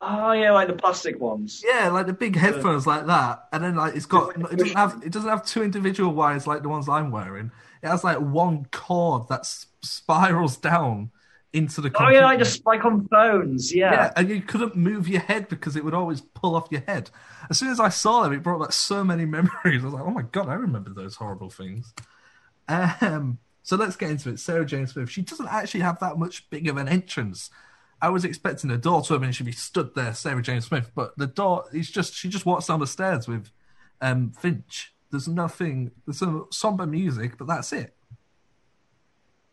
[0.00, 1.64] oh yeah, like the plastic ones.
[1.66, 3.48] Yeah, like the big headphones like that.
[3.52, 6.62] And then like it's got it doesn't have it doesn't have two individual wires like
[6.62, 7.50] the ones I'm wearing.
[7.82, 9.46] It has like one cord that
[9.82, 11.10] spirals down
[11.52, 13.74] into the Oh yeah, like just like on phones.
[13.74, 13.92] Yeah.
[13.92, 17.10] Yeah, and you couldn't move your head because it would always pull off your head.
[17.50, 19.82] As soon as I saw them, it brought back so many memories.
[19.82, 21.94] I was like, oh my god, I remember those horrible things.
[22.68, 24.38] Um, so let's get into it.
[24.40, 27.50] Sarah Jane Smith, she doesn't actually have that much big of an entrance.
[28.00, 30.90] I was expecting the door to open and she'd be stood there, Sarah Jane Smith,
[30.94, 33.50] but the door is just she just walks down the stairs with
[34.00, 34.92] um, Finch.
[35.10, 35.92] There's nothing.
[36.04, 37.96] There's some somber music, but that's it.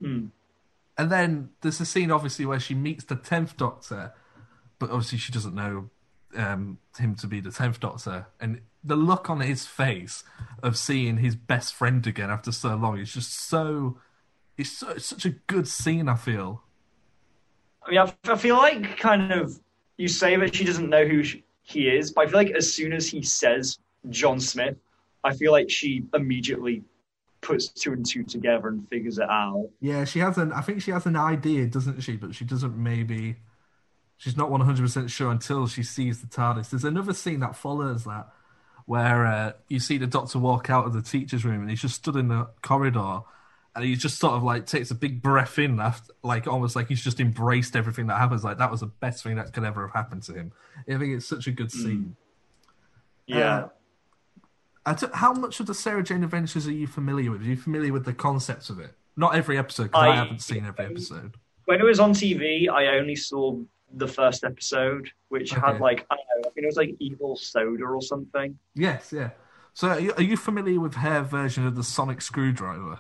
[0.02, 0.26] Hmm.
[0.98, 4.14] And then there's a scene, obviously, where she meets the tenth Doctor,
[4.80, 5.90] but obviously she doesn't know
[6.36, 8.28] um, him to be the tenth Doctor.
[8.40, 10.24] And the look on his face
[10.62, 14.00] of seeing his best friend again after so long is just so.
[14.56, 16.08] It's, so, it's such a good scene.
[16.08, 16.64] I feel.
[17.86, 19.60] I mean, I, feel like kind of
[19.98, 22.72] you say that she doesn't know who she, he is, but I feel like as
[22.72, 23.80] soon as he says
[24.10, 24.78] John Smith,
[25.24, 26.84] I feel like she immediately
[27.44, 29.70] puts two and two together and figures it out.
[29.80, 30.52] Yeah, she has an.
[30.52, 32.16] I think she has an idea, doesn't she?
[32.16, 33.36] But she doesn't maybe.
[34.18, 36.70] She's not one hundred percent sure until she sees the TARDIS.
[36.70, 38.30] There's another scene that follows that,
[38.86, 41.96] where uh, you see the Doctor walk out of the teacher's room and he's just
[41.96, 43.22] stood in the corridor,
[43.76, 46.88] and he just sort of like takes a big breath in, after, like almost like
[46.88, 48.44] he's just embraced everything that happens.
[48.44, 50.54] Like that was the best thing that could ever have happened to him.
[50.88, 52.16] I think it's such a good scene.
[53.26, 53.58] Yeah.
[53.58, 53.70] Uh,
[54.92, 57.42] t- how much of the Sarah Jane Adventures are you familiar with?
[57.42, 58.92] Are you familiar with the concepts of it?
[59.16, 61.36] Not every episode, because I, I- haven't seen every episode.
[61.66, 63.58] when it was on TV, I only saw
[63.96, 65.62] the first episode, which Okay.
[65.66, 68.58] had like I don't know, I think it was like evil soda or something.
[68.76, 69.30] Yes, yeah.
[69.76, 73.00] So are you, are you familiar with her version of the Sonic screwdriver?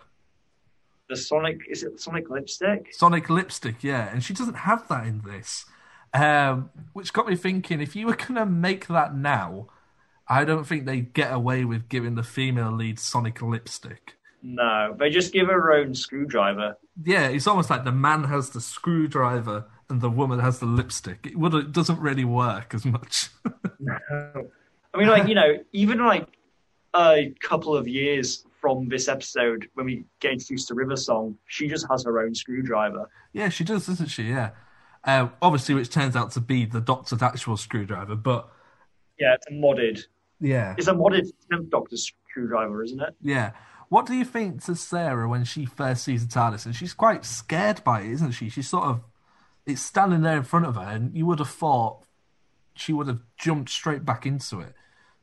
[1.10, 2.94] The Sonic is it Sonic lipstick?
[2.94, 5.66] Sonic lipstick, yeah, and she doesn't have that in this.
[6.14, 9.68] Um, which got me thinking, if you were gonna make that now,
[10.28, 14.16] I don't think they'd get away with giving the female lead Sonic lipstick.
[14.42, 16.78] No, they just give her her own screwdriver.
[17.04, 21.26] Yeah, it's almost like the man has the screwdriver and the woman has the lipstick.
[21.26, 23.30] It would it doesn't really work as much.
[23.80, 23.98] No.
[24.94, 26.28] I mean, like you know, even like
[26.94, 31.68] a couple of years from this episode, when we get introduced to River Song, she
[31.68, 33.10] just has her own screwdriver.
[33.34, 34.24] yeah, she does, doesn't she?
[34.24, 34.52] Yeah.
[35.04, 38.50] Uh, obviously, which turns out to be the Doctor's actual screwdriver, but
[39.20, 40.06] Yeah, it's a modded.
[40.44, 43.16] Yeah, It's a modded tenth Doctor screwdriver, isn't it?
[43.22, 43.52] Yeah.
[43.88, 46.66] What do you think to Sarah when she first sees the TARDIS?
[46.66, 48.50] And she's quite scared by it, isn't she?
[48.50, 49.04] She's sort of,
[49.66, 52.04] it's standing there in front of her, and you would have thought
[52.76, 54.74] she would have jumped straight back into it.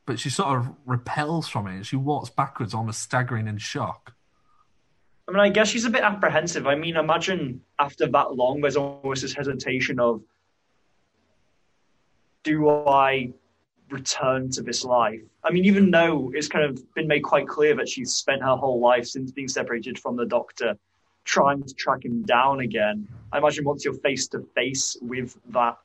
[0.05, 1.75] But she sort of repels from it.
[1.75, 4.13] and She walks backwards, almost staggering in shock.
[5.27, 6.65] I mean, I guess she's a bit apprehensive.
[6.65, 10.21] I mean, imagine after that long, there's almost this hesitation of,
[12.43, 13.33] do I
[13.91, 15.21] return to this life?
[15.43, 18.55] I mean, even though it's kind of been made quite clear that she's spent her
[18.55, 20.77] whole life since being separated from the Doctor
[21.23, 25.77] trying to track him down again, I imagine once you're face to face with that,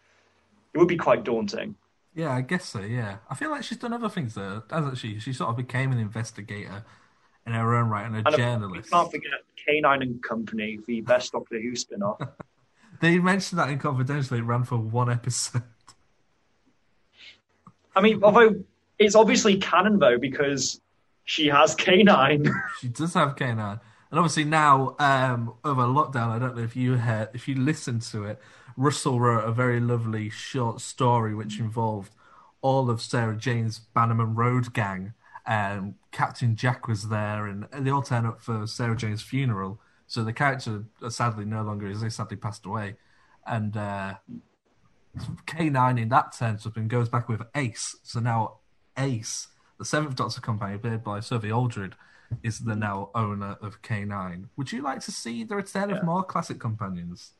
[0.75, 1.75] it would be quite daunting.
[2.15, 3.19] Yeah, I guess so, yeah.
[3.29, 5.19] I feel like she's done other things there, hasn't she?
[5.19, 6.85] She sort of became an investigator
[7.47, 8.91] in her own right and a And we journalist.
[8.91, 9.31] can't forget
[9.69, 12.21] K9 and Company, the best Doctor Who spin off.
[13.01, 15.63] They mentioned that in Confidential, it ran for one episode.
[17.97, 18.63] I mean, although
[18.99, 20.81] it's obviously canon though because
[21.25, 22.49] she has K9.
[22.81, 23.81] She does have K9.
[24.11, 28.03] And obviously now, um, over lockdown, I don't know if you heard, if you listened
[28.03, 28.41] to it,
[28.77, 32.13] Russell wrote a very lovely short story which involved
[32.61, 35.15] all of Sarah Jane's Bannerman Road gang
[35.47, 39.81] and Captain Jack was there, and they all turn up for Sarah Jane's funeral.
[40.09, 42.01] So the character sadly no longer is.
[42.01, 42.97] They sadly passed away,
[43.47, 44.15] and uh,
[45.47, 47.97] K9 in that up and goes back with Ace.
[48.03, 48.59] So now
[48.99, 49.49] Ace,
[49.79, 51.95] the seventh Doctor companion, played by Sophie Aldred,
[52.43, 54.49] is the now owner of K9.
[54.57, 57.33] Would you like to see the return of more classic companions?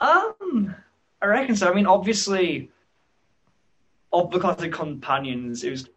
[0.00, 0.74] Um,
[1.22, 1.70] I reckon so.
[1.70, 2.70] I mean, obviously,
[4.12, 5.88] of the classic companions, it was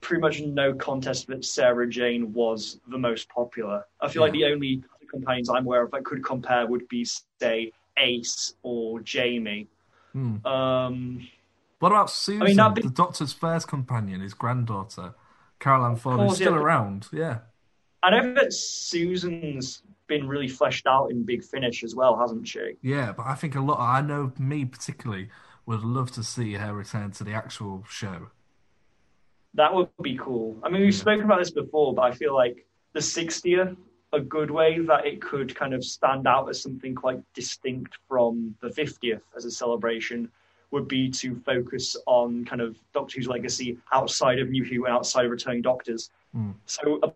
[0.00, 3.84] pretty much no contest that Sarah Jane was the most popular.
[4.00, 7.04] I feel like the only companions I'm aware of that could compare would be,
[7.40, 9.68] say, Ace or Jamie.
[10.12, 10.46] Hmm.
[10.46, 11.28] Um,
[11.78, 15.14] What about Susan, I mean, be- the Doctor's first companion, his granddaughter,
[15.58, 16.58] Carole Ann Ford, who's still yeah.
[16.58, 17.08] around?
[17.12, 17.38] Yeah.
[18.02, 22.74] I know that Susan's been really fleshed out in Big Finish as well, hasn't she?
[22.82, 23.80] Yeah, but I think a lot.
[23.80, 25.28] I know me particularly
[25.66, 28.28] would love to see her return to the actual show.
[29.54, 30.56] That would be cool.
[30.62, 33.76] I mean, we've spoken about this before, but I feel like the 60th,
[34.16, 38.54] a good way that it could kind of stand out as something quite distinct from
[38.60, 40.30] the 50th as a celebration
[40.70, 44.94] would be to focus on kind of Doctor Who's legacy outside of New Who and
[44.94, 46.10] outside of returning Doctors.
[46.32, 46.52] Hmm.
[46.64, 47.12] So a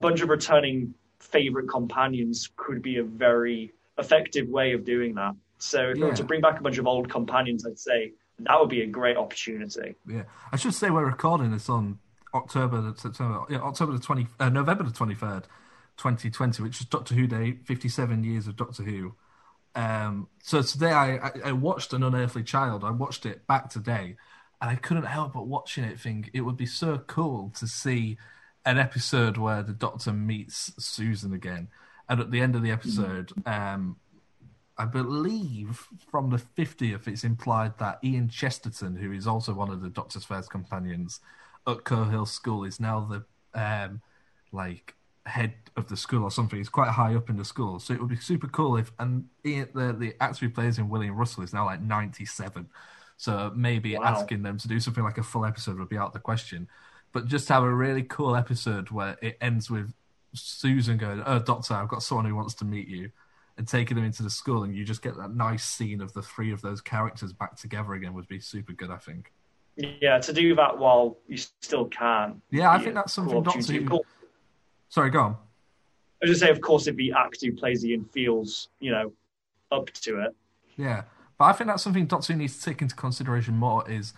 [0.00, 5.34] bunch of returning favorite companions could be a very effective way of doing that.
[5.58, 8.58] So if we were to bring back a bunch of old companions, I'd say that
[8.58, 9.94] would be a great opportunity.
[10.08, 11.98] Yeah, I should say we're recording this on
[12.32, 15.46] October the September, yeah, October the twenty, uh, November the twenty third,
[16.00, 19.14] twenty twenty, which is Doctor Who Day, fifty seven years of Doctor Who.
[19.74, 22.82] Um, so today I, I, watched an Unearthly Child.
[22.82, 24.16] I watched it back today,
[24.60, 26.00] and I couldn't help but watching it.
[26.00, 28.16] Think it would be so cool to see
[28.64, 31.68] an episode where the Doctor meets Susan again,
[32.08, 33.96] and at the end of the episode, um,
[34.78, 39.82] I believe from the 50th, it's implied that Ian Chesterton, who is also one of
[39.82, 41.20] the Doctor's first companions
[41.66, 44.00] at Coal Hill School, is now the um,
[44.50, 44.94] like
[45.26, 46.58] head of the school or something.
[46.58, 48.92] He's quite high up in the school, so it would be super cool if.
[48.98, 52.68] And Ian, the the actor who plays him, William Russell, is now like 97.
[53.16, 54.04] So maybe Wow.
[54.04, 56.68] asking them to do something like a full episode would be out of the question.
[57.12, 59.92] But just have a really cool episode where it ends with
[60.32, 63.10] Susan going, "Oh, Doctor, I've got someone who wants to meet you,"
[63.58, 66.22] and taking them into the school, and you just get that nice scene of the
[66.22, 68.90] three of those characters back together again would be super good.
[68.90, 69.32] I think.
[69.76, 72.42] Yeah, to do that while you still can.
[72.50, 73.72] Yeah, I think that's something cool Doctor.
[73.72, 74.00] Who.
[74.90, 75.32] Sorry, go on.
[75.32, 79.12] I was just say, of course, if the actor who plays Ian feels, you know,
[79.72, 80.36] up to it.
[80.76, 81.04] Yeah,
[81.38, 84.12] but I think that's something Doctor Who needs to take into consideration more is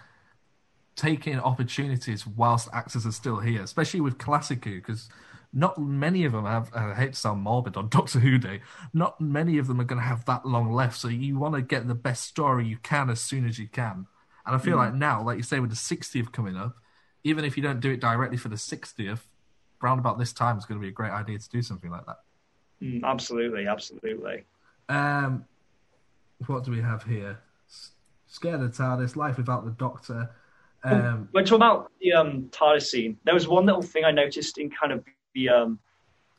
[0.97, 5.09] taking opportunities whilst actors are still here, especially with Classic Who, because
[5.53, 6.73] not many of them have.
[6.75, 8.63] I hate to sound morbid on Doctor Who Day.
[8.93, 11.63] Not many of them are going to have that long left, so you want to
[11.63, 14.07] get the best story you can as soon as you can.
[14.47, 14.81] And I feel Mm.
[14.81, 16.77] like now, like you say, with the 60th coming up,
[17.25, 19.21] even if you don't do it directly for the 60th,
[19.83, 22.07] round about this time is going to be a great idea to do something like
[22.07, 22.19] that.
[22.83, 24.45] Mm, absolutely, absolutely.
[24.89, 25.45] Um,
[26.47, 27.39] what do we have here?
[28.27, 30.31] Scared of TARDIS, Life Without the Doctor.
[30.85, 34.59] Um, When talking about the um, TARDIS scene, there was one little thing I noticed
[34.59, 35.05] in kind of
[35.35, 35.79] the um,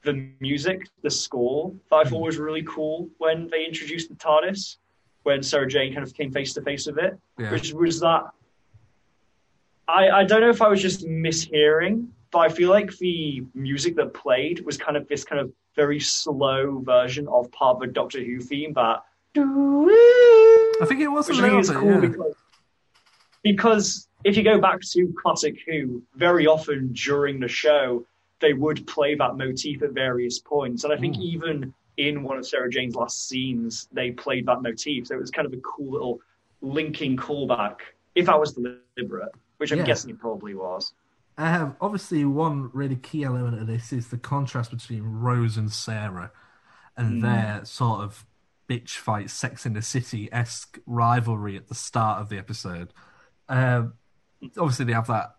[0.03, 4.77] the music, the score that I thought was really cool when they introduced the TARDIS,
[5.23, 7.51] when Sarah Jane kind of came face to face with it, Yeah.
[7.51, 8.23] which was that.
[9.87, 13.95] I, I don't know if I was just mishearing, but I feel like the music
[13.95, 17.87] that played was kind of this kind of very slow version of part of the
[17.87, 19.03] Doctor Who theme that
[19.35, 21.99] I think it was which I think little bit, cool yeah.
[21.99, 22.35] because,
[23.43, 28.05] because if you go back to classic Who, very often during the show
[28.39, 31.21] they would play that motif at various points, and I think Mm.
[31.21, 35.31] even in one of Sarah Jane's last scenes they played that motif, so it was
[35.31, 36.19] kind of a cool little
[36.61, 37.77] linking callback.
[38.15, 39.85] If that was deliberate, which I'm Yeah.
[39.85, 40.93] guessing it probably was.
[41.37, 46.31] Um, obviously, one really key element of this is the contrast between Rose and Sarah
[46.95, 47.21] and Mm.
[47.21, 48.25] their sort of
[48.69, 52.93] bitch fight, Sex in the City esque rivalry at the start of the episode.
[53.49, 53.93] Um,
[54.57, 55.35] obviously, they have that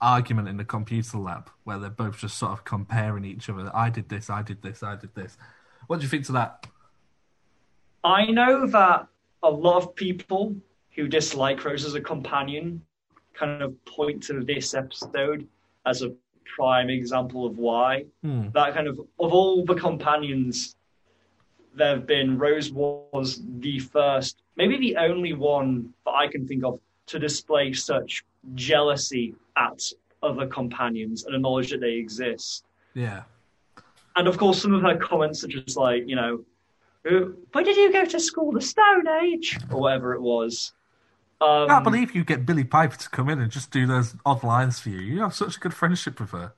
[0.00, 3.70] argument in the computer lab where they're both just sort of comparing each other.
[3.74, 5.36] I did this, I did this, I did this.
[5.86, 6.66] What do you think to that?
[8.04, 9.08] I know that
[9.42, 10.54] a lot of people
[10.94, 12.82] who dislike Rose as a companion
[13.38, 15.46] kind of point to this episode
[15.86, 16.12] as a
[16.44, 18.04] prime example of why.
[18.22, 18.48] Hmm.
[18.52, 20.76] That kind of, of all the companions
[21.74, 26.64] there have been, Rose was the first, maybe the only one that I can think
[26.64, 28.24] of to display such
[28.54, 29.80] jealousy at
[30.22, 32.64] other companions and a knowledge that they exist.
[32.94, 33.22] Yeah.
[34.16, 36.44] And of course, some of her comments are just like, you know,
[37.08, 38.50] "Uh, where did you go to school?
[38.50, 39.56] The Stone Age?
[39.70, 40.72] Or whatever it was.
[41.40, 44.14] Um, I can't believe you get Billie Piper to come in and just do those
[44.26, 44.98] odd lines for you.
[44.98, 46.52] You have such a good friendship with her.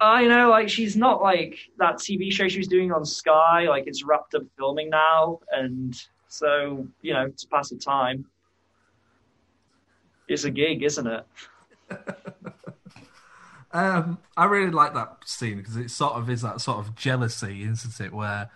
[0.00, 3.68] I know, like she's not like that TV show she was doing on Sky.
[3.68, 5.94] Like it's wrapped up filming now, and
[6.28, 8.24] so you know, to pass the time,
[10.26, 11.26] it's a gig, isn't it?
[13.74, 17.64] Um, I really like that scene because it sort of is that sort of jealousy,
[17.64, 18.12] isn't it?
[18.12, 18.48] Where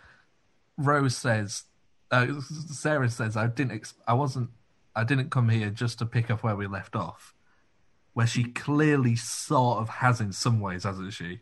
[0.77, 1.65] Rose says,
[2.13, 4.51] uh, Sarah says, "I didn't, ex- I wasn't,
[4.99, 7.35] I didn't come here just to pick up where we left off."
[8.15, 11.41] Where she clearly sort of has in some ways, hasn't she?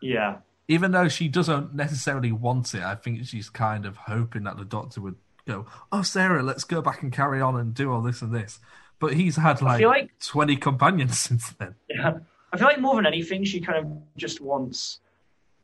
[0.00, 0.38] Yeah.
[0.68, 4.64] Even though she doesn't necessarily want it, I think she's kind of hoping that the
[4.64, 5.16] doctor would
[5.46, 8.58] go, "Oh, Sarah, let's go back and carry on and do all this and this."
[8.98, 11.74] But he's had like, like- twenty companions since then.
[11.88, 12.18] Yeah.
[12.52, 15.00] I feel like more than anything, she kind of just wants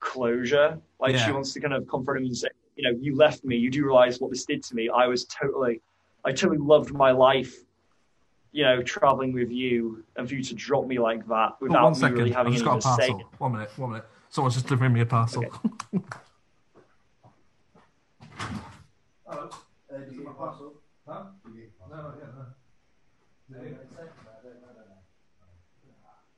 [0.01, 0.79] closure.
[1.01, 1.27] Like Yeah.
[1.27, 3.57] she wants to kind of comfort him and say, you know, you left me.
[3.57, 4.89] You do realize what this did to me.
[4.89, 5.81] I was totally,
[6.25, 7.55] I totally loved my life.
[8.53, 11.85] You know, traveling with you, and for you to drop me like that Oh, without
[11.85, 13.09] one me second, really I've having just got a to say.
[13.11, 13.31] parcel.
[13.39, 14.07] One minute, one minute.
[14.31, 15.45] Someone's just delivering me a parcel.
[19.27, 19.51] Hello.
[19.93, 20.75] Uh, do you want parcel?
[21.07, 21.25] Huh?
[21.45, 22.45] No, not yet, no.
[23.51, 23.69] No, no.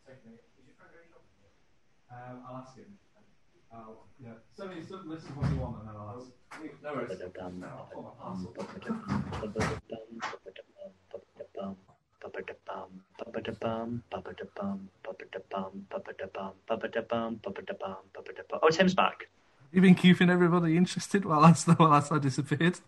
[0.07, 0.33] Take me.
[0.59, 1.09] Is your friend ready?
[2.11, 2.99] Um, I'll ask him.
[3.73, 4.31] I'll, yeah.
[4.57, 6.31] Send me a list of what you want and then I'll ask.
[6.83, 7.21] No worries.
[7.41, 8.55] I'll put my parcel.
[18.63, 19.29] Oh, Tim's back.
[19.73, 22.79] You've been keeping everybody interested while I, while I disappeared.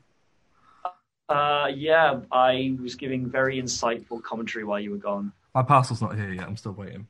[1.29, 5.33] Uh, yeah, I was giving very insightful commentary while you were gone.
[5.55, 6.47] My parcel's not here yet.
[6.47, 7.07] I'm still waiting.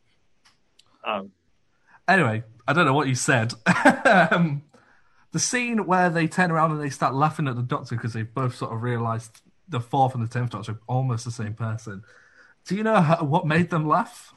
[1.05, 1.29] Oh,
[2.09, 3.55] Anyway, I don't know what you said.
[4.05, 4.63] um,
[5.33, 8.33] the scene where they turn around and they start laughing at the Doctor because they've
[8.33, 12.03] both sort of realised the fourth and the tenth Doctor are almost the same person.
[12.67, 14.35] Do you know how, what made them laugh?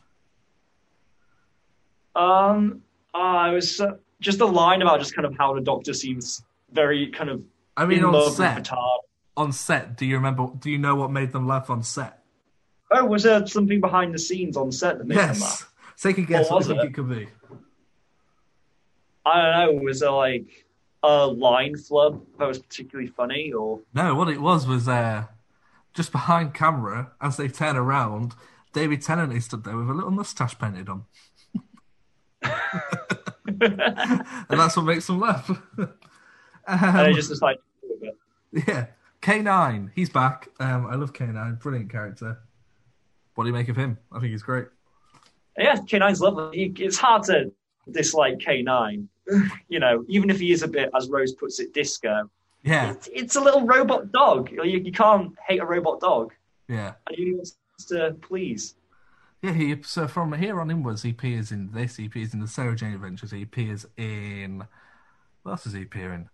[2.15, 2.81] Um,
[3.14, 7.11] I was uh, just a line about just kind of how the Doctor seems very
[7.11, 7.43] kind of.
[7.77, 8.69] I mean, on set.
[9.38, 10.47] On set, do you remember?
[10.57, 12.23] Do you know what made them laugh on set?
[12.91, 15.41] Oh, was there something behind the scenes on set that made them yes.
[15.41, 15.72] laugh?
[15.97, 16.88] Take a guess What what you think it?
[16.88, 17.27] it could be.
[19.26, 19.84] I don't know.
[19.84, 20.65] Was there like
[21.03, 25.26] a line flub that was particularly funny, or No, what it was was uh,
[25.93, 28.34] just behind camera as they turn around.
[28.73, 31.06] David Tennant is stood there with a little mustache painted on,
[33.61, 35.49] and that's what makes them laugh.
[36.68, 37.60] and they Um, just decided.
[38.52, 38.88] Yeah,
[39.22, 40.49] K9, he's back.
[40.60, 42.39] Um, I love K9, brilliant character.
[43.35, 43.97] What do you make of him?
[44.11, 44.68] I think he's great.
[45.57, 46.73] Yeah, K9's lovely.
[46.77, 47.52] It's hard to
[47.89, 49.07] dislike K9.
[49.69, 52.30] You know, even if he is a bit, as Rose puts it, disco.
[52.64, 54.52] Yeah, It's, it's a little robot dog.
[54.52, 56.34] You, you can't hate a robot dog.
[56.68, 57.57] yeah, And he wants
[57.89, 58.76] to please.
[59.41, 59.52] yeah.
[59.53, 61.95] He so from here on inwards, he appears in this.
[61.97, 63.31] He appears in the Sarah Jane Adventures.
[63.31, 64.64] He appears in
[65.43, 66.30] what else does he appear in?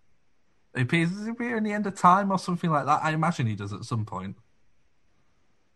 [0.76, 3.02] He appears does he appear in the End of Time or something like that.
[3.04, 4.38] I imagine he does at some point.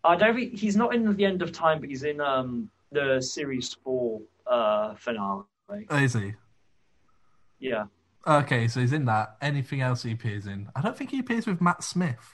[0.03, 3.19] I don't think he's not in the end of time, but he's in um the
[3.19, 5.43] series four uh finale.
[5.89, 6.33] Oh, is he?
[7.59, 7.85] Yeah.
[8.27, 9.37] Okay, so he's in that.
[9.41, 10.67] Anything else he appears in?
[10.75, 12.33] I don't think he appears with Matt Smith.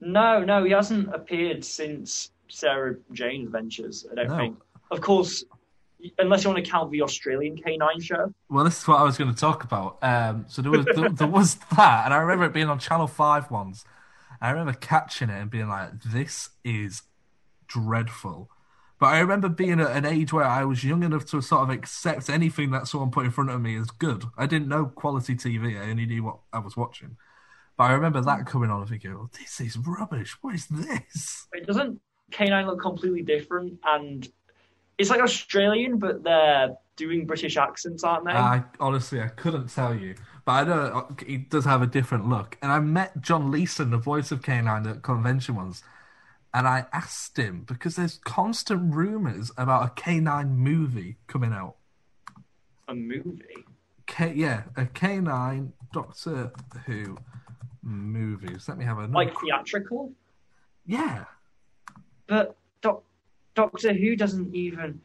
[0.00, 4.06] No, no, he hasn't appeared since Sarah Jane Adventures.
[4.10, 4.36] I don't No.
[4.36, 4.58] think.
[4.90, 5.42] Of course,
[6.18, 8.34] unless you want to count the Australian K9 show.
[8.50, 9.98] Well, this is what I was going to talk about.
[10.02, 13.06] Um, so there was there, there was that, and I remember it being on Channel
[13.06, 13.84] Five once.
[14.42, 17.02] I remember catching it and being like, "This is
[17.66, 18.50] dreadful."
[19.04, 21.68] But I remember being at an age where I was young enough to sort of
[21.68, 24.24] accept anything that someone put in front of me as good.
[24.38, 27.18] I didn't know quality TV; I only knew what I was watching.
[27.76, 30.38] But I remember that coming on and thinking, "Oh, this is rubbish.
[30.40, 32.00] What is this?" It doesn't
[32.32, 34.26] K9 look completely different, and
[34.96, 38.32] it's like Australian, but they're doing British accents, aren't they?
[38.32, 40.14] I honestly I couldn't tell you,
[40.46, 42.56] but I know uh, he does have a different look.
[42.62, 45.82] And I met John Leeson, the voice of K9 at convention once,
[46.54, 51.74] and I asked him because there's constant rumors about a K9 movie coming out.
[52.88, 53.64] a movie.
[54.06, 56.52] K yeah, a K9 Doctor
[56.86, 57.18] Who
[57.82, 58.68] movies.
[58.68, 60.12] Let me have a Like theatrical?
[60.86, 61.24] yeah.
[62.26, 63.04] But Doc-
[63.54, 65.00] Doctor Who doesn't even.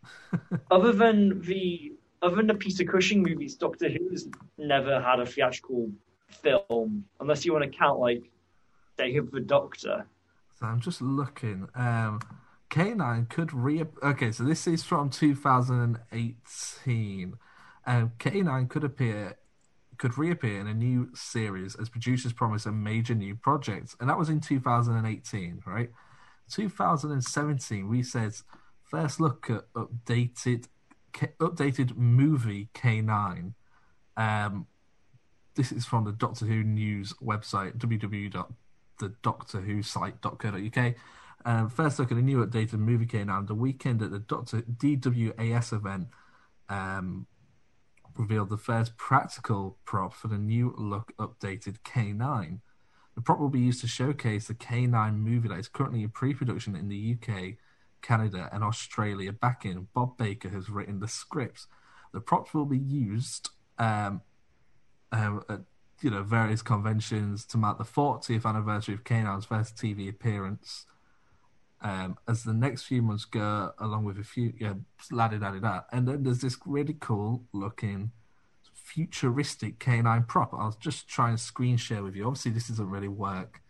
[0.70, 1.92] other than the
[2.22, 4.28] other than the Peter Cushing movies, Doctor Who's
[4.58, 5.90] never had a theatrical
[6.28, 8.30] film, unless you want to count like
[8.96, 10.06] Day of the Doctor.
[10.58, 11.68] So I'm just looking.
[11.74, 12.20] Um,
[12.70, 13.84] K9 could re.
[14.02, 17.34] Okay, so this is from 2018.
[17.86, 19.36] Um, K9 could appear
[19.98, 23.96] could reappear in a new series as producers promise a major new project.
[23.98, 25.90] And that was in 2018, right?
[26.50, 28.34] 2017, we said
[28.82, 30.66] first look at updated
[31.40, 33.54] updated movie K9.
[34.16, 34.66] Um,
[35.54, 37.78] this is from the Doctor Who news website
[38.98, 40.94] www.thedoctorwhosite.co.uk.
[41.44, 43.46] Um, first look at a new updated movie K9.
[43.46, 46.08] The weekend at the Doctor DWAS event
[46.68, 47.26] um,
[48.16, 52.58] revealed the first practical prop for the new look updated K9.
[53.14, 56.74] The prop will be used to showcase the K9 movie that is currently in pre-production
[56.74, 57.54] in the UK,
[58.02, 59.32] Canada, and Australia.
[59.32, 61.66] Back in, Bob Baker has written the scripts.
[62.12, 64.22] The props will be used um,
[65.12, 65.38] uh,
[66.02, 70.86] you know various conventions to mark the 40th anniversary of K9's first TV appearance.
[71.82, 74.74] Um, as the next few months go, along with a few, yeah,
[75.10, 78.12] da da da, and then there's this really cool looking
[78.86, 80.54] futuristic K9 prop.
[80.54, 82.26] I'll just try and screen share with you.
[82.26, 83.60] Obviously, this doesn't really work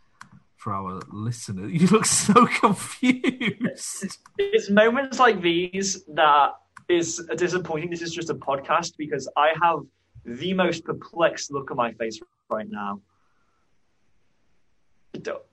[0.57, 1.73] for our listeners.
[1.81, 4.19] You look so confused.
[4.39, 6.51] It's moments like these that
[6.89, 7.91] is disappointing.
[7.91, 9.81] This is just a podcast because I have
[10.27, 12.21] the most perplexed look on my face
[12.51, 13.01] right now.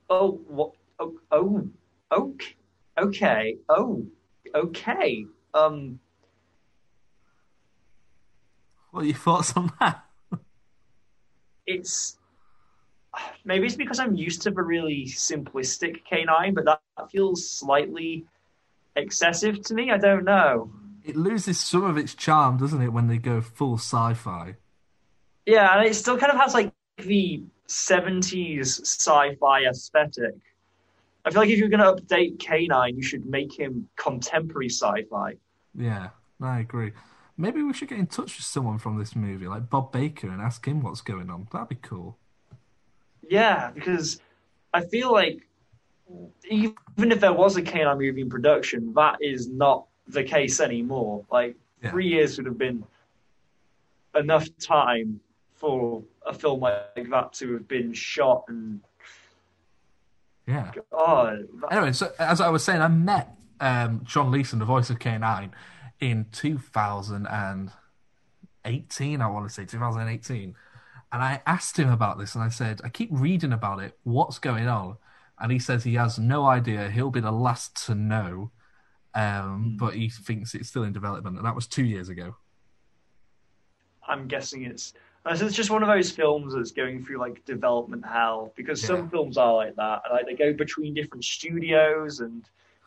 [0.10, 0.72] Oh, what?
[1.00, 1.68] Oh, oh,
[2.12, 2.56] okay,
[3.00, 4.06] okay, oh,
[4.54, 5.26] okay.
[5.54, 6.00] Um,
[8.92, 10.04] what are your thoughts on that?
[11.66, 12.18] it's
[13.46, 16.82] maybe it's because I'm used to the really simplistic K9, but that
[17.12, 18.26] feels slightly
[18.96, 19.92] excessive to me.
[19.92, 20.72] I don't know.
[21.04, 24.56] It loses some of its charm, doesn't it, when they go full sci-fi?
[25.46, 30.36] Yeah, and it still kind of has like the 70s sci-fi aesthetic.
[31.26, 35.36] I feel like if you're going to update K9, you should make him contemporary sci-fi.
[35.76, 36.10] Yeah,
[36.42, 36.92] I agree.
[37.38, 40.42] Maybe we should get in touch with someone from this movie, like Bob Baker, and
[40.42, 41.48] ask him what's going on.
[41.52, 42.18] That'd be cool.
[43.28, 44.22] Yeah, because
[44.74, 45.48] I feel like
[46.50, 51.26] even if there was a K9 movie in production, that is not the case anymore.
[51.32, 51.92] Like Yeah.
[51.92, 52.84] three years would have been
[54.16, 55.20] enough time
[55.64, 58.82] for a film like that to have been shot and
[60.46, 60.74] Yeah.
[60.92, 61.48] God.
[61.72, 65.52] Anyway, so as I was saying, I met um, John Leeson, the voice of K9,
[66.02, 70.54] in 2018, I want to say, 2018.
[71.14, 73.98] And I asked him about this and I said, I keep reading about it.
[74.04, 74.98] What's going on?
[75.40, 76.90] And he says he has no idea.
[76.90, 78.52] He'll be the last to know.
[79.16, 81.38] Um, But he thinks it's still in development.
[81.38, 82.36] And that was two years ago.
[84.06, 84.92] I'm guessing it's
[85.36, 89.10] so it's just one of those films that's going through like development hell because some
[89.10, 90.02] films are like that.
[90.12, 92.44] Like they go between different studios and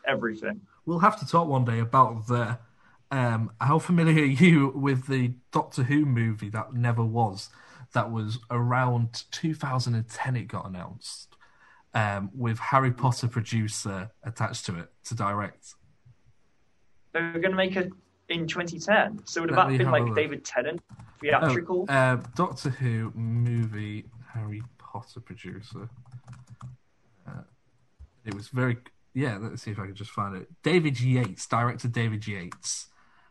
[0.07, 0.61] everything.
[0.85, 2.59] We'll have to talk one day about the.
[3.11, 7.49] Um, how familiar are you with the Doctor Who movie that never was?
[7.95, 10.37] That was around 2010.
[10.37, 11.37] It got announced
[11.95, 15.75] um, with Harry Potter producer attached to it to direct.
[17.13, 17.91] They were going to make it
[18.29, 19.23] in 2010.
[19.27, 20.15] So would have that been like.
[20.15, 20.81] David Tennant
[21.21, 21.87] theatrical?
[21.89, 25.89] Oh, uh, Doctor Who movie Harry Potter producer.
[27.27, 27.43] Uh,
[28.25, 28.79] it was very
[29.15, 29.39] yeah.
[29.41, 30.49] Let's see if I can just find it.
[30.63, 32.89] David Yates, director David Yates.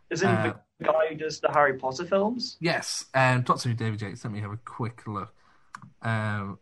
[0.09, 2.57] Isn't uh, the guy who does the Harry Potter films?
[2.59, 4.23] Yes, um, Doctor Who David Yates.
[4.23, 5.33] Let me have a quick look.
[6.01, 6.59] Um,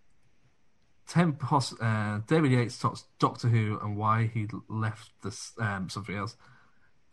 [1.07, 6.15] ten pos- uh, David Yates talks Doctor Who and why he left this um, something
[6.15, 6.35] else.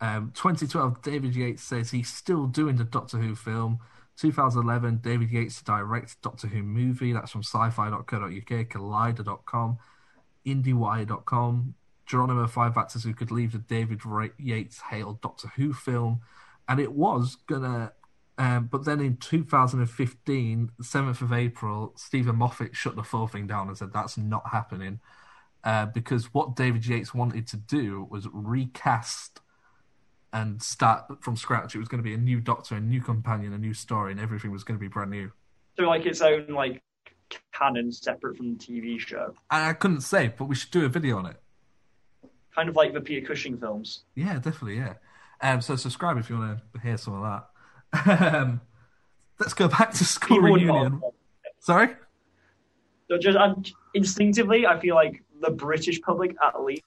[0.01, 3.79] Um, 2012, David Yates says he's still doing the Doctor Who film.
[4.17, 7.13] 2011, David Yates to direct Doctor Who movie.
[7.13, 9.77] That's from sci-fi.co.uk, collider.com,
[10.45, 11.75] indiewire.com.
[12.05, 14.01] Geronimo Five Actors Who Could Leave the David
[14.37, 16.21] Yates hailed Doctor Who film.
[16.67, 17.93] And it was gonna
[18.37, 23.67] um, but then in 2015, 7th of April, Steven Moffat shut the full thing down
[23.67, 24.99] and said that's not happening
[25.63, 29.41] uh, because what David Yates wanted to do was recast
[30.33, 31.75] and start from scratch.
[31.75, 34.19] It was going to be a new Doctor, a new companion, a new story, and
[34.21, 35.31] everything was going to be brand new.
[35.77, 36.81] So like its own like
[37.53, 40.89] canon separate from the TV show, And I couldn't say, but we should do a
[40.89, 41.37] video on it.
[42.55, 44.03] kind of like the Peter Cushing films.
[44.15, 44.95] Yeah, definitely, yeah.
[45.41, 47.47] Um, so subscribe if you want to hear some of that.
[48.33, 48.61] Um,
[49.39, 51.01] let's go back to school People reunion.
[51.59, 51.89] Sorry?
[53.09, 53.63] So just um,
[53.93, 56.83] instinctively, I feel like the British public at least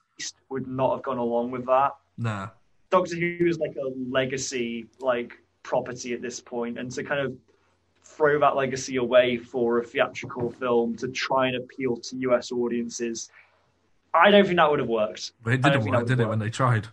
[0.49, 1.91] would not have gone along with that.
[2.17, 2.49] Nah.
[2.89, 5.33] Doctor Who is like a legacy like
[5.63, 7.35] property at this point, and to kind of
[8.03, 13.29] throw that legacy away for a theatrical film to try and appeal to US audiences,
[14.13, 15.33] I don't think that would have worked.
[15.43, 16.29] But it didn't work, did it, work.
[16.29, 16.87] when they tried?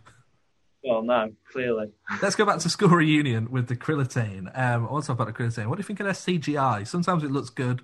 [0.82, 1.92] Well, no, clearly.
[2.20, 4.46] Let's go back to school reunion with the Krillitane.
[4.58, 5.66] Um, I want to talk about the Krillitane.
[5.68, 6.86] What do you think of their CGI?
[6.86, 7.82] Sometimes it looks good,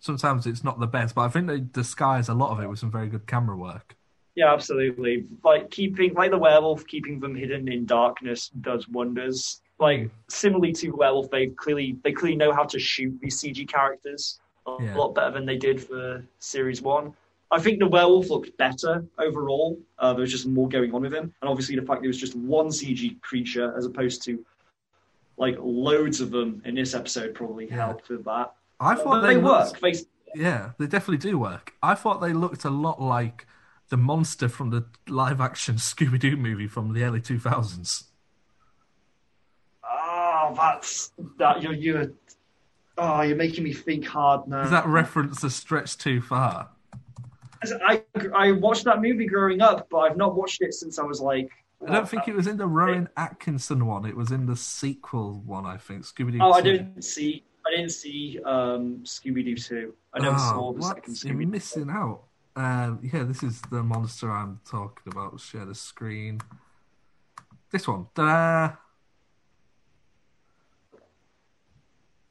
[0.00, 2.80] sometimes it's not the best, but I think they disguise a lot of it with
[2.80, 3.96] some very good camera work.
[4.36, 5.26] Yeah, absolutely.
[5.44, 9.60] Like keeping, like the werewolf, keeping them hidden in darkness does wonders.
[9.78, 14.40] Like similarly to werewolf, they clearly they clearly know how to shoot these CG characters
[14.66, 14.94] a Yeah.
[14.96, 17.14] lot better than they did for series one.
[17.50, 19.76] I think the werewolf looked better overall.
[19.98, 22.20] Uh, there was just more going on with him, and obviously the fact there was
[22.20, 24.44] just one CG creature as opposed to
[25.38, 28.52] like loads of them in this episode probably helped with that.
[28.78, 29.80] I But thought they, they looked- work.
[29.80, 29.98] They,
[30.40, 31.72] Yeah, they definitely do work.
[31.82, 33.46] I thought they looked a lot like
[33.90, 38.04] the monster from the live action Scooby Doo movie from the early 2000s.
[39.84, 42.12] oh, ah, that's that you're you're.
[42.98, 44.60] Oh, you're making me think hard now.
[44.60, 46.68] Is that reference a stretch too far?
[47.86, 48.02] I,
[48.34, 51.50] I watched that movie growing up, but I've not watched it since I was like.
[51.86, 54.04] I don't think it was in the uh, Rowan Atkinson one.
[54.04, 56.04] It was in the sequel one, I think.
[56.04, 56.38] Scooby Doo.
[56.42, 57.42] Oh, I didn't see.
[57.66, 59.94] I didn't see um, Scooby Doo two.
[60.12, 60.96] I never ah, saw the what?
[60.96, 61.50] second You're Scooby.
[61.50, 62.24] missing out.
[62.56, 65.40] Um, yeah, this is the monster I'm talking about.
[65.40, 66.40] Share the screen.
[67.70, 68.06] This one.
[68.14, 68.76] Ta-da!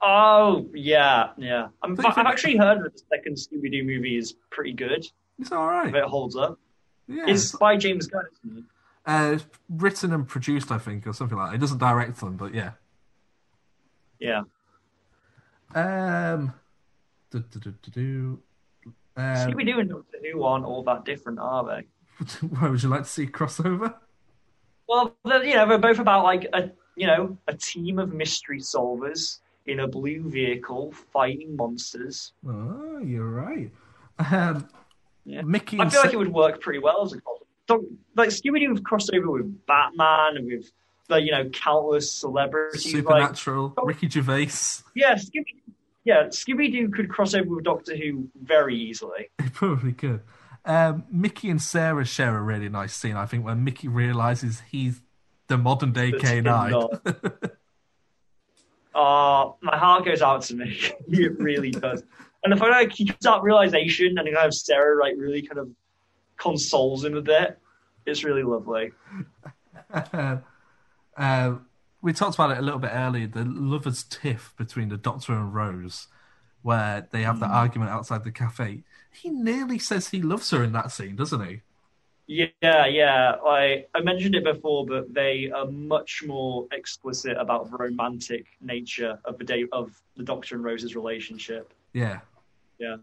[0.02, 1.68] Oh yeah, yeah.
[1.84, 5.06] I'm, I've of- actually heard that the second Scooby Doo movie is pretty good.
[5.40, 5.90] It's all right.
[5.90, 6.60] If it holds up.
[7.08, 8.24] Yeah, It's by James Gunn.
[8.46, 8.64] Isn't it?
[9.06, 11.56] Uh, it's written and produced, I think, or something like that.
[11.56, 12.72] It doesn't direct them, but yeah.
[14.20, 14.44] Yeah.
[15.74, 16.54] Um,
[17.32, 18.40] do, do, do.
[19.20, 22.26] Um, Doo and Doctor Who aren't all that different, are they?
[22.50, 23.94] why would you like to see crossover?
[24.88, 29.40] Well, you know, they're both about like a you know a team of mystery solvers
[29.68, 32.34] in a blue vehicle fighting monsters.
[32.48, 33.72] Oh, you're right.
[34.18, 34.68] Um,
[35.26, 35.42] Yeah.
[35.44, 37.86] Mickey I feel like Sa- it would work pretty well as a crossover.
[38.16, 40.72] Like Scooby Doo crossed over with Batman and with
[41.08, 42.86] the you know countless celebrities.
[42.86, 44.82] Like, Supernatural, Ricky Gervais.
[44.96, 45.54] yeah, Scooby.
[46.10, 49.30] Yeah, Scooby Doo could cross over with Doctor Who very easily.
[49.40, 50.22] It probably could.
[50.66, 55.04] Um, Mickey and Sarah share a really nice scene, I think, when Mickey realizes he's
[55.50, 56.90] the modern day That's K9.
[58.96, 60.80] Uh, my heart goes out to me.
[61.10, 62.02] it really does.
[62.44, 65.60] And the fact that he comes out realization and kind of Sarah like really kind
[65.60, 65.70] of
[66.38, 67.60] consoles him a bit.
[68.08, 68.94] It's really lovely.
[69.94, 70.38] uh,
[72.02, 75.54] we talked about it a little bit earlier the lovers' tiff between the Doctor and
[75.54, 76.08] Rose,
[76.62, 77.54] where they have the Mm.
[77.54, 78.84] argument outside the cafe.
[79.12, 81.62] He nearly says he loves her in that scene, doesn't he?
[82.28, 83.36] Yeah, yeah.
[83.44, 89.20] I I mentioned it before, but they are much more explicit about the romantic nature
[89.26, 91.74] of the day of the Doctor and Rose's relationship.
[91.94, 92.20] Yeah.
[92.78, 92.98] Yeah.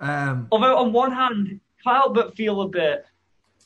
[0.00, 3.04] Um, Although on one hand, can't help but feel a bit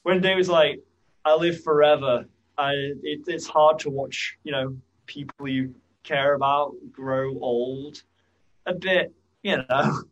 [0.03, 0.83] when they was like,
[1.25, 2.27] "I live forever."
[2.59, 2.73] I
[3.03, 4.77] it, it's hard to watch, you know,
[5.07, 8.03] people you care about grow old.
[8.67, 9.13] A bit,
[9.43, 10.03] you know.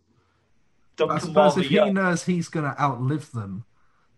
[0.96, 3.64] Don't I suppose if he knows he's going to outlive them,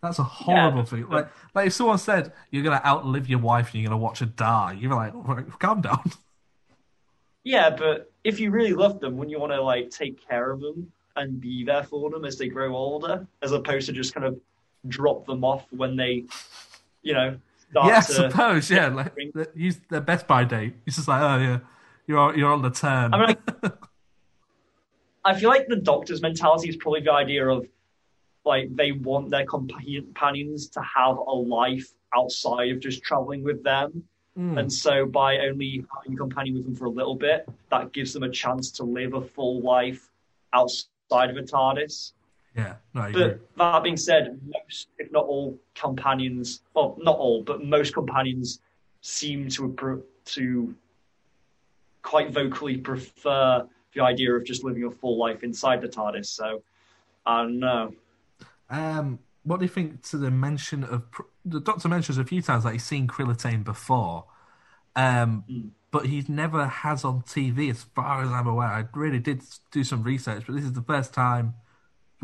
[0.02, 1.08] that's a horrible thing.
[1.08, 4.04] Like, like if someone said you're going to outlive your wife and you're going to
[4.04, 6.12] watch her die, you're like, "Right, calm down.
[7.44, 10.60] Yeah, but if you really love them, wouldn't you want to like take care of
[10.60, 14.26] them and be there for them as they grow older, as opposed to just kind
[14.26, 14.36] of
[14.88, 16.24] drop them off when they,
[17.02, 17.36] you know,
[17.76, 18.70] start yeah, I suppose.
[18.70, 20.74] Yeah, like the- use their Best Buy date.
[20.86, 21.58] It's just like, oh yeah,
[22.06, 23.12] you're on- you're on the turn.
[23.14, 23.70] I mean, I,
[25.24, 27.66] I feel like the doctor's mentality is probably the idea of
[28.44, 34.04] like they want their companions to have a life outside of just traveling with them.
[34.38, 34.60] Mm.
[34.60, 38.12] And so, by only having a companion with them for a little bit, that gives
[38.12, 40.10] them a chance to live a full life
[40.52, 42.12] outside of a TARDIS.
[42.56, 43.12] Yeah, no.
[43.12, 48.60] But that being said, most, if not all, companions, well, not all, but most companions
[49.02, 50.74] seem to to
[52.02, 56.26] quite vocally prefer the idea of just living a full life inside the TARDIS.
[56.26, 56.62] So,
[57.24, 57.94] I don't know.
[58.70, 61.04] Um, what do you think to the mention of
[61.44, 64.24] the Doctor mentions a few times that he's seen Krillitane before,
[64.96, 65.68] um, Hmm.
[65.90, 68.68] but he never has on TV, as far as I'm aware.
[68.68, 71.54] I really did do some research, but this is the first time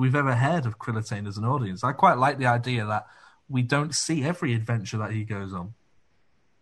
[0.03, 1.85] we've ever heard of Krillitane as an audience.
[1.85, 3.07] I quite like the idea that
[3.49, 5.75] we don't see every adventure that he goes on.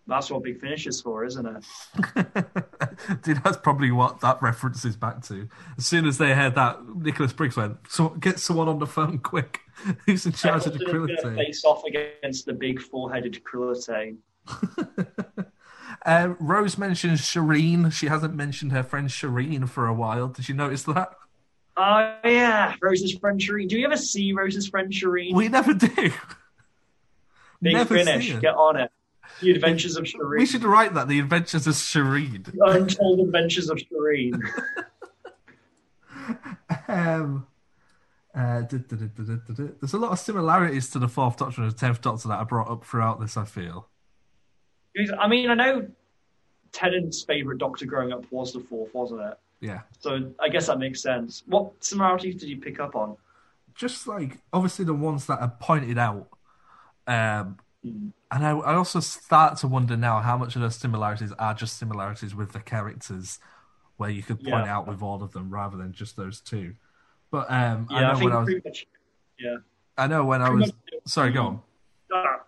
[0.07, 1.65] That's what Big Finish is for, isn't it?
[3.23, 5.49] Dude, that's probably what that reference is back to.
[5.79, 9.21] As soon as they heard that, Nicholas Briggs went, so, "Get someone on the phone
[9.21, 9.61] quick.
[10.05, 14.19] Who's in charge of the Krillitane?" face off against the big four-headed Krillitane.
[16.07, 17.93] Uh, Rose mentions Shireen.
[17.93, 20.29] She hasn't mentioned her friend Shireen for a while.
[20.29, 21.11] Did you notice that?
[21.83, 23.67] Oh yeah, Rose's friend Shireen.
[23.67, 25.33] Do you ever see Rose's friend Shireen?
[25.33, 26.13] We never do.
[27.63, 28.93] Big never Finish, get on it.
[29.41, 30.41] The Adventures of Shireen.
[30.41, 31.09] We should write that.
[31.09, 32.45] The Adventures of Shireen.
[32.53, 34.43] The Untold Adventures of Shireen.
[36.87, 37.49] Um,
[38.33, 39.65] uh, duh, duh, duh.
[39.81, 42.45] There's a lot of similarities to the Fourth Doctor and the Tenth Doctor that I
[42.45, 43.37] brought up throughout this.
[43.37, 43.89] I feel.
[45.19, 45.89] I mean, I know
[46.71, 49.39] Tennant's favourite Doctor growing up was the fourth, wasn't it?
[49.61, 49.81] Yeah.
[49.99, 51.43] So I guess that makes sense.
[51.47, 53.17] What similarities did you pick up on?
[53.77, 56.29] just like obviously the ones that are pointed out.
[57.07, 61.55] Um, and I, I also start to wonder now how much of those similarities are
[61.55, 63.39] just similarities with the characters,
[63.97, 64.77] where you could point Yeah.
[64.77, 66.75] out with all of them rather than just those two.
[67.31, 68.87] But um, I Yeah, know I, when think I was, much.
[69.39, 69.57] Yeah.
[69.97, 70.73] I know when I pretty was.
[71.07, 71.63] Sorry, go on.
[72.13, 72.41] Ah.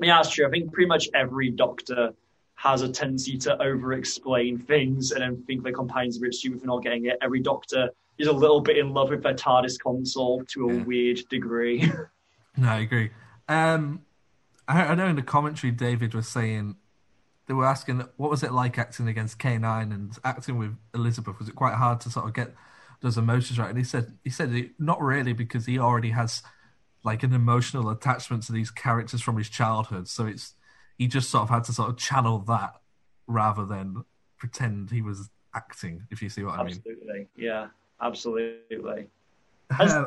[0.00, 0.46] Yeah, that's true.
[0.46, 2.12] I think pretty much every Doctor
[2.56, 6.60] has a tendency to over-explain things and then think their companions are a bit stupid
[6.60, 7.18] for not getting it.
[7.22, 11.20] Every Doctor is a little bit in love with their TARDIS console to a weird
[11.28, 11.90] degree.
[12.58, 13.10] No, I agree.
[13.50, 14.00] Um,
[14.66, 16.76] I, I know in the commentary, David was saying
[17.46, 21.38] they were asking what was it like acting against K9 and acting with Elizabeth.
[21.38, 22.54] Was it quite hard to sort of get
[23.02, 23.68] those emotions right?
[23.68, 26.42] And he said he said it, not really because he already has
[27.04, 30.08] like an emotional attachment to these characters from his childhood.
[30.08, 30.54] So it's
[30.98, 32.80] he just sort of had to sort of channel that
[33.26, 34.04] rather than
[34.38, 36.02] pretend he was acting.
[36.10, 36.76] If you see what I mean.
[36.76, 37.28] absolutely.
[37.36, 37.66] Yeah,
[38.00, 39.08] absolutely.
[39.70, 40.06] Uh,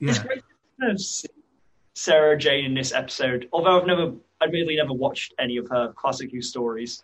[0.00, 0.42] It's great
[0.80, 1.28] to see
[1.94, 3.48] Sarah Jane in this episode.
[3.52, 7.02] Although I've never, admittedly, never watched any of her classic Who stories,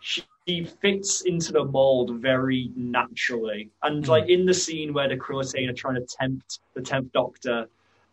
[0.00, 3.70] she fits into the mold very naturally.
[3.82, 4.10] And Hmm.
[4.10, 7.68] like in the scene where the Krillitane are trying to tempt the Tenth Doctor,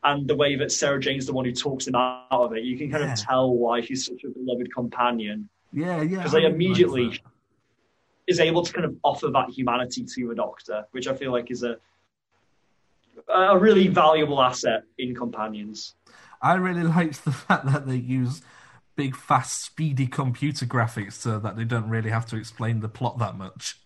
[0.07, 2.77] and the way that Sarah Jane's the one who talks him out of it, you
[2.77, 3.13] can kind Yeah.
[3.13, 6.17] of tell why she's such a beloved companion Yeah, yeah.
[6.17, 7.21] because I they immediately
[8.27, 11.51] is able to kind of offer that humanity to a doctor, which I feel like
[11.51, 11.77] is a
[13.29, 15.95] a really valuable asset in companions.
[16.41, 18.41] I really liked the fact that they use
[18.95, 23.17] big, fast, speedy computer graphics so that they don't really have to explain the plot
[23.19, 23.79] that much.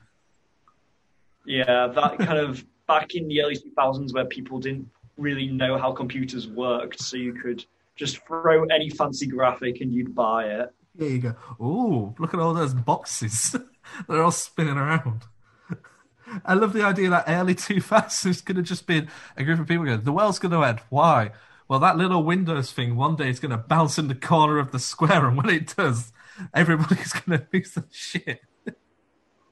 [1.45, 5.91] Yeah, that kind of back in the early 2000s where people didn't really know how
[5.91, 7.65] computers worked, so you could
[7.95, 10.73] just throw any fancy graphic and you'd buy it.
[10.95, 11.35] There you go.
[11.59, 13.55] Oh, look at all those boxes.
[14.07, 15.23] They're all spinning around.
[16.45, 19.07] I love the idea that early 2000s is going to just be
[19.37, 20.79] a group of people going, the world's going to end.
[20.89, 21.31] Why?
[21.67, 24.71] Well, that little Windows thing one day is going to bounce in the corner of
[24.71, 26.11] the square, and when it does,
[26.53, 28.41] everybody's going to lose their shit.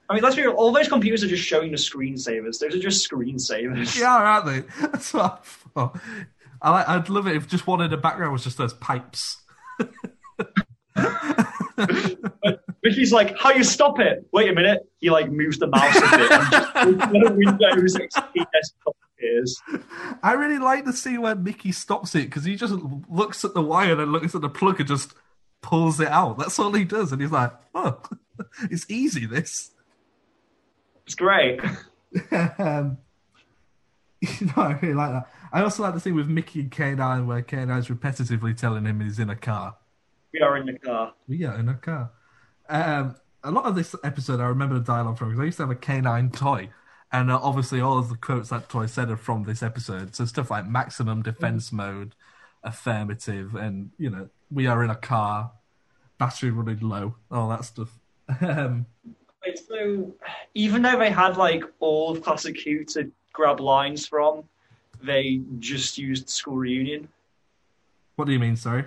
[0.09, 2.57] I mean, let's be real, all those computers are just showing the screensavers.
[2.59, 3.97] Those are just screensavers.
[3.99, 4.61] Yeah, aren't they?
[4.87, 5.99] That's what I thought.
[6.61, 9.37] I like, I'd love it if just one in the background was just those pipes.
[12.83, 14.25] Mickey's like, how you stop it?
[14.33, 14.89] Wait a minute.
[14.99, 19.61] He like moves the mouse a bit and just Windows XP desktop appears.
[20.23, 22.73] I really like the scene where Mickey stops it because he just
[23.09, 25.13] looks at the wire and looks at the plug and just
[25.61, 26.37] pulls it out.
[26.37, 28.01] That's all he does, and he's like, "Oh,
[28.71, 29.71] it's easy." This.
[31.09, 31.59] It's great.
[32.59, 32.99] um,
[34.41, 35.27] know, I really like that.
[35.51, 39.17] I also like the scene with Mickey and K9 where K9's repetitively telling him he's
[39.17, 39.75] in a car.
[40.31, 41.15] We are in the car.
[41.27, 42.11] We are in a car.
[42.69, 45.63] Um, a lot of this episode, I remember the dialogue from because I used to
[45.63, 46.69] have a K9 toy,
[47.11, 50.13] and uh, obviously all of the quotes that toy said are from this episode.
[50.15, 52.13] So stuff like maximum defense mode,
[52.63, 55.53] affirmative, and you know we are in a car,
[56.19, 57.97] battery running low, all that stuff.
[58.41, 58.85] Um,
[59.57, 60.13] So
[60.53, 64.43] even though they had like all of Classic Who to grab lines from,
[65.01, 67.07] they just used School Reunion.
[68.15, 68.55] what do you mean?
[68.55, 68.85] Sorry.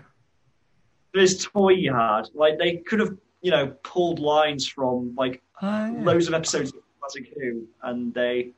[1.15, 6.29] This toy yard, like they could have, you know, pulled lines from like oh, loads
[6.29, 8.51] of episodes of Classic Who, and they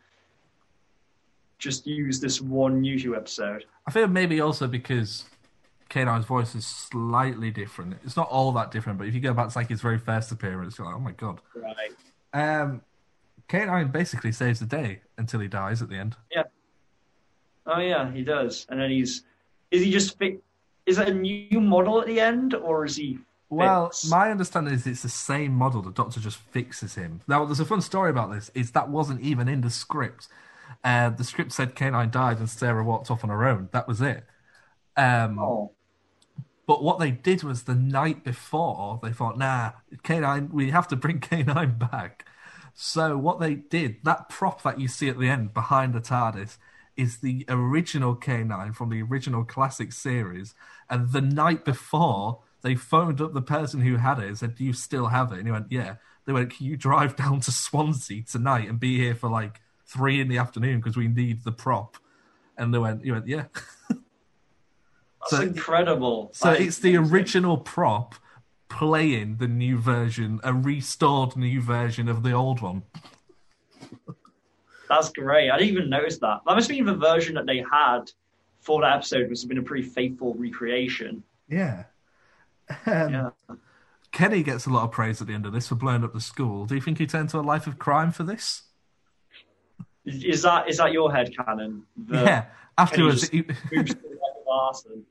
[1.58, 3.64] just used this one Who episode.
[3.86, 5.24] I think maybe also because
[5.94, 7.96] K9's voice is slightly different.
[8.04, 10.32] It's not all that different, but if you go back to like his very first
[10.32, 11.40] appearance, you're like, oh my god.
[11.54, 11.92] Right.
[12.32, 12.82] Um,
[13.48, 16.16] K9 basically saves the day until he dies at the end.
[16.34, 16.42] Yeah.
[17.66, 18.66] Oh yeah, he does.
[18.68, 19.22] And then he's
[19.70, 20.38] is he just fi-
[20.84, 23.18] is it a new model at the end or is he
[23.48, 24.10] Well, fixed?
[24.10, 25.80] my understanding is it's the same model.
[25.80, 27.20] The Doctor just fixes him.
[27.28, 28.50] Now, there's a fun story about this.
[28.54, 30.26] Is that wasn't even in the script.
[30.82, 33.68] Uh, the script said K9 died and Sarah walked off on her own.
[33.72, 34.24] That was it.
[34.96, 35.70] Um, Oh.
[36.66, 39.72] But what they did was the night before, they thought, nah,
[40.02, 42.26] K9, we have to bring K9 back.
[42.74, 46.58] So what they did, that prop that you see at the end behind the TARDIS,
[46.96, 50.54] is the original K9 from the original classic series.
[50.88, 54.64] And the night before, they phoned up the person who had it and said, Do
[54.64, 55.38] you still have it?
[55.38, 55.96] And he went, Yeah.
[56.24, 60.20] They went, Can you drive down to Swansea tonight and be here for like three
[60.20, 61.96] in the afternoon because we need the prop?
[62.56, 63.44] And they went, You went, Yeah.
[65.30, 66.30] That's incredible.
[66.34, 68.14] So it's the original prop
[68.68, 72.82] playing the new version, a restored new version of the old one.
[74.88, 75.50] That's great.
[75.50, 76.40] I didn't even notice that.
[76.46, 78.10] That must have been the version that they had
[78.60, 81.22] for that episode, which has been a pretty faithful recreation.
[81.48, 81.84] Yeah.
[82.86, 83.32] Um,
[84.10, 86.20] Kenny gets a lot of praise at the end of this for blowing up the
[86.20, 86.64] school.
[86.64, 88.62] Do you think he turned to a life of crime for this?
[90.06, 91.82] Is that is that your head canon?
[92.10, 92.46] yeah.
[92.78, 93.44] Afterwards, he,
[94.50, 95.04] arson.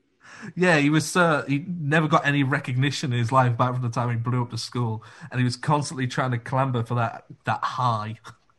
[0.56, 1.16] Yeah, he was.
[1.16, 4.42] Uh, he never got any recognition in his life back from the time he blew
[4.42, 8.18] up the school, and he was constantly trying to clamber for that that high.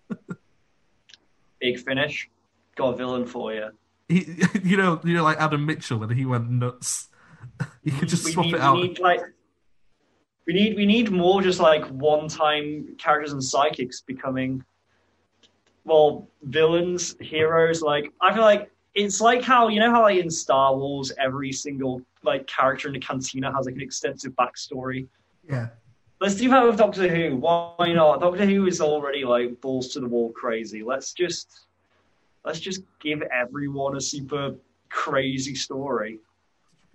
[1.61, 2.29] Big finish.
[2.75, 3.69] Got a villain for you.
[4.07, 4.25] He,
[4.63, 7.09] you know, you know, like Adam Mitchell and he went nuts.
[7.83, 8.75] You could just we swap need, it out.
[8.75, 9.21] We need like
[10.45, 14.63] we need we need more just like one time characters and psychics becoming
[15.85, 17.81] well villains, heroes.
[17.81, 21.51] Like I feel like it's like how you know how like in Star Wars every
[21.51, 25.05] single like character in the cantina has like an extensive backstory.
[25.47, 25.67] Yeah.
[26.21, 27.35] Let's do that with Doctor Who.
[27.35, 28.21] Why not?
[28.21, 30.81] Doctor Who is already like balls to the wall crazy.
[30.81, 31.65] Let's just
[32.45, 34.55] let's just give everyone a super
[34.89, 36.19] crazy story.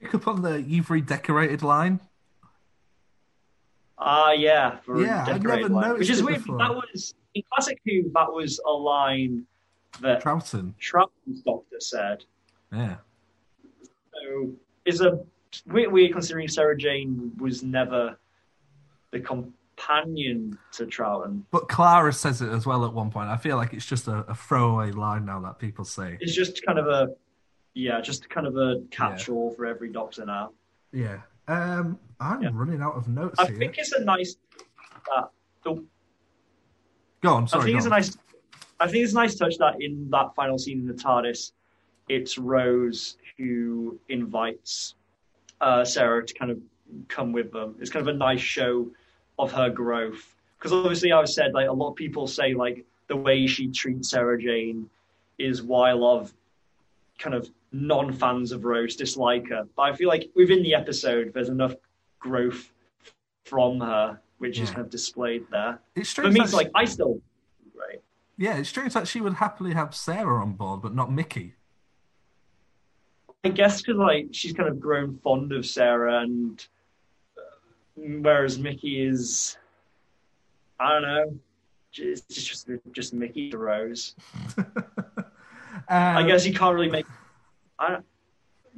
[0.01, 2.01] Pick up on the "You've redecorated" line.
[3.99, 5.89] Ah, yeah, for Yeah, I'd decorated never line.
[5.91, 6.39] noticed Which is weird.
[6.39, 6.57] before.
[6.59, 8.11] That was in classic Who.
[8.15, 9.47] That was a line
[10.01, 10.75] that Troughton.
[10.79, 12.25] Troughton's doctor said.
[12.73, 12.97] Yeah.
[14.15, 14.53] So
[14.85, 15.21] it's a
[15.67, 18.19] weird, weird considering Sarah Jane was never
[19.11, 21.43] the companion to Troughton.
[21.51, 23.29] But Clara says it as well at one point.
[23.29, 26.17] I feel like it's just a, a throwaway line now that people say.
[26.21, 27.09] It's just kind of a
[27.75, 30.51] yeah, just kind of a catch-all for every doctor now.
[30.93, 31.19] Yeah.
[31.47, 33.57] Um, I'm running out of notes I here.
[33.57, 34.37] think it's a nice.
[35.17, 35.23] Uh,
[35.67, 35.85] oh,
[37.23, 37.65] Go on, I sorry.
[37.65, 38.19] think go it's a nice.
[38.81, 41.53] I think it's a nice touch that in that final scene in the TARDIS,
[42.09, 44.95] it's Rose who invites
[45.61, 46.59] uh, Sarah to kind of
[47.09, 47.77] come with them.
[47.79, 48.89] It's kind of a nice show
[49.39, 53.17] of her growth because obviously I've said like a lot of people say like the
[53.17, 54.89] way she treats Sarah Jane
[55.39, 56.35] is why a lot of
[57.19, 59.67] kind of non-fans of Rose dislike her.
[59.77, 61.75] But I feel like within the episode there's enough
[62.19, 62.73] growth
[63.45, 65.79] from her which is kind of displayed there.
[65.95, 67.21] It's For me, it's like I still.
[68.41, 71.57] Yeah, it's strange that she would happily have Sarah on board, but not Mickey.
[73.45, 76.67] I guess because like she's kind of grown fond of Sarah, and
[77.37, 77.43] uh,
[77.97, 79.59] whereas Mickey is,
[80.79, 81.39] I don't know,
[81.93, 84.15] just just just Mickey to Rose.
[85.91, 87.05] I guess you can't really make.
[87.79, 87.99] I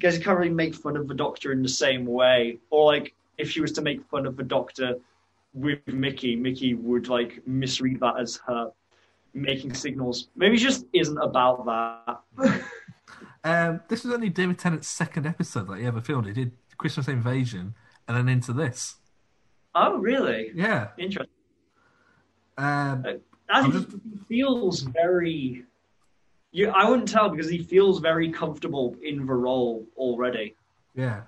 [0.00, 3.14] guess you can't really make fun of the Doctor in the same way, or like
[3.38, 4.96] if she was to make fun of the Doctor
[5.54, 8.72] with Mickey, Mickey would like misread that as her
[9.34, 10.28] making signals.
[10.36, 11.66] Maybe it just isn't about
[12.38, 12.62] that.
[13.44, 16.26] Um, this was only David Tennant's second episode that he ever filmed.
[16.28, 17.74] He did Christmas Invasion
[18.06, 18.98] and then into this.
[19.74, 20.52] Oh, really?
[20.54, 20.90] Yeah.
[20.96, 21.34] Interesting.
[22.56, 23.04] Um,
[23.50, 25.64] I think he feels very.
[26.52, 30.54] You, I wouldn't tell because he feels very comfortable in the role already.
[30.94, 31.22] Yeah.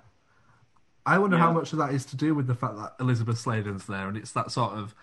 [1.05, 1.43] I wonder Yeah.
[1.43, 4.15] how much of that is to do with the fact that Elizabeth Sladen's there, and
[4.15, 4.95] it's that sort of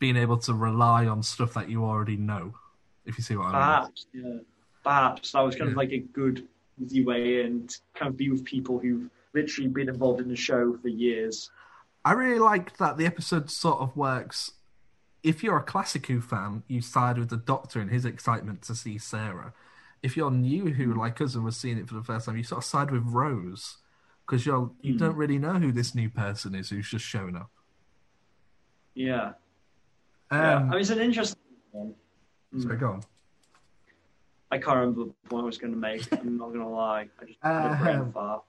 [0.00, 2.54] being able to rely on stuff that you already know.
[3.04, 3.52] If you see what I mean.
[3.60, 4.38] Perhaps, yeah.
[4.82, 6.48] Perhaps that was kind of like a good,
[6.82, 10.76] easy way to kind of be with people who've literally been involved in the show
[10.82, 11.50] for years.
[12.04, 14.52] I really like that the episode sort of works.
[15.22, 18.74] If you're a Classic Who fan, you side with the Doctor and his excitement to
[18.74, 19.52] see Sarah.
[20.02, 22.42] If you're new Who, like us, and was seeing it for the first time, you
[22.42, 23.76] sort of side with Rose
[24.26, 24.98] because you're you Mm.
[24.98, 27.50] don't really know who this new person is who's just shown up.
[28.94, 29.32] Yeah.
[30.32, 30.56] Yeah.
[30.56, 31.40] Um, I mean, it's an interesting
[31.72, 31.94] one.
[32.58, 33.02] Sorry, go on.
[34.52, 36.06] I can't remember the point I was going to make.
[36.12, 37.08] I'm not going to lie.
[37.20, 38.42] I just had a brain Um, fart.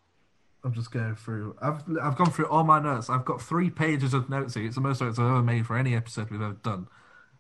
[0.64, 1.56] I'm just going through.
[1.62, 3.10] I've I've gone through all my notes.
[3.10, 4.66] I've got three pages of notes here.
[4.66, 6.88] It's the most notes I've ever made for any episode we've ever done.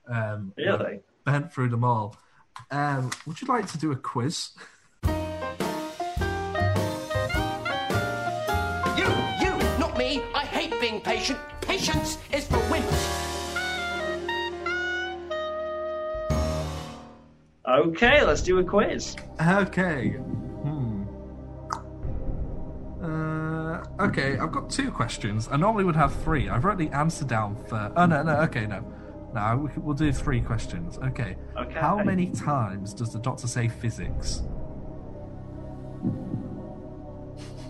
[0.07, 1.01] Um, Really?
[1.27, 2.15] I went through them all.
[2.71, 4.49] Um, would you like to do a quiz?
[5.03, 5.11] You,
[9.39, 10.21] you, not me.
[10.35, 11.39] I hate being patient.
[11.61, 13.00] Patience is for wimps.
[17.81, 19.15] Okay, let's do a quiz.
[19.41, 20.09] Okay.
[20.09, 21.03] Hmm.
[23.03, 25.47] Uh, okay, I've got two questions.
[25.51, 26.47] I normally would have three.
[26.49, 27.91] I've wrote the answer down for.
[27.95, 28.35] Oh no, no.
[28.41, 28.83] Okay, no.
[29.33, 30.99] No, we can- we'll do three questions.
[30.99, 31.37] Okay.
[31.57, 31.79] Okay.
[31.79, 34.43] How many times does the Doctor say physics?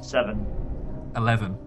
[0.01, 0.45] Seven.
[1.15, 1.57] Eleven.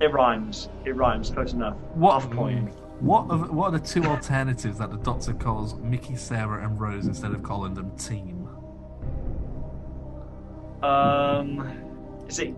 [0.00, 0.68] It rhymes.
[0.86, 1.30] It rhymes.
[1.30, 1.76] Close enough.
[1.94, 2.72] What Half point.
[3.00, 6.78] What are, the- what are the two alternatives that the Doctor calls Mickey, Sarah, and
[6.80, 8.48] Rose instead of calling them team?
[10.82, 11.60] Um,
[12.28, 12.54] is it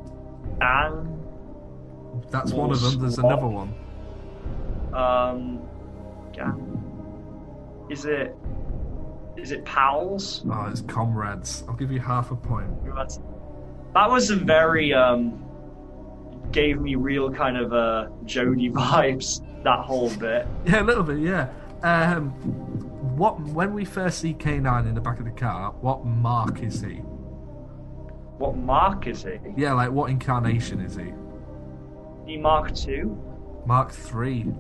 [0.61, 1.19] Anne?
[2.31, 3.01] That's one of them.
[3.01, 3.75] There's another one.
[4.95, 5.61] Um,
[6.35, 6.53] yeah.
[7.91, 8.37] Is it?
[9.37, 10.45] Is it pals?
[10.51, 11.65] Oh, it's comrades.
[11.69, 12.69] I'll give you half a point.
[13.95, 15.43] That was a very um,
[16.53, 19.41] gave me real kind of uh Jodie vibes.
[19.65, 20.47] That whole bit.
[20.67, 21.19] Yeah, a little bit.
[21.19, 21.49] Yeah.
[21.83, 22.31] Um,
[23.17, 25.73] what when we first see K9 in the back of the car?
[25.81, 26.97] What mark is he?
[28.39, 29.39] What mark is he?
[29.57, 31.13] Yeah, like what incarnation is he?
[32.27, 33.17] He Mark Two.
[33.67, 34.47] Mark three.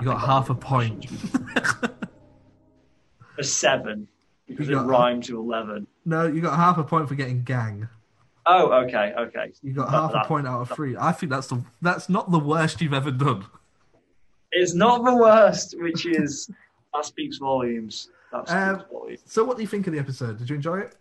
[0.00, 1.06] You got half a point.
[3.38, 4.06] A seven
[4.46, 5.86] because it rhymes to eleven.
[6.04, 7.88] no, you got half a point for getting gang.
[8.50, 9.52] Oh, okay, okay.
[9.62, 10.96] You got That- half a point out of three.
[10.98, 13.44] I think that's the that's not the worst you've ever done.
[14.52, 16.50] It's not the worst, which is
[16.94, 18.10] that speaks volumes.
[18.32, 19.20] That speaks Um, volumes.
[19.26, 20.38] So, what do you think of the episode?
[20.38, 20.96] Did you enjoy it?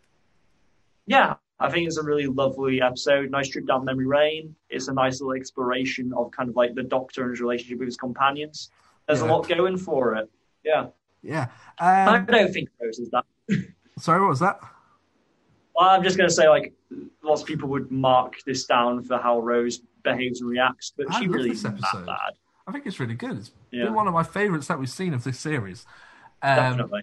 [1.05, 3.31] Yeah, I think it's a really lovely episode.
[3.31, 4.53] Nice trip down memory lane.
[4.69, 7.87] It's a nice little exploration of kind of like the Doctor and his relationship with
[7.87, 8.71] his companions.
[9.07, 9.27] There's Yeah.
[9.27, 10.29] a lot going for it.
[10.65, 10.87] Yeah,
[11.23, 11.47] Yeah.
[11.79, 13.23] I Um, don't think Rose is that.
[13.99, 14.59] sorry, what was that?
[15.75, 16.73] Well, I'm just going to say, like,
[17.21, 21.19] lots of people would mark this down for how Rose behaves and reacts, but I
[21.19, 22.05] she really this isn't that episode.
[22.05, 22.33] bad.
[22.67, 23.37] I think it's really good.
[23.37, 23.85] It's Yeah.
[23.85, 25.85] been one of my favourites that we've seen of this series.
[26.41, 27.01] Um, Definitely.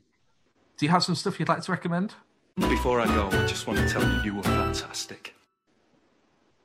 [0.76, 2.14] Do you have some stuff you'd like to recommend?
[2.56, 5.34] Before I go, I just want to tell you you were fantastic.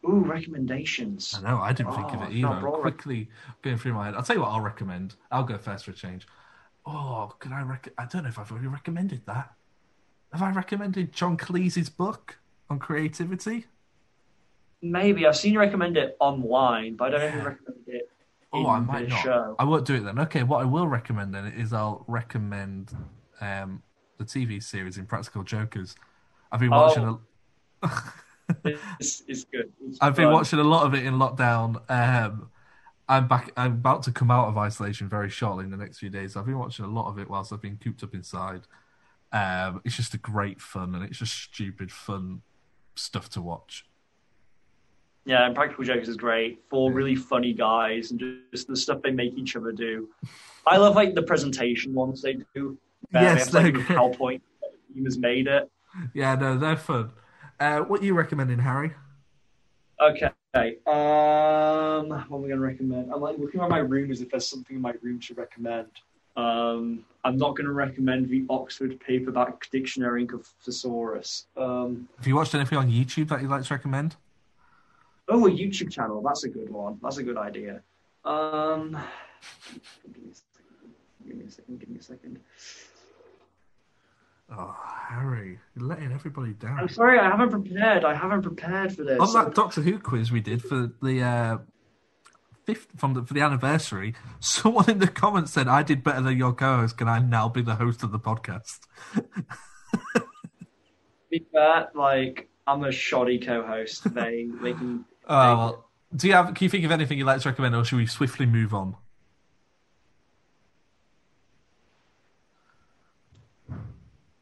[0.07, 1.35] Ooh, recommendations.
[1.37, 2.61] I know, I didn't think of Oh, it no, either.
[2.61, 2.71] bro.
[2.81, 3.29] Quickly
[3.61, 4.15] going through my head.
[4.15, 5.15] I'll tell you what I'll recommend.
[5.31, 6.25] I'll go first for a change.
[6.85, 9.53] Oh, could I rec- I don't know if I've already recommended that.
[10.31, 12.38] Have I recommended John Cleese's book
[12.69, 13.65] on creativity?
[14.81, 18.09] Maybe I've seen you recommend it online, but I don't you recommended it.
[18.51, 19.23] Oh, in I might the not.
[19.23, 19.55] Show.
[19.59, 20.19] I won't do it then.
[20.19, 22.95] Okay, what I will recommend then is I'll recommend
[23.41, 23.83] um,
[24.17, 25.95] the TV series Impractical Jokers.
[26.51, 27.19] I've been watching Oh.
[27.83, 27.89] a,
[28.99, 29.71] It's, it's good.
[29.85, 31.79] It's I've been watching a lot of it in lockdown.
[31.89, 32.49] Um,
[33.07, 33.51] I'm back.
[33.55, 36.35] I'm about to come out of isolation very shortly in the next few days.
[36.35, 38.61] I've been watching a lot of it whilst I've been cooped up inside.
[39.31, 42.41] Um, it's just a great fun and it's just stupid fun
[42.95, 43.85] stuff to watch.
[45.25, 46.63] Yeah, Impractical Jokers is great.
[46.69, 50.09] Four really funny guys and just the stuff they make each other do.
[50.65, 52.77] I love like the presentation ones they do.
[53.13, 53.97] Yes, they have, like, they're a great.
[53.99, 54.41] PowerPoint.
[54.93, 55.69] Team has made it.
[56.13, 57.11] Yeah, no, they're fun.
[57.59, 58.93] Uh, what are you recommending, Harry?
[60.01, 60.31] Okay.
[60.55, 63.11] Um, what am I going to recommend?
[63.13, 65.89] I'm like looking around my room as if there's something in my room to recommend.
[66.35, 71.47] Um, I'm not going to recommend the Oxford paperback dictionary of thesaurus.
[71.57, 74.15] Um, Have you watched anything on YouTube that you'd like to recommend?
[75.31, 76.21] oh, a YouTube channel.
[76.25, 76.97] That's a good one.
[77.03, 77.81] That's a good idea.
[78.25, 78.97] Um,
[80.13, 80.95] give me a second.
[81.27, 81.79] Give me a second.
[81.79, 82.39] Give me a second.
[84.51, 84.75] Oh,
[85.09, 86.79] Harry, you're letting everybody down.
[86.79, 88.03] I'm sorry, I haven't prepared.
[88.03, 89.19] I haven't prepared for this.
[89.19, 91.57] On that Doctor Who quiz we did for the uh,
[92.73, 96.37] fifth from the, for the anniversary, someone in the comments said, "I did better than
[96.37, 96.97] your co-host.
[96.97, 98.79] Can I now be the host of the podcast?"
[101.31, 104.13] Be fair, like I'm a shoddy co-host.
[104.13, 105.05] They they can.
[105.31, 106.55] Oh, well, do you have?
[106.55, 108.95] Can you think of anything you'd like to recommend, or should we swiftly move on?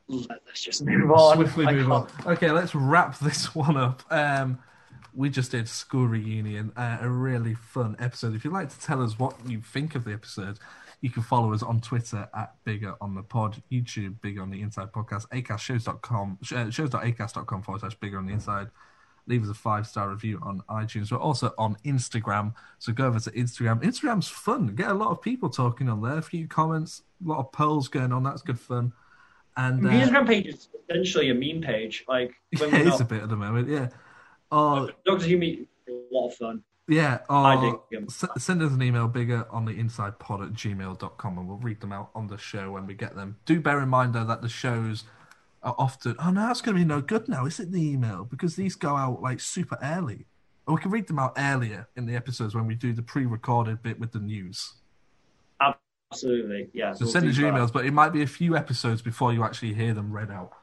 [0.07, 1.35] Let's just move on.
[1.35, 2.07] Swiftly I move on.
[2.25, 4.01] Okay, let's wrap this one up.
[4.09, 4.59] Um,
[5.18, 8.35] we just did School Reunion, uh, a really fun episode.
[8.35, 10.60] If you'd like to tell us what you think of the episode,
[11.02, 14.61] you can follow us on Twitter at Bigger on the Pod, YouTube, Bigger on the
[14.61, 18.68] Inside Podcast, acastshows.com, sh- uh, shows.acast.com forward slash Bigger on the Inside.
[19.26, 21.11] Leave us a five star review on iTunes.
[21.11, 23.81] We're also on Instagram, so go over to Instagram.
[23.81, 24.68] Instagram's fun.
[24.68, 26.19] Get a lot of people talking on there.
[26.19, 28.22] A few comments, a lot of polls going on.
[28.22, 28.94] That's good fun.
[29.57, 32.06] And The uh, Instagram page is essentially a meme page.
[32.07, 33.68] Like yeah, it's a bit at the moment.
[33.68, 33.89] Yeah.
[34.51, 36.63] Oh, Doctor Who meet a lot of fun.
[36.87, 37.19] yeah.
[37.29, 38.05] I Oh, dig 'em.
[38.05, 41.81] s- send us an email bigger on the inside pod at gmail.com and we'll read
[41.81, 43.37] them out on the show when we get them.
[43.45, 45.03] Do bear in mind, though, that the shows
[45.63, 46.15] are often.
[46.19, 47.71] Oh, no, that's going to be no good now, is it?
[47.71, 48.23] The email?
[48.25, 50.25] Because these go out like super early.
[50.65, 53.25] Or we can read them out earlier in the episodes when we do the pre
[53.25, 54.75] recorded bit with the news.
[56.11, 56.93] Absolutely, yeah.
[56.93, 57.57] So we'll send us your that.
[57.59, 60.53] emails, but it might be a few episodes before you actually hear them read out.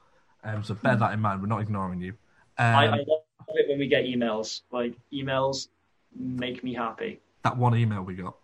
[0.43, 1.41] Um, so bear that in mind.
[1.43, 2.15] We're not ignoring you.
[2.59, 4.63] Um, I, I love it when we get emails.
[4.71, 5.69] Like emails
[6.17, 7.21] make me happy.
[7.43, 8.37] that one email we got.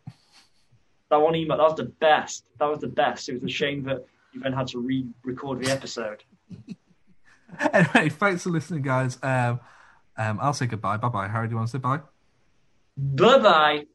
[1.10, 2.44] That one email, that was the best.
[2.58, 3.28] That was the best.
[3.28, 6.22] It was a shame that you then had to re-record the episode.
[7.72, 9.18] anyway, thanks for listening, guys.
[9.22, 9.60] Um,
[10.16, 10.98] um, I'll say goodbye.
[10.98, 11.28] Bye bye.
[11.28, 12.00] Harry, do you want to say bye?
[12.96, 13.86] Bye bye.